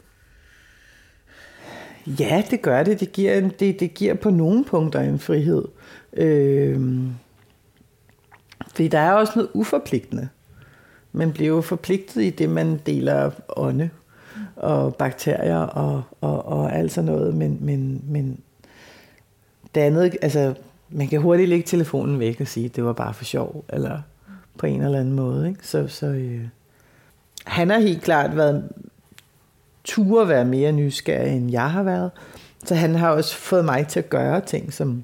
Ja, 2.08 2.44
det 2.50 2.62
gør 2.62 2.84
det. 2.84 3.00
Det 3.00 3.12
giver, 3.12 3.50
det, 3.50 3.80
det 3.80 3.94
giver 3.94 4.14
på 4.14 4.30
nogle 4.30 4.66
punkter 4.66 5.00
en 5.00 5.20
frihed. 5.20 5.66
Øh, 6.14 6.82
fordi 8.76 8.88
der 8.88 9.00
er 9.00 9.12
også 9.12 9.34
noget 9.36 9.50
uforpligtende. 9.54 10.30
Man 11.12 11.32
bliver 11.32 11.48
jo 11.48 11.62
forpligtet 11.62 12.24
i 12.24 12.30
det, 12.30 12.50
man 12.50 12.82
deler 12.86 13.32
ånde 13.58 13.90
og 14.56 14.96
bakterier 14.96 15.58
og, 15.58 16.04
og, 16.22 16.46
og 16.46 16.76
alt 16.76 16.92
sådan 16.92 17.12
noget, 17.12 17.36
men, 17.36 17.58
men, 17.62 18.02
men 18.08 18.40
det 19.76 19.82
andet, 19.82 20.16
altså, 20.22 20.54
man 20.90 21.08
kan 21.08 21.22
hurtigt 21.22 21.50
lægge 21.50 21.66
telefonen 21.66 22.20
væk 22.20 22.42
og 22.42 22.48
sige, 22.48 22.66
at 22.66 22.76
det 22.76 22.84
var 22.86 22.94
bare 22.94 23.14
for 23.14 23.24
sjov, 23.24 23.66
eller 23.70 24.00
på 24.58 24.66
en 24.66 24.82
eller 24.82 25.00
anden 25.00 25.14
måde. 25.14 25.48
Ikke? 25.48 25.68
Så, 25.68 25.88
så 25.88 26.06
øh, 26.06 26.42
han 27.46 27.70
har 27.70 27.80
helt 27.80 28.02
klart 28.02 28.38
været 28.38 28.70
ture 29.84 30.28
være 30.28 30.46
mere 30.46 30.72
nysgerrig, 30.72 31.38
end 31.38 31.52
jeg 31.52 31.72
har 31.72 31.84
været. 31.84 32.12
Så 32.66 32.76
han 32.76 32.96
har 32.96 33.10
også 33.10 33.36
fået 33.36 33.66
mig 33.66 33.88
til 33.88 34.00
at 34.00 34.10
gøre 34.10 34.42
ting, 34.42 34.74
som 34.74 35.04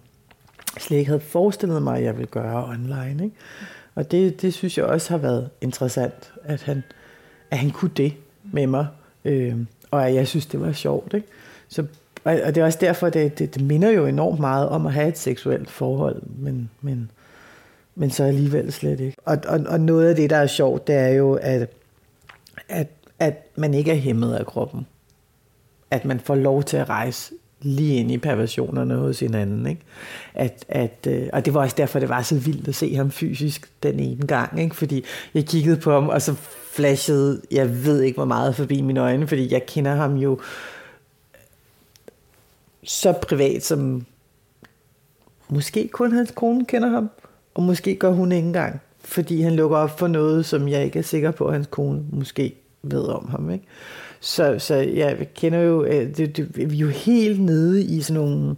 slet 0.79 0.97
ikke 0.97 1.10
havde 1.10 1.21
forestillet 1.21 1.84
mig, 1.84 1.97
at 1.97 2.03
jeg 2.03 2.17
ville 2.17 2.31
gøre 2.31 2.65
online. 2.65 3.23
Ikke? 3.23 3.36
Og 3.95 4.12
det, 4.12 4.41
det 4.41 4.53
synes 4.53 4.77
jeg 4.77 4.86
også 4.86 5.10
har 5.10 5.17
været 5.17 5.49
interessant, 5.62 6.34
at 6.43 6.62
han, 6.62 6.84
at 7.51 7.57
han 7.57 7.71
kunne 7.71 7.91
det 7.97 8.13
med 8.43 8.67
mig, 8.67 8.88
øh, 9.25 9.55
og 9.91 10.07
at 10.07 10.15
jeg 10.15 10.27
synes, 10.27 10.45
det 10.45 10.62
var 10.62 10.71
sjovt. 10.71 11.13
Ikke? 11.13 11.27
Så, 11.67 11.86
og, 12.23 12.39
og 12.45 12.55
det 12.55 12.62
er 12.62 12.65
også 12.65 12.79
derfor, 12.81 13.10
det, 13.10 13.39
det, 13.39 13.55
det 13.55 13.63
minder 13.63 13.89
jo 13.89 14.05
enormt 14.05 14.39
meget 14.39 14.69
om 14.69 14.86
at 14.86 14.93
have 14.93 15.07
et 15.07 15.17
seksuelt 15.17 15.69
forhold, 15.69 16.21
men, 16.38 16.69
men, 16.81 17.12
men 17.95 18.12
så 18.12 18.23
alligevel 18.23 18.71
slet 18.71 18.99
ikke. 18.99 19.17
Og, 19.25 19.38
og, 19.47 19.60
og 19.67 19.79
noget 19.79 20.10
af 20.10 20.15
det, 20.15 20.29
der 20.29 20.38
er 20.38 20.47
sjovt, 20.47 20.88
det 20.88 20.95
er 20.95 21.07
jo, 21.07 21.34
at, 21.34 21.69
at, 22.69 22.88
at 23.19 23.47
man 23.55 23.73
ikke 23.73 23.91
er 23.91 23.95
hæmmet 23.95 24.34
af 24.34 24.45
kroppen. 24.45 24.88
At 25.91 26.05
man 26.05 26.19
får 26.19 26.36
lov 26.36 26.63
til 26.63 26.77
at 26.77 26.89
rejse 26.89 27.34
lige 27.62 27.95
ind 27.95 28.12
i 28.12 28.17
perversionerne 28.17 28.95
hos 28.95 29.19
hinanden. 29.19 29.67
Ikke? 29.67 29.82
At, 30.34 30.65
at, 30.69 31.08
øh, 31.08 31.28
og 31.34 31.45
det 31.45 31.54
var 31.54 31.62
også 31.62 31.76
derfor, 31.78 32.00
det 32.00 32.10
var 32.10 32.21
så 32.21 32.36
vildt 32.36 32.67
at 32.67 32.76
se 32.76 32.95
ham 32.95 33.12
fysisk 33.12 33.71
den 33.84 34.00
ene 34.00 34.28
gang. 34.28 34.62
Ikke? 34.62 34.76
Fordi 34.76 35.04
jeg 35.34 35.45
kiggede 35.45 35.78
på 35.78 35.91
ham, 35.91 36.10
og 36.10 36.21
så 36.21 36.36
flashede, 36.74 37.41
jeg 37.52 37.86
ved 37.86 38.02
ikke 38.02 38.17
hvor 38.17 38.26
meget 38.26 38.56
forbi 38.56 38.82
mine 38.82 39.00
øjne, 39.00 39.28
fordi 39.28 39.54
jeg 39.54 39.65
kender 39.65 39.95
ham 39.95 40.15
jo 40.15 40.39
så 42.84 43.13
privat, 43.13 43.63
som 43.63 44.06
måske 45.50 45.88
kun 45.88 46.12
hans 46.12 46.32
kone 46.32 46.65
kender 46.65 46.89
ham, 46.89 47.10
og 47.54 47.63
måske 47.63 47.95
gør 47.95 48.12
hun 48.12 48.32
ikke 48.32 48.47
engang, 48.47 48.82
fordi 49.00 49.41
han 49.41 49.56
lukker 49.56 49.78
op 49.78 50.00
for 50.00 50.08
noget, 50.08 50.45
som 50.45 50.67
jeg 50.67 50.86
ikke 50.86 51.00
er 51.00 51.04
sikker 51.04 51.32
på, 51.32 51.45
at 51.45 51.54
hans 51.54 51.67
kone 51.71 52.04
måske 52.12 52.56
ved 52.84 53.04
om 53.04 53.28
ham. 53.30 53.52
Ikke? 53.52 53.65
Så, 54.23 54.60
så 54.60 54.75
jeg 54.75 55.27
kender 55.36 55.60
jo, 55.60 55.84
øh, 55.84 56.17
det, 56.17 56.38
det, 56.38 56.71
vi 56.71 56.75
er 56.75 56.79
jo 56.79 56.88
helt 56.88 57.41
nede 57.41 57.84
i 57.84 58.01
sådan 58.01 58.21
nogle 58.21 58.55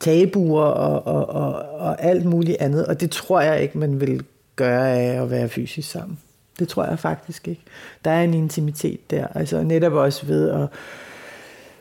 tabuer 0.00 0.62
og, 0.64 1.06
og, 1.06 1.28
og, 1.28 1.80
og 1.80 2.02
alt 2.02 2.24
muligt 2.24 2.56
andet, 2.60 2.86
og 2.86 3.00
det 3.00 3.10
tror 3.10 3.40
jeg 3.40 3.62
ikke, 3.62 3.78
man 3.78 4.00
vil 4.00 4.24
gøre 4.56 4.90
af 4.90 5.22
at 5.22 5.30
være 5.30 5.48
fysisk 5.48 5.90
sammen. 5.90 6.18
Det 6.58 6.68
tror 6.68 6.84
jeg 6.84 6.98
faktisk 6.98 7.48
ikke. 7.48 7.62
Der 8.04 8.10
er 8.10 8.22
en 8.22 8.34
intimitet 8.34 9.10
der, 9.10 9.26
altså 9.26 9.62
netop 9.62 9.92
også 9.92 10.26
ved 10.26 10.50
at 10.50 10.68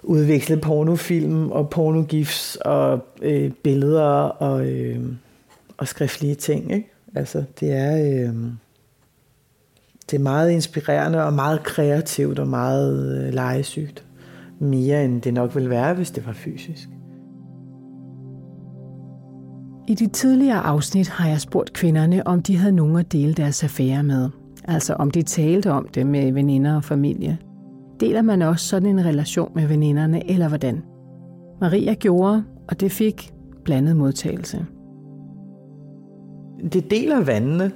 udveksle 0.04 0.58
pornofilm 0.58 1.52
og 1.52 1.70
pornogifs 1.70 2.56
og 2.56 3.06
øh, 3.22 3.52
billeder 3.52 4.10
og, 4.24 4.66
øh, 4.66 5.00
og 5.78 5.88
skriftlige 5.88 6.36
ting. 6.36 6.74
Ikke? 6.74 6.92
Altså, 7.16 7.44
det 7.60 7.72
er, 7.72 8.28
øh, 8.28 8.36
det 10.12 10.18
er 10.18 10.24
meget 10.24 10.52
inspirerende 10.52 11.24
og 11.24 11.34
meget 11.34 11.64
kreativt 11.64 12.40
og 12.40 12.48
meget 12.48 13.24
øh, 13.28 13.34
legesygt. 13.34 14.06
Mere 14.60 15.06
end 15.06 15.22
det 15.22 15.34
nok 15.34 15.56
ville 15.56 15.70
være, 15.70 15.94
hvis 15.94 16.12
det 16.12 16.26
var 16.26 16.34
fysisk. 16.34 16.90
I 19.88 19.94
de 19.94 20.08
tidligere 20.08 20.60
afsnit 20.60 21.08
har 21.10 21.30
jeg 21.30 21.42
spurgt 21.42 21.74
kvinderne, 21.74 22.28
om 22.28 22.42
de 22.42 22.58
havde 22.58 22.72
nogen 22.72 22.96
at 22.96 23.12
dele 23.12 23.34
deres 23.34 23.64
affære 23.64 24.04
med. 24.04 24.30
Altså 24.64 24.94
om 24.94 25.12
de 25.12 25.22
talte 25.22 25.72
om 25.72 25.88
det 25.94 26.08
med 26.08 26.32
veninder 26.32 26.76
og 26.76 26.84
familie. 26.84 27.38
Deler 28.00 28.22
man 28.22 28.42
også 28.42 28.68
sådan 28.68 28.90
en 28.90 29.06
relation 29.06 29.52
med 29.56 29.68
veninderne, 29.68 30.30
eller 30.30 30.48
hvordan? 30.48 30.82
Maria 31.62 31.94
gjorde, 31.94 32.44
og 32.68 32.80
det 32.80 32.92
fik 32.92 33.34
blandet 33.66 33.96
modtagelse. 33.96 34.66
Det 36.74 36.92
deler 36.92 37.24
vandene. 37.24 37.72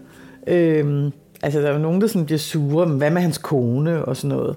Øhm, 0.48 1.12
altså, 1.44 1.62
der 1.62 1.68
er 1.70 1.74
jo 1.74 1.80
nogen, 1.80 2.02
der 2.02 2.08
sådan 2.08 2.26
bliver 2.26 2.40
sure. 2.40 2.86
Men 2.86 2.98
hvad 2.98 3.12
med 3.12 3.22
hans 3.22 3.38
kone 3.38 4.06
og 4.06 4.18
sådan 4.18 4.38
noget? 4.38 4.56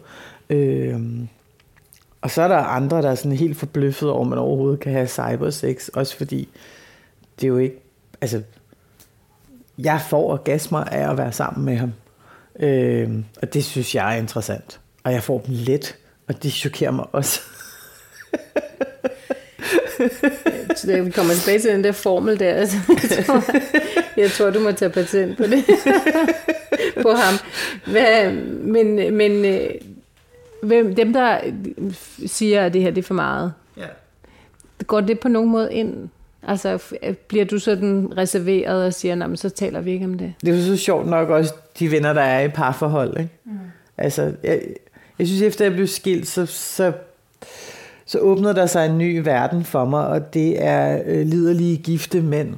Øhm, 0.51 1.29
og 2.21 2.31
så 2.31 2.43
er 2.43 2.49
der 2.49 2.57
andre, 2.57 3.03
der 3.03 3.11
er 3.11 3.15
sådan 3.15 3.37
helt 3.37 3.57
forbløffet 3.57 4.11
over, 4.11 4.23
at 4.23 4.29
man 4.29 4.39
overhovedet 4.39 4.81
kan 4.81 4.93
have 4.93 5.07
cybersex. 5.07 5.89
Også 5.89 6.17
fordi 6.17 6.49
det 7.41 7.47
er 7.47 7.49
jo 7.49 7.59
ikke... 7.59 7.77
Altså, 8.21 8.43
jeg 9.79 10.01
får 10.11 10.31
orgasmer 10.33 10.85
af 10.85 11.11
at 11.11 11.19
være 11.19 11.33
sammen 11.33 11.65
med 11.65 11.77
ham. 11.77 11.93
Øhm, 12.61 13.25
og 13.43 13.55
det 13.55 13.65
synes 13.65 13.95
jeg 13.95 14.15
er 14.15 14.19
interessant. 14.19 14.81
Og 15.05 15.13
jeg 15.13 15.23
får 15.23 15.39
dem 15.39 15.55
let, 15.55 15.97
og 16.29 16.43
det 16.43 16.53
chokerer 16.53 16.91
mig 16.91 17.07
også. 17.13 17.41
vi 21.05 21.11
kommer 21.11 21.35
tilbage 21.35 21.59
til 21.59 21.73
den 21.73 21.85
der 21.85 21.93
formel 21.93 22.39
der. 22.39 22.55
Altså, 22.55 22.77
jeg, 22.89 23.25
tror, 23.27 23.45
jeg 24.17 24.31
tror, 24.31 24.51
du 24.51 24.61
må 24.61 24.73
tage 24.73 24.91
patent 24.91 25.37
på 25.37 25.43
det. 25.43 25.65
på 27.03 27.11
ham. 27.13 27.35
Hvad, 27.87 28.33
men 28.63 29.17
men 29.17 29.45
øh, 29.45 29.71
hvem, 30.63 30.95
dem, 30.95 31.13
der 31.13 31.39
siger, 32.27 32.67
at 32.67 32.73
det 32.73 32.83
her 32.83 32.91
det 32.91 32.99
er 32.99 33.07
for 33.07 33.15
meget, 33.15 33.53
ja. 33.77 33.87
går 34.87 35.01
det 35.01 35.21
på 35.21 35.29
nogen 35.29 35.51
måde 35.51 35.75
ind? 35.75 36.09
Altså, 36.49 36.95
bliver 37.29 37.45
du 37.45 37.59
sådan 37.59 38.13
reserveret 38.17 38.85
og 38.85 38.95
siger, 38.95 39.35
så 39.35 39.51
taler 39.51 39.81
vi 39.81 39.93
ikke 39.93 40.05
om 40.05 40.19
det? 40.19 40.35
Det 40.41 40.49
er 40.49 40.57
jo 40.57 40.65
så 40.65 40.77
sjovt 40.77 41.07
nok 41.07 41.29
også, 41.29 41.55
de 41.79 41.91
venner, 41.91 42.13
der 42.13 42.21
er 42.21 42.41
i 42.41 42.49
parforhold. 42.49 43.19
Ikke? 43.19 43.31
Mm. 43.45 43.53
Altså, 43.99 44.33
jeg, 44.43 44.61
jeg 45.19 45.27
synes, 45.27 45.43
efter 45.43 45.65
jeg 45.65 45.73
blev 45.73 45.87
skilt, 45.87 46.29
så, 46.29 46.47
så, 46.47 46.93
så 48.07 48.19
åbner 48.19 48.53
der 48.53 48.67
sig 48.67 48.87
en 48.87 48.99
ny 48.99 49.19
verden 49.19 49.65
for 49.65 49.85
mig, 49.85 50.07
og 50.07 50.35
det 50.35 50.65
er 50.65 51.03
øh, 51.07 51.27
liderlige 51.27 51.77
gifte 51.77 52.23
mænd 52.23 52.55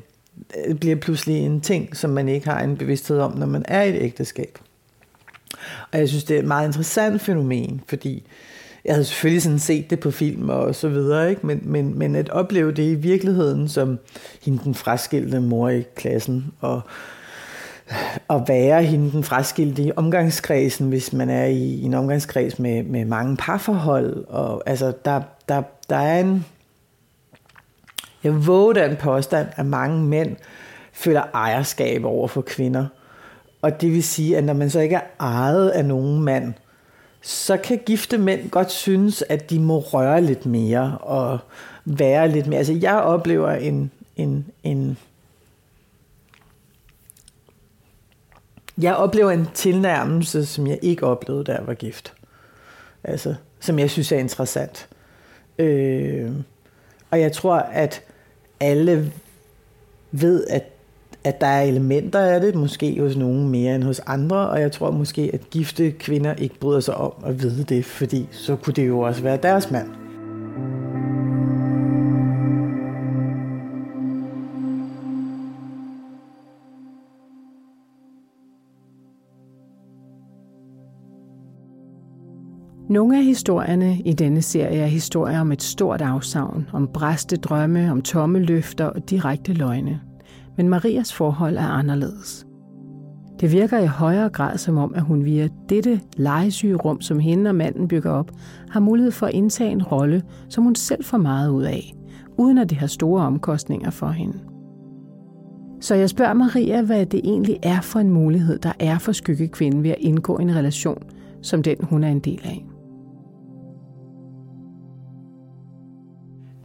det 0.54 0.80
bliver 0.80 0.96
pludselig 0.96 1.36
en 1.36 1.60
ting, 1.60 1.96
som 1.96 2.10
man 2.10 2.28
ikke 2.28 2.48
har 2.48 2.60
en 2.60 2.76
bevidsthed 2.76 3.18
om, 3.18 3.38
når 3.38 3.46
man 3.46 3.62
er 3.68 3.82
i 3.82 3.88
et 3.88 4.02
ægteskab. 4.02 4.58
Og 5.92 5.98
jeg 5.98 6.08
synes, 6.08 6.24
det 6.24 6.34
er 6.34 6.40
et 6.40 6.46
meget 6.46 6.66
interessant 6.66 7.20
fænomen, 7.20 7.80
fordi 7.88 8.26
jeg 8.84 8.94
havde 8.94 9.04
selvfølgelig 9.04 9.42
sådan 9.42 9.58
set 9.58 9.90
det 9.90 10.00
på 10.00 10.10
film 10.10 10.48
og 10.48 10.74
så 10.74 10.88
videre, 10.88 11.30
ikke? 11.30 11.46
Men, 11.46 11.60
men, 11.64 11.98
men 11.98 12.14
at 12.14 12.28
opleve 12.28 12.72
det 12.72 12.82
i 12.82 12.94
virkeligheden 12.94 13.68
som 13.68 13.98
hende 14.42 14.64
den 14.64 14.74
fraskilte 14.74 15.40
mor 15.40 15.68
i 15.68 15.84
klassen, 15.96 16.52
og 16.60 16.80
at 18.30 18.42
være 18.48 18.82
hende 18.82 19.12
den 19.12 19.24
fraskilte 19.24 19.82
i 19.82 19.92
omgangskredsen, 19.96 20.88
hvis 20.88 21.12
man 21.12 21.30
er 21.30 21.44
i, 21.44 21.58
i 21.58 21.82
en 21.82 21.94
omgangskreds 21.94 22.58
med, 22.58 22.82
med 22.82 23.04
mange 23.04 23.36
parforhold. 23.36 24.24
Og, 24.28 24.62
altså, 24.66 24.92
der, 25.04 25.22
der, 25.48 25.62
der 25.90 25.96
er 25.96 26.20
en... 26.20 26.44
Jeg 28.24 28.46
våger 28.46 28.72
den 28.72 28.96
påstand, 28.96 29.48
at 29.56 29.66
mange 29.66 30.04
mænd 30.04 30.36
føler 30.92 31.22
ejerskab 31.34 32.04
over 32.04 32.28
for 32.28 32.40
kvinder. 32.40 32.86
Og 33.62 33.80
det 33.80 33.92
vil 33.92 34.02
sige, 34.02 34.36
at 34.36 34.44
når 34.44 34.52
man 34.52 34.70
så 34.70 34.80
ikke 34.80 34.96
er 34.96 35.00
ejet 35.20 35.68
af 35.68 35.84
nogen 35.84 36.22
mand, 36.22 36.54
så 37.22 37.56
kan 37.56 37.80
gifte 37.86 38.18
mænd 38.18 38.50
godt 38.50 38.70
synes, 38.70 39.24
at 39.28 39.50
de 39.50 39.60
må 39.60 39.78
røre 39.78 40.22
lidt 40.22 40.46
mere 40.46 40.98
og 41.00 41.38
være 41.84 42.28
lidt 42.28 42.46
mere. 42.46 42.58
Altså 42.58 42.72
jeg 42.72 42.94
oplever 42.94 43.50
en, 43.50 43.90
en, 44.16 44.46
en 44.62 44.98
jeg 48.80 48.94
oplever 48.94 49.30
en 49.30 49.48
tilnærmelse, 49.54 50.46
som 50.46 50.66
jeg 50.66 50.78
ikke 50.82 51.06
oplevede, 51.06 51.44
da 51.44 51.52
jeg 51.52 51.66
var 51.66 51.74
gift. 51.74 52.12
Altså, 53.04 53.34
som 53.60 53.78
jeg 53.78 53.90
synes 53.90 54.12
er 54.12 54.18
interessant. 54.18 54.88
Øh, 55.58 56.30
og 57.10 57.20
jeg 57.20 57.32
tror, 57.32 57.56
at 57.56 58.02
alle 58.60 59.12
ved, 60.12 60.46
at, 60.46 60.64
at 61.24 61.40
der 61.40 61.46
er 61.46 61.62
elementer 61.62 62.20
af 62.20 62.40
det, 62.40 62.54
måske 62.54 63.00
hos 63.00 63.16
nogen 63.16 63.48
mere 63.48 63.74
end 63.74 63.84
hos 63.84 64.00
andre, 64.06 64.48
og 64.48 64.60
jeg 64.60 64.72
tror 64.72 64.90
måske, 64.90 65.30
at 65.34 65.50
gifte 65.50 65.90
kvinder 65.90 66.34
ikke 66.34 66.58
bryder 66.58 66.80
sig 66.80 66.94
om 66.94 67.12
at 67.26 67.42
vide 67.42 67.64
det, 67.64 67.84
fordi 67.84 68.28
så 68.30 68.56
kunne 68.56 68.74
det 68.74 68.88
jo 68.88 69.00
også 69.00 69.22
være 69.22 69.36
deres 69.36 69.70
mand. 69.70 70.07
Nogle 82.88 83.18
af 83.18 83.24
historierne 83.24 83.98
i 84.04 84.12
denne 84.12 84.42
serie 84.42 84.78
er 84.78 84.86
historier 84.86 85.40
om 85.40 85.52
et 85.52 85.62
stort 85.62 86.00
afsavn, 86.00 86.68
om 86.72 86.88
bræste 86.94 87.36
drømme, 87.36 87.90
om 87.90 88.02
tomme 88.02 88.38
løfter 88.38 88.84
og 88.84 89.10
direkte 89.10 89.52
løgne. 89.52 90.00
Men 90.56 90.68
Marias 90.68 91.12
forhold 91.12 91.56
er 91.56 91.66
anderledes. 91.66 92.46
Det 93.40 93.52
virker 93.52 93.78
i 93.78 93.86
højere 93.86 94.28
grad 94.28 94.58
som 94.58 94.76
om, 94.76 94.94
at 94.94 95.02
hun 95.02 95.24
via 95.24 95.48
dette 95.68 96.00
legesyge 96.16 96.76
rum, 96.76 97.00
som 97.00 97.18
hende 97.18 97.50
og 97.50 97.54
manden 97.54 97.88
bygger 97.88 98.10
op, 98.10 98.30
har 98.70 98.80
mulighed 98.80 99.12
for 99.12 99.26
at 99.26 99.34
indtage 99.34 99.70
en 99.70 99.82
rolle, 99.82 100.22
som 100.48 100.64
hun 100.64 100.74
selv 100.74 101.04
får 101.04 101.18
meget 101.18 101.50
ud 101.50 101.62
af, 101.62 101.94
uden 102.38 102.58
at 102.58 102.70
det 102.70 102.78
har 102.78 102.86
store 102.86 103.22
omkostninger 103.22 103.90
for 103.90 104.08
hende. 104.08 104.38
Så 105.80 105.94
jeg 105.94 106.10
spørger 106.10 106.34
Maria, 106.34 106.82
hvad 106.82 107.06
det 107.06 107.20
egentlig 107.24 107.58
er 107.62 107.80
for 107.80 108.00
en 108.00 108.10
mulighed, 108.10 108.58
der 108.58 108.72
er 108.78 108.98
for 108.98 109.12
skyggekvinden 109.12 109.82
ved 109.82 109.90
at 109.90 109.96
indgå 110.00 110.36
en 110.36 110.54
relation, 110.54 111.02
som 111.42 111.62
den 111.62 111.76
hun 111.82 112.04
er 112.04 112.08
en 112.08 112.20
del 112.20 112.40
af. 112.44 112.67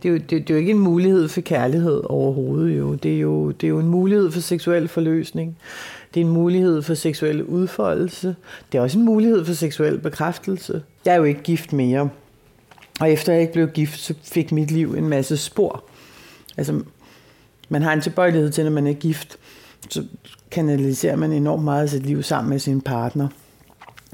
Det 0.03 0.09
er, 0.09 0.13
jo, 0.13 0.17
det, 0.17 0.29
det 0.29 0.49
er 0.49 0.53
jo 0.53 0.59
ikke 0.59 0.71
en 0.71 0.79
mulighed 0.79 1.27
for 1.27 1.41
kærlighed 1.41 2.01
overhovedet. 2.05 2.77
Jo. 2.77 2.93
Det, 2.93 3.15
er 3.15 3.19
jo, 3.19 3.51
det 3.51 3.67
er 3.67 3.69
jo 3.69 3.79
en 3.79 3.87
mulighed 3.87 4.31
for 4.31 4.39
seksuel 4.39 4.87
forløsning. 4.87 5.57
Det 6.13 6.21
er 6.21 6.25
en 6.25 6.31
mulighed 6.31 6.81
for 6.81 6.93
seksuel 6.93 7.43
udfoldelse. 7.43 8.35
Det 8.71 8.77
er 8.77 8.81
også 8.81 8.99
en 8.99 9.05
mulighed 9.05 9.45
for 9.45 9.53
seksuel 9.53 9.99
bekræftelse. 9.99 10.83
Jeg 11.05 11.13
er 11.13 11.17
jo 11.17 11.23
ikke 11.23 11.41
gift 11.41 11.73
mere. 11.73 12.09
Og 12.99 13.11
efter 13.11 13.33
jeg 13.33 13.41
ikke 13.41 13.53
blev 13.53 13.67
gift, 13.67 13.99
så 13.99 14.13
fik 14.23 14.51
mit 14.51 14.71
liv 14.71 14.95
en 14.97 15.09
masse 15.09 15.37
spor. 15.37 15.83
Altså, 16.57 16.81
man 17.69 17.81
har 17.81 17.93
en 17.93 18.01
tilbøjelighed 18.01 18.51
til, 18.51 18.63
når 18.63 18.71
man 18.71 18.87
er 18.87 18.93
gift, 18.93 19.37
så 19.89 20.03
kanaliserer 20.51 21.15
man 21.15 21.31
enormt 21.31 21.63
meget 21.63 21.83
af 21.83 21.89
sit 21.89 22.05
liv 22.05 22.23
sammen 22.23 22.49
med 22.49 22.59
sin 22.59 22.81
partner. 22.81 23.27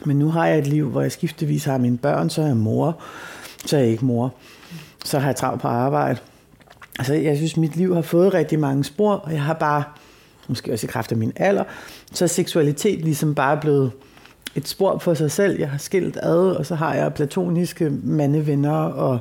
Men 0.05 0.19
nu 0.19 0.29
har 0.29 0.47
jeg 0.47 0.59
et 0.59 0.67
liv, 0.67 0.89
hvor 0.89 1.01
jeg 1.01 1.11
skiftevis 1.11 1.65
har 1.65 1.77
mine 1.77 1.97
børn, 1.97 2.29
så 2.29 2.41
er 2.41 2.45
jeg 2.45 2.57
mor, 2.57 3.01
så 3.65 3.77
er 3.77 3.81
jeg 3.81 3.89
ikke 3.89 4.05
mor 4.05 4.33
så 5.09 5.19
har 5.19 5.27
jeg 5.27 5.35
travlt 5.35 5.61
på 5.61 5.67
arbejde. 5.67 6.19
Altså, 6.99 7.13
jeg 7.13 7.37
synes, 7.37 7.57
mit 7.57 7.75
liv 7.75 7.95
har 7.95 8.01
fået 8.01 8.33
rigtig 8.33 8.59
mange 8.59 8.83
spor, 8.83 9.13
og 9.13 9.33
jeg 9.33 9.41
har 9.41 9.53
bare, 9.53 9.83
måske 10.47 10.73
også 10.73 10.87
i 10.87 10.89
kraft 10.89 11.11
af 11.11 11.17
min 11.17 11.33
alder, 11.35 11.63
så 12.11 12.25
er 12.25 12.27
seksualitet 12.27 13.01
ligesom 13.01 13.35
bare 13.35 13.57
blevet 13.57 13.91
et 14.55 14.67
spor 14.67 14.97
for 14.97 15.13
sig 15.13 15.31
selv. 15.31 15.59
Jeg 15.59 15.69
har 15.69 15.77
skilt 15.77 16.17
ad, 16.21 16.37
og 16.37 16.65
så 16.65 16.75
har 16.75 16.93
jeg 16.93 17.13
platoniske 17.13 17.89
mandevenner 18.03 18.77
og, 18.77 19.19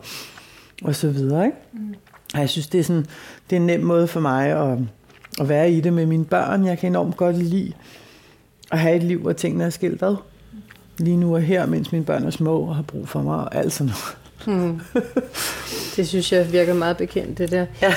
og 0.84 0.94
så 0.94 1.10
videre. 1.10 1.44
Ikke? 1.44 1.56
Mm. 1.72 1.94
Og 2.34 2.40
jeg 2.40 2.48
synes, 2.48 2.66
det 2.66 2.80
er, 2.80 2.84
sådan, 2.84 3.06
det 3.50 3.56
er 3.56 3.60
en 3.60 3.66
nem 3.66 3.80
måde 3.80 4.06
for 4.06 4.20
mig 4.20 4.48
at, 4.48 4.78
at 5.40 5.48
være 5.48 5.72
i 5.72 5.80
det 5.80 5.92
med 5.92 6.06
mine 6.06 6.24
børn. 6.24 6.66
Jeg 6.66 6.78
kan 6.78 6.92
enormt 6.92 7.16
godt 7.16 7.38
lide 7.38 7.72
at 8.70 8.78
have 8.78 8.96
et 8.96 9.02
liv, 9.02 9.20
hvor 9.20 9.32
tingene 9.32 9.64
er 9.64 9.70
skilt 9.70 10.02
ad. 10.02 10.16
Lige 10.98 11.16
nu 11.16 11.34
er 11.34 11.38
her, 11.38 11.66
mens 11.66 11.92
mine 11.92 12.04
børn 12.04 12.24
er 12.24 12.30
små 12.30 12.60
og 12.60 12.76
har 12.76 12.82
brug 12.82 13.08
for 13.08 13.22
mig 13.22 13.36
og 13.36 13.54
alt 13.54 13.72
sådan 13.72 13.86
noget. 13.86 14.27
Hmm. 14.48 14.80
Det 15.96 16.08
synes 16.08 16.32
jeg 16.32 16.52
virker 16.52 16.74
meget 16.74 16.96
bekendt, 16.96 17.38
det 17.38 17.50
der. 17.50 17.66
Ja. 17.82 17.94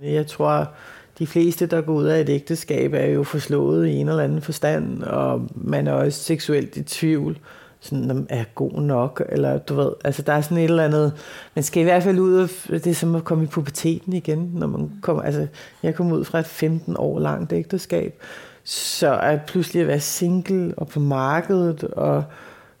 jeg 0.16 0.26
tror, 0.26 0.70
de 1.18 1.26
fleste, 1.26 1.66
der 1.66 1.80
går 1.80 1.92
ud 1.92 2.04
af 2.04 2.20
et 2.20 2.28
ægteskab, 2.28 2.94
er 2.94 3.06
jo 3.06 3.22
forslået 3.22 3.88
i 3.88 3.92
en 3.92 4.08
eller 4.08 4.22
anden 4.22 4.42
forstand, 4.42 5.02
og 5.02 5.48
man 5.54 5.86
er 5.86 5.92
også 5.92 6.22
seksuelt 6.22 6.76
i 6.76 6.82
tvivl, 6.82 7.38
sådan, 7.80 8.26
er 8.28 8.44
god 8.54 8.72
nok, 8.72 9.22
eller 9.28 9.58
du 9.58 9.74
ved, 9.74 9.90
altså 10.04 10.22
der 10.22 10.32
er 10.32 10.40
sådan 10.40 10.58
et 10.58 10.64
eller 10.64 10.84
andet, 10.84 11.12
man 11.54 11.62
skal 11.62 11.80
i 11.80 11.84
hvert 11.84 12.02
fald 12.02 12.18
ud 12.18 12.34
af, 12.34 12.48
det 12.68 12.86
er 12.86 12.94
som 12.94 13.14
at 13.14 13.24
komme 13.24 13.44
i 13.44 13.46
puberteten 13.46 14.12
igen, 14.12 14.50
når 14.54 14.66
man 14.66 14.90
kommer, 15.02 15.22
altså 15.22 15.46
jeg 15.82 15.94
kom 15.94 16.12
ud 16.12 16.24
fra 16.24 16.38
et 16.38 16.46
15 16.46 16.96
år 16.98 17.18
langt 17.18 17.52
ægteskab, 17.52 18.22
så 18.64 19.08
er 19.08 19.38
pludselig 19.46 19.82
at 19.82 19.88
være 19.88 20.00
single 20.00 20.74
og 20.76 20.88
på 20.88 21.00
markedet, 21.00 21.84
og 21.84 22.24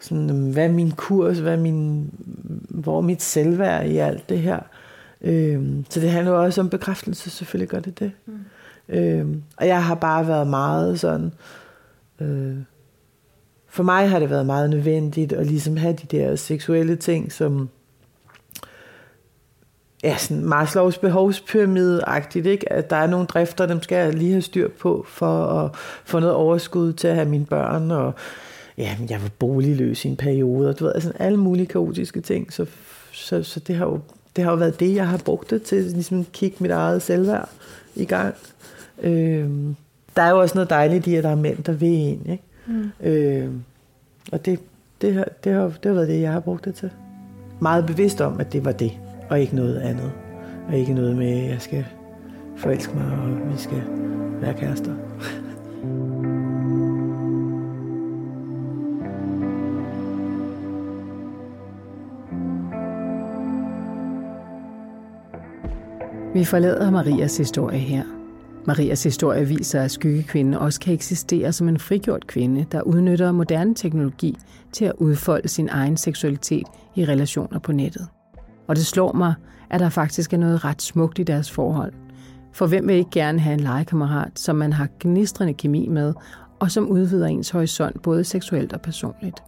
sådan, 0.00 0.50
hvad 0.50 0.64
er 0.64 0.72
min 0.72 0.90
kurs, 0.90 1.38
hvad 1.38 1.52
er 1.52 1.56
min, 1.56 2.10
hvor 2.68 2.98
er 2.98 3.02
mit 3.02 3.22
selvværd 3.22 3.86
i 3.86 3.96
alt 3.96 4.28
det 4.28 4.38
her. 4.38 4.60
Øhm, 5.20 5.84
så 5.90 6.00
det 6.00 6.10
handler 6.10 6.32
også 6.32 6.60
om 6.60 6.70
bekræftelse, 6.70 7.30
selvfølgelig 7.30 7.68
gør 7.68 7.80
det 7.80 7.98
det. 7.98 8.12
Mm. 8.26 8.38
Øhm, 8.88 9.42
og 9.56 9.66
jeg 9.66 9.84
har 9.84 9.94
bare 9.94 10.28
været 10.28 10.46
meget 10.46 11.00
sådan, 11.00 11.32
øh, 12.20 12.56
for 13.68 13.82
mig 13.82 14.10
har 14.10 14.18
det 14.18 14.30
været 14.30 14.46
meget 14.46 14.70
nødvendigt 14.70 15.32
at 15.32 15.46
ligesom 15.46 15.76
have 15.76 15.92
de 15.92 16.16
der 16.16 16.36
seksuelle 16.36 16.96
ting, 16.96 17.32
som 17.32 17.68
ja, 20.04 20.16
sådan 20.16 20.44
Maslows 20.44 20.98
behovspyramide-agtigt, 20.98 22.46
ikke? 22.46 22.72
At 22.72 22.90
der 22.90 22.96
er 22.96 23.06
nogle 23.06 23.26
drifter, 23.26 23.66
dem 23.66 23.82
skal 23.82 23.96
jeg 23.96 24.14
lige 24.14 24.30
have 24.30 24.42
styr 24.42 24.68
på, 24.68 25.04
for 25.08 25.44
at 25.44 25.70
få 26.04 26.18
noget 26.18 26.34
overskud 26.34 26.92
til 26.92 27.08
at 27.08 27.14
have 27.14 27.28
mine 27.28 27.46
børn, 27.46 27.90
og 27.90 28.14
ja, 28.78 28.96
jeg 29.10 29.22
var 29.22 29.30
boligløs 29.38 30.04
i 30.04 30.08
en 30.08 30.16
periode, 30.16 30.68
og 30.68 30.78
du 30.78 30.84
ved, 30.84 30.92
altså 30.94 31.12
alle 31.18 31.38
mulige 31.38 31.66
kaotiske 31.66 32.20
ting, 32.20 32.52
så, 32.52 32.66
så, 33.12 33.42
så 33.42 33.60
det, 33.60 33.76
har 33.76 33.86
jo, 33.86 34.00
det 34.36 34.44
har 34.44 34.50
jo 34.50 34.56
været 34.56 34.80
det, 34.80 34.94
jeg 34.94 35.08
har 35.08 35.18
brugt 35.18 35.50
det 35.50 35.62
til, 35.62 35.82
ligesom 35.82 36.20
at 36.20 36.32
kigge 36.32 36.56
mit 36.60 36.70
eget 36.70 37.02
selvværd 37.02 37.48
i 37.94 38.04
gang. 38.04 38.34
Øhm, 39.02 39.76
der 40.16 40.22
er 40.22 40.30
jo 40.30 40.40
også 40.40 40.54
noget 40.54 40.70
dejligt 40.70 41.06
i, 41.06 41.14
at 41.14 41.24
der 41.24 41.30
er 41.30 41.34
mænd, 41.34 41.62
der 41.64 41.72
vil 41.72 41.88
en, 41.88 42.26
ikke? 42.30 42.44
Mm. 42.66 42.90
Øhm, 43.00 43.62
og 44.32 44.44
det, 44.44 44.60
det, 45.00 45.14
har, 45.14 45.28
det, 45.44 45.52
har, 45.52 45.62
det 45.62 45.84
har 45.84 45.92
været 45.92 46.08
det, 46.08 46.20
jeg 46.20 46.32
har 46.32 46.40
brugt 46.40 46.64
det 46.64 46.74
til. 46.74 46.90
Meget 47.60 47.86
bevidst 47.86 48.20
om, 48.20 48.40
at 48.40 48.52
det 48.52 48.64
var 48.64 48.72
det, 48.72 48.92
og 49.30 49.40
ikke 49.40 49.56
noget 49.56 49.78
andet. 49.78 50.12
Og 50.68 50.76
ikke 50.76 50.94
noget 50.94 51.16
med, 51.16 51.44
at 51.44 51.50
jeg 51.50 51.62
skal 51.62 51.84
forelske 52.56 52.94
mig, 52.94 53.06
og 53.06 53.52
vi 53.52 53.58
skal 53.58 53.82
være 54.40 54.54
kærester. 54.54 54.94
Vi 66.38 66.44
forlader 66.44 66.90
Marias 66.90 67.36
historie 67.36 67.78
her. 67.78 68.02
Marias 68.66 69.02
historie 69.02 69.48
viser, 69.48 69.82
at 69.82 69.90
skyggekvinden 69.90 70.54
også 70.54 70.80
kan 70.80 70.94
eksistere 70.94 71.52
som 71.52 71.68
en 71.68 71.78
frigjort 71.78 72.26
kvinde, 72.26 72.66
der 72.72 72.82
udnytter 72.82 73.32
moderne 73.32 73.74
teknologi 73.74 74.38
til 74.72 74.84
at 74.84 74.92
udfolde 74.98 75.48
sin 75.48 75.68
egen 75.68 75.96
seksualitet 75.96 76.66
i 76.94 77.04
relationer 77.04 77.58
på 77.58 77.72
nettet. 77.72 78.06
Og 78.66 78.76
det 78.76 78.86
slår 78.86 79.12
mig, 79.12 79.34
at 79.70 79.80
der 79.80 79.88
faktisk 79.88 80.32
er 80.32 80.36
noget 80.36 80.64
ret 80.64 80.82
smukt 80.82 81.18
i 81.18 81.22
deres 81.22 81.50
forhold. 81.50 81.92
For 82.52 82.66
hvem 82.66 82.88
vil 82.88 82.96
ikke 82.96 83.10
gerne 83.10 83.40
have 83.40 83.54
en 83.54 83.60
legekammerat, 83.60 84.38
som 84.38 84.56
man 84.56 84.72
har 84.72 84.88
gnistrende 85.00 85.54
kemi 85.54 85.88
med, 85.88 86.14
og 86.58 86.70
som 86.70 86.88
udvider 86.88 87.26
ens 87.26 87.50
horisont 87.50 88.02
både 88.02 88.24
seksuelt 88.24 88.72
og 88.72 88.80
personligt? 88.80 89.42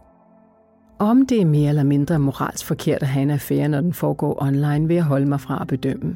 Om 0.99 1.25
det 1.25 1.41
er 1.41 1.45
mere 1.45 1.69
eller 1.69 1.83
mindre 1.83 2.19
moralsk 2.19 2.65
forkert 2.65 3.01
at 3.01 3.07
have 3.07 3.23
en 3.23 3.29
affære, 3.29 3.67
når 3.67 3.81
den 3.81 3.93
foregår 3.93 4.43
online, 4.43 4.87
vil 4.87 4.95
jeg 4.95 5.03
holde 5.03 5.25
mig 5.25 5.41
fra 5.41 5.57
at 5.61 5.67
bedømme. 5.67 6.15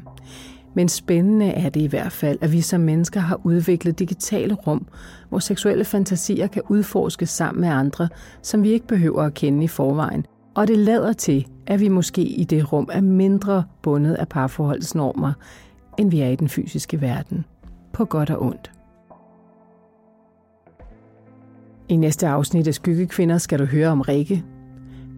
Men 0.76 0.88
spændende 0.88 1.46
er 1.46 1.68
det 1.68 1.80
i 1.80 1.86
hvert 1.86 2.12
fald, 2.12 2.38
at 2.40 2.52
vi 2.52 2.60
som 2.60 2.80
mennesker 2.80 3.20
har 3.20 3.40
udviklet 3.44 3.98
digitale 3.98 4.54
rum, 4.54 4.86
hvor 5.28 5.38
seksuelle 5.38 5.84
fantasier 5.84 6.46
kan 6.46 6.62
udforskes 6.68 7.30
sammen 7.30 7.60
med 7.60 7.68
andre, 7.68 8.08
som 8.42 8.62
vi 8.62 8.70
ikke 8.70 8.86
behøver 8.86 9.22
at 9.22 9.34
kende 9.34 9.64
i 9.64 9.68
forvejen. 9.68 10.26
Og 10.54 10.68
det 10.68 10.78
lader 10.78 11.12
til, 11.12 11.46
at 11.66 11.80
vi 11.80 11.88
måske 11.88 12.22
i 12.22 12.44
det 12.44 12.72
rum 12.72 12.88
er 12.92 13.00
mindre 13.00 13.64
bundet 13.82 14.14
af 14.14 14.28
parforholdsnormer, 14.28 15.32
end 15.98 16.10
vi 16.10 16.20
er 16.20 16.28
i 16.28 16.36
den 16.36 16.48
fysiske 16.48 17.00
verden. 17.00 17.44
På 17.92 18.04
godt 18.04 18.30
og 18.30 18.42
ondt. 18.42 18.72
I 21.88 21.96
næste 21.96 22.28
afsnit 22.28 22.68
af 22.68 22.74
Skyggekvinder 22.74 23.38
skal 23.38 23.58
du 23.58 23.64
høre 23.64 23.88
om 23.88 24.00
Rikke. 24.00 24.44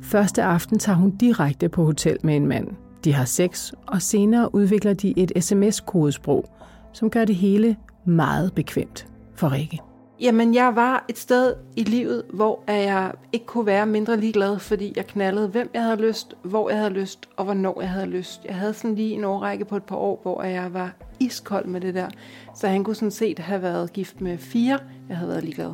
Første 0.03 0.43
aften 0.43 0.79
tager 0.79 0.97
hun 0.97 1.17
direkte 1.17 1.69
på 1.69 1.85
hotel 1.85 2.17
med 2.23 2.37
en 2.37 2.47
mand– 2.47 2.69
de 3.05 3.13
har 3.13 3.25
sex, 3.25 3.73
og 3.87 4.03
senere 4.03 4.55
udvikler 4.55 4.95
de 4.95 5.19
et 5.19 5.33
sms-kodesprog, 5.41 6.45
som 6.93 7.11
gør 7.11 7.25
det 7.25 7.35
hele 7.35 7.77
meget 8.05 8.53
bekvemt 8.55 9.07
for 9.35 9.53
Rikke. 9.53 9.81
Jamen, 10.21 10.55
jeg 10.55 10.77
var 10.77 11.05
et 11.09 11.19
sted 11.19 11.55
i 11.77 11.83
livet, 11.83 12.23
hvor 12.33 12.63
jeg 12.69 13.13
ikke 13.33 13.47
kunne 13.47 13.67
være 13.67 13.87
mindre 13.87 14.17
ligeglad, 14.17 14.59
fordi 14.59 14.93
jeg 14.97 15.07
knaldede, 15.07 15.49
hvem 15.49 15.71
jeg 15.75 15.83
havde 15.83 15.97
lyst, 15.97 16.35
hvor 16.43 16.71
jeg 16.71 16.79
havde 16.79 16.93
lyst, 16.93 17.29
og 17.37 17.45
hvornår 17.45 17.81
jeg 17.81 17.91
havde 17.91 18.07
lyst. 18.07 18.45
Jeg 18.45 18.55
havde 18.55 18.75
sådan 18.75 18.95
lige 18.95 19.15
en 19.15 19.25
årrække 19.25 19.65
på 19.65 19.77
et 19.77 19.83
par 19.83 19.97
år, 19.97 20.21
hvor 20.23 20.43
jeg 20.43 20.75
var 20.75 20.97
iskold 21.21 21.67
med 21.67 21.81
det 21.81 21.95
der. 21.95 22.09
Så 22.55 22.69
han 22.69 22.85
kunne 22.85 22.97
sådan 22.97 23.11
set 23.11 23.39
have 23.39 23.63
været 23.63 23.93
gift 23.93 24.21
med 24.21 24.39
fire. 24.39 24.79
Jeg 25.09 25.17
havde 25.17 25.29
været 25.29 25.45
ligeglad. 25.45 25.71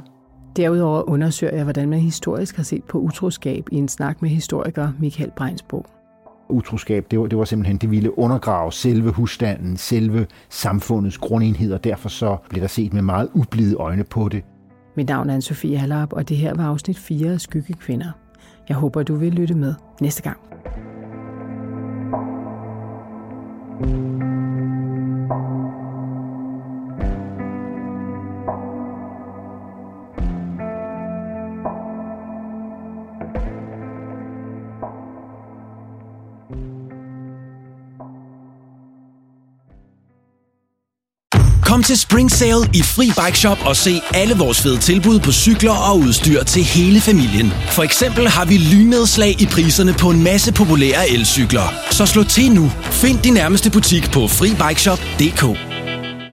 Derudover 0.57 1.11
undersøger 1.11 1.55
jeg, 1.55 1.65
hvordan 1.65 1.89
man 1.89 1.99
historisk 1.99 2.57
har 2.57 2.63
set 2.63 2.85
på 2.85 2.99
utroskab 2.99 3.69
i 3.73 3.77
en 3.77 3.89
snak 3.89 4.23
med 4.23 4.31
historiker 4.31 4.93
Michael 5.01 5.31
Breinsbo 5.37 5.87
utroskab, 6.55 7.11
det 7.11 7.21
var, 7.21 7.27
det 7.27 7.39
var 7.39 7.45
simpelthen, 7.45 7.77
det 7.77 7.91
ville 7.91 8.19
undergrave 8.19 8.73
selve 8.73 9.11
husstanden, 9.11 9.77
selve 9.77 10.27
samfundets 10.49 11.19
grundenhed, 11.19 11.73
og 11.73 11.85
derfor 11.85 12.09
så 12.09 12.37
blev 12.49 12.63
der 12.63 12.69
set 12.69 12.93
med 12.93 13.03
meget 13.03 13.29
ublide 13.35 13.77
øjne 13.77 14.05
på 14.05 14.29
det. 14.29 14.43
Mit 14.97 15.09
navn 15.09 15.31
er 15.31 15.39
Anne-Sophie 15.39 15.77
Hallerup, 15.77 16.13
og 16.13 16.29
det 16.29 16.37
her 16.37 16.55
var 16.55 16.65
afsnit 16.67 16.99
4 16.99 17.33
af 17.33 17.41
Skyggekvinder. 17.41 18.11
Jeg 18.69 18.77
håber, 18.77 19.03
du 19.03 19.17
vil 19.17 19.33
lytte 19.33 19.55
med 19.55 19.75
næste 20.01 20.23
gang. 20.23 20.39
Kom 23.81 24.14
til 41.85 41.99
Spring 41.99 42.31
Sale 42.31 42.71
i 42.75 42.83
Fri 42.83 43.07
Bike 43.07 43.39
Shop 43.39 43.59
og 43.65 43.77
se 43.77 44.01
alle 44.15 44.35
vores 44.35 44.63
fede 44.63 44.79
tilbud 44.79 45.19
på 45.21 45.33
cykler 45.33 45.91
og 45.91 45.99
udstyr 45.99 46.45
til 46.45 46.65
hele 46.65 47.01
familien. 47.01 47.53
For 47.71 47.83
eksempel 47.83 48.29
har 48.29 48.45
vi 48.45 48.57
lynnedslag 48.57 49.43
i 49.43 49.47
priserne 49.47 49.93
på 49.93 50.11
en 50.11 50.23
masse 50.23 50.53
populære 50.53 51.09
elcykler. 51.09 51.75
Så 51.91 52.07
slå 52.07 52.25
til 52.25 52.53
nu. 52.53 52.73
Find 52.91 53.19
din 53.19 53.35
nærmeste 53.35 53.71
butik 53.71 54.11
på 54.11 54.29
FriBikeShop.dk. 54.29 55.74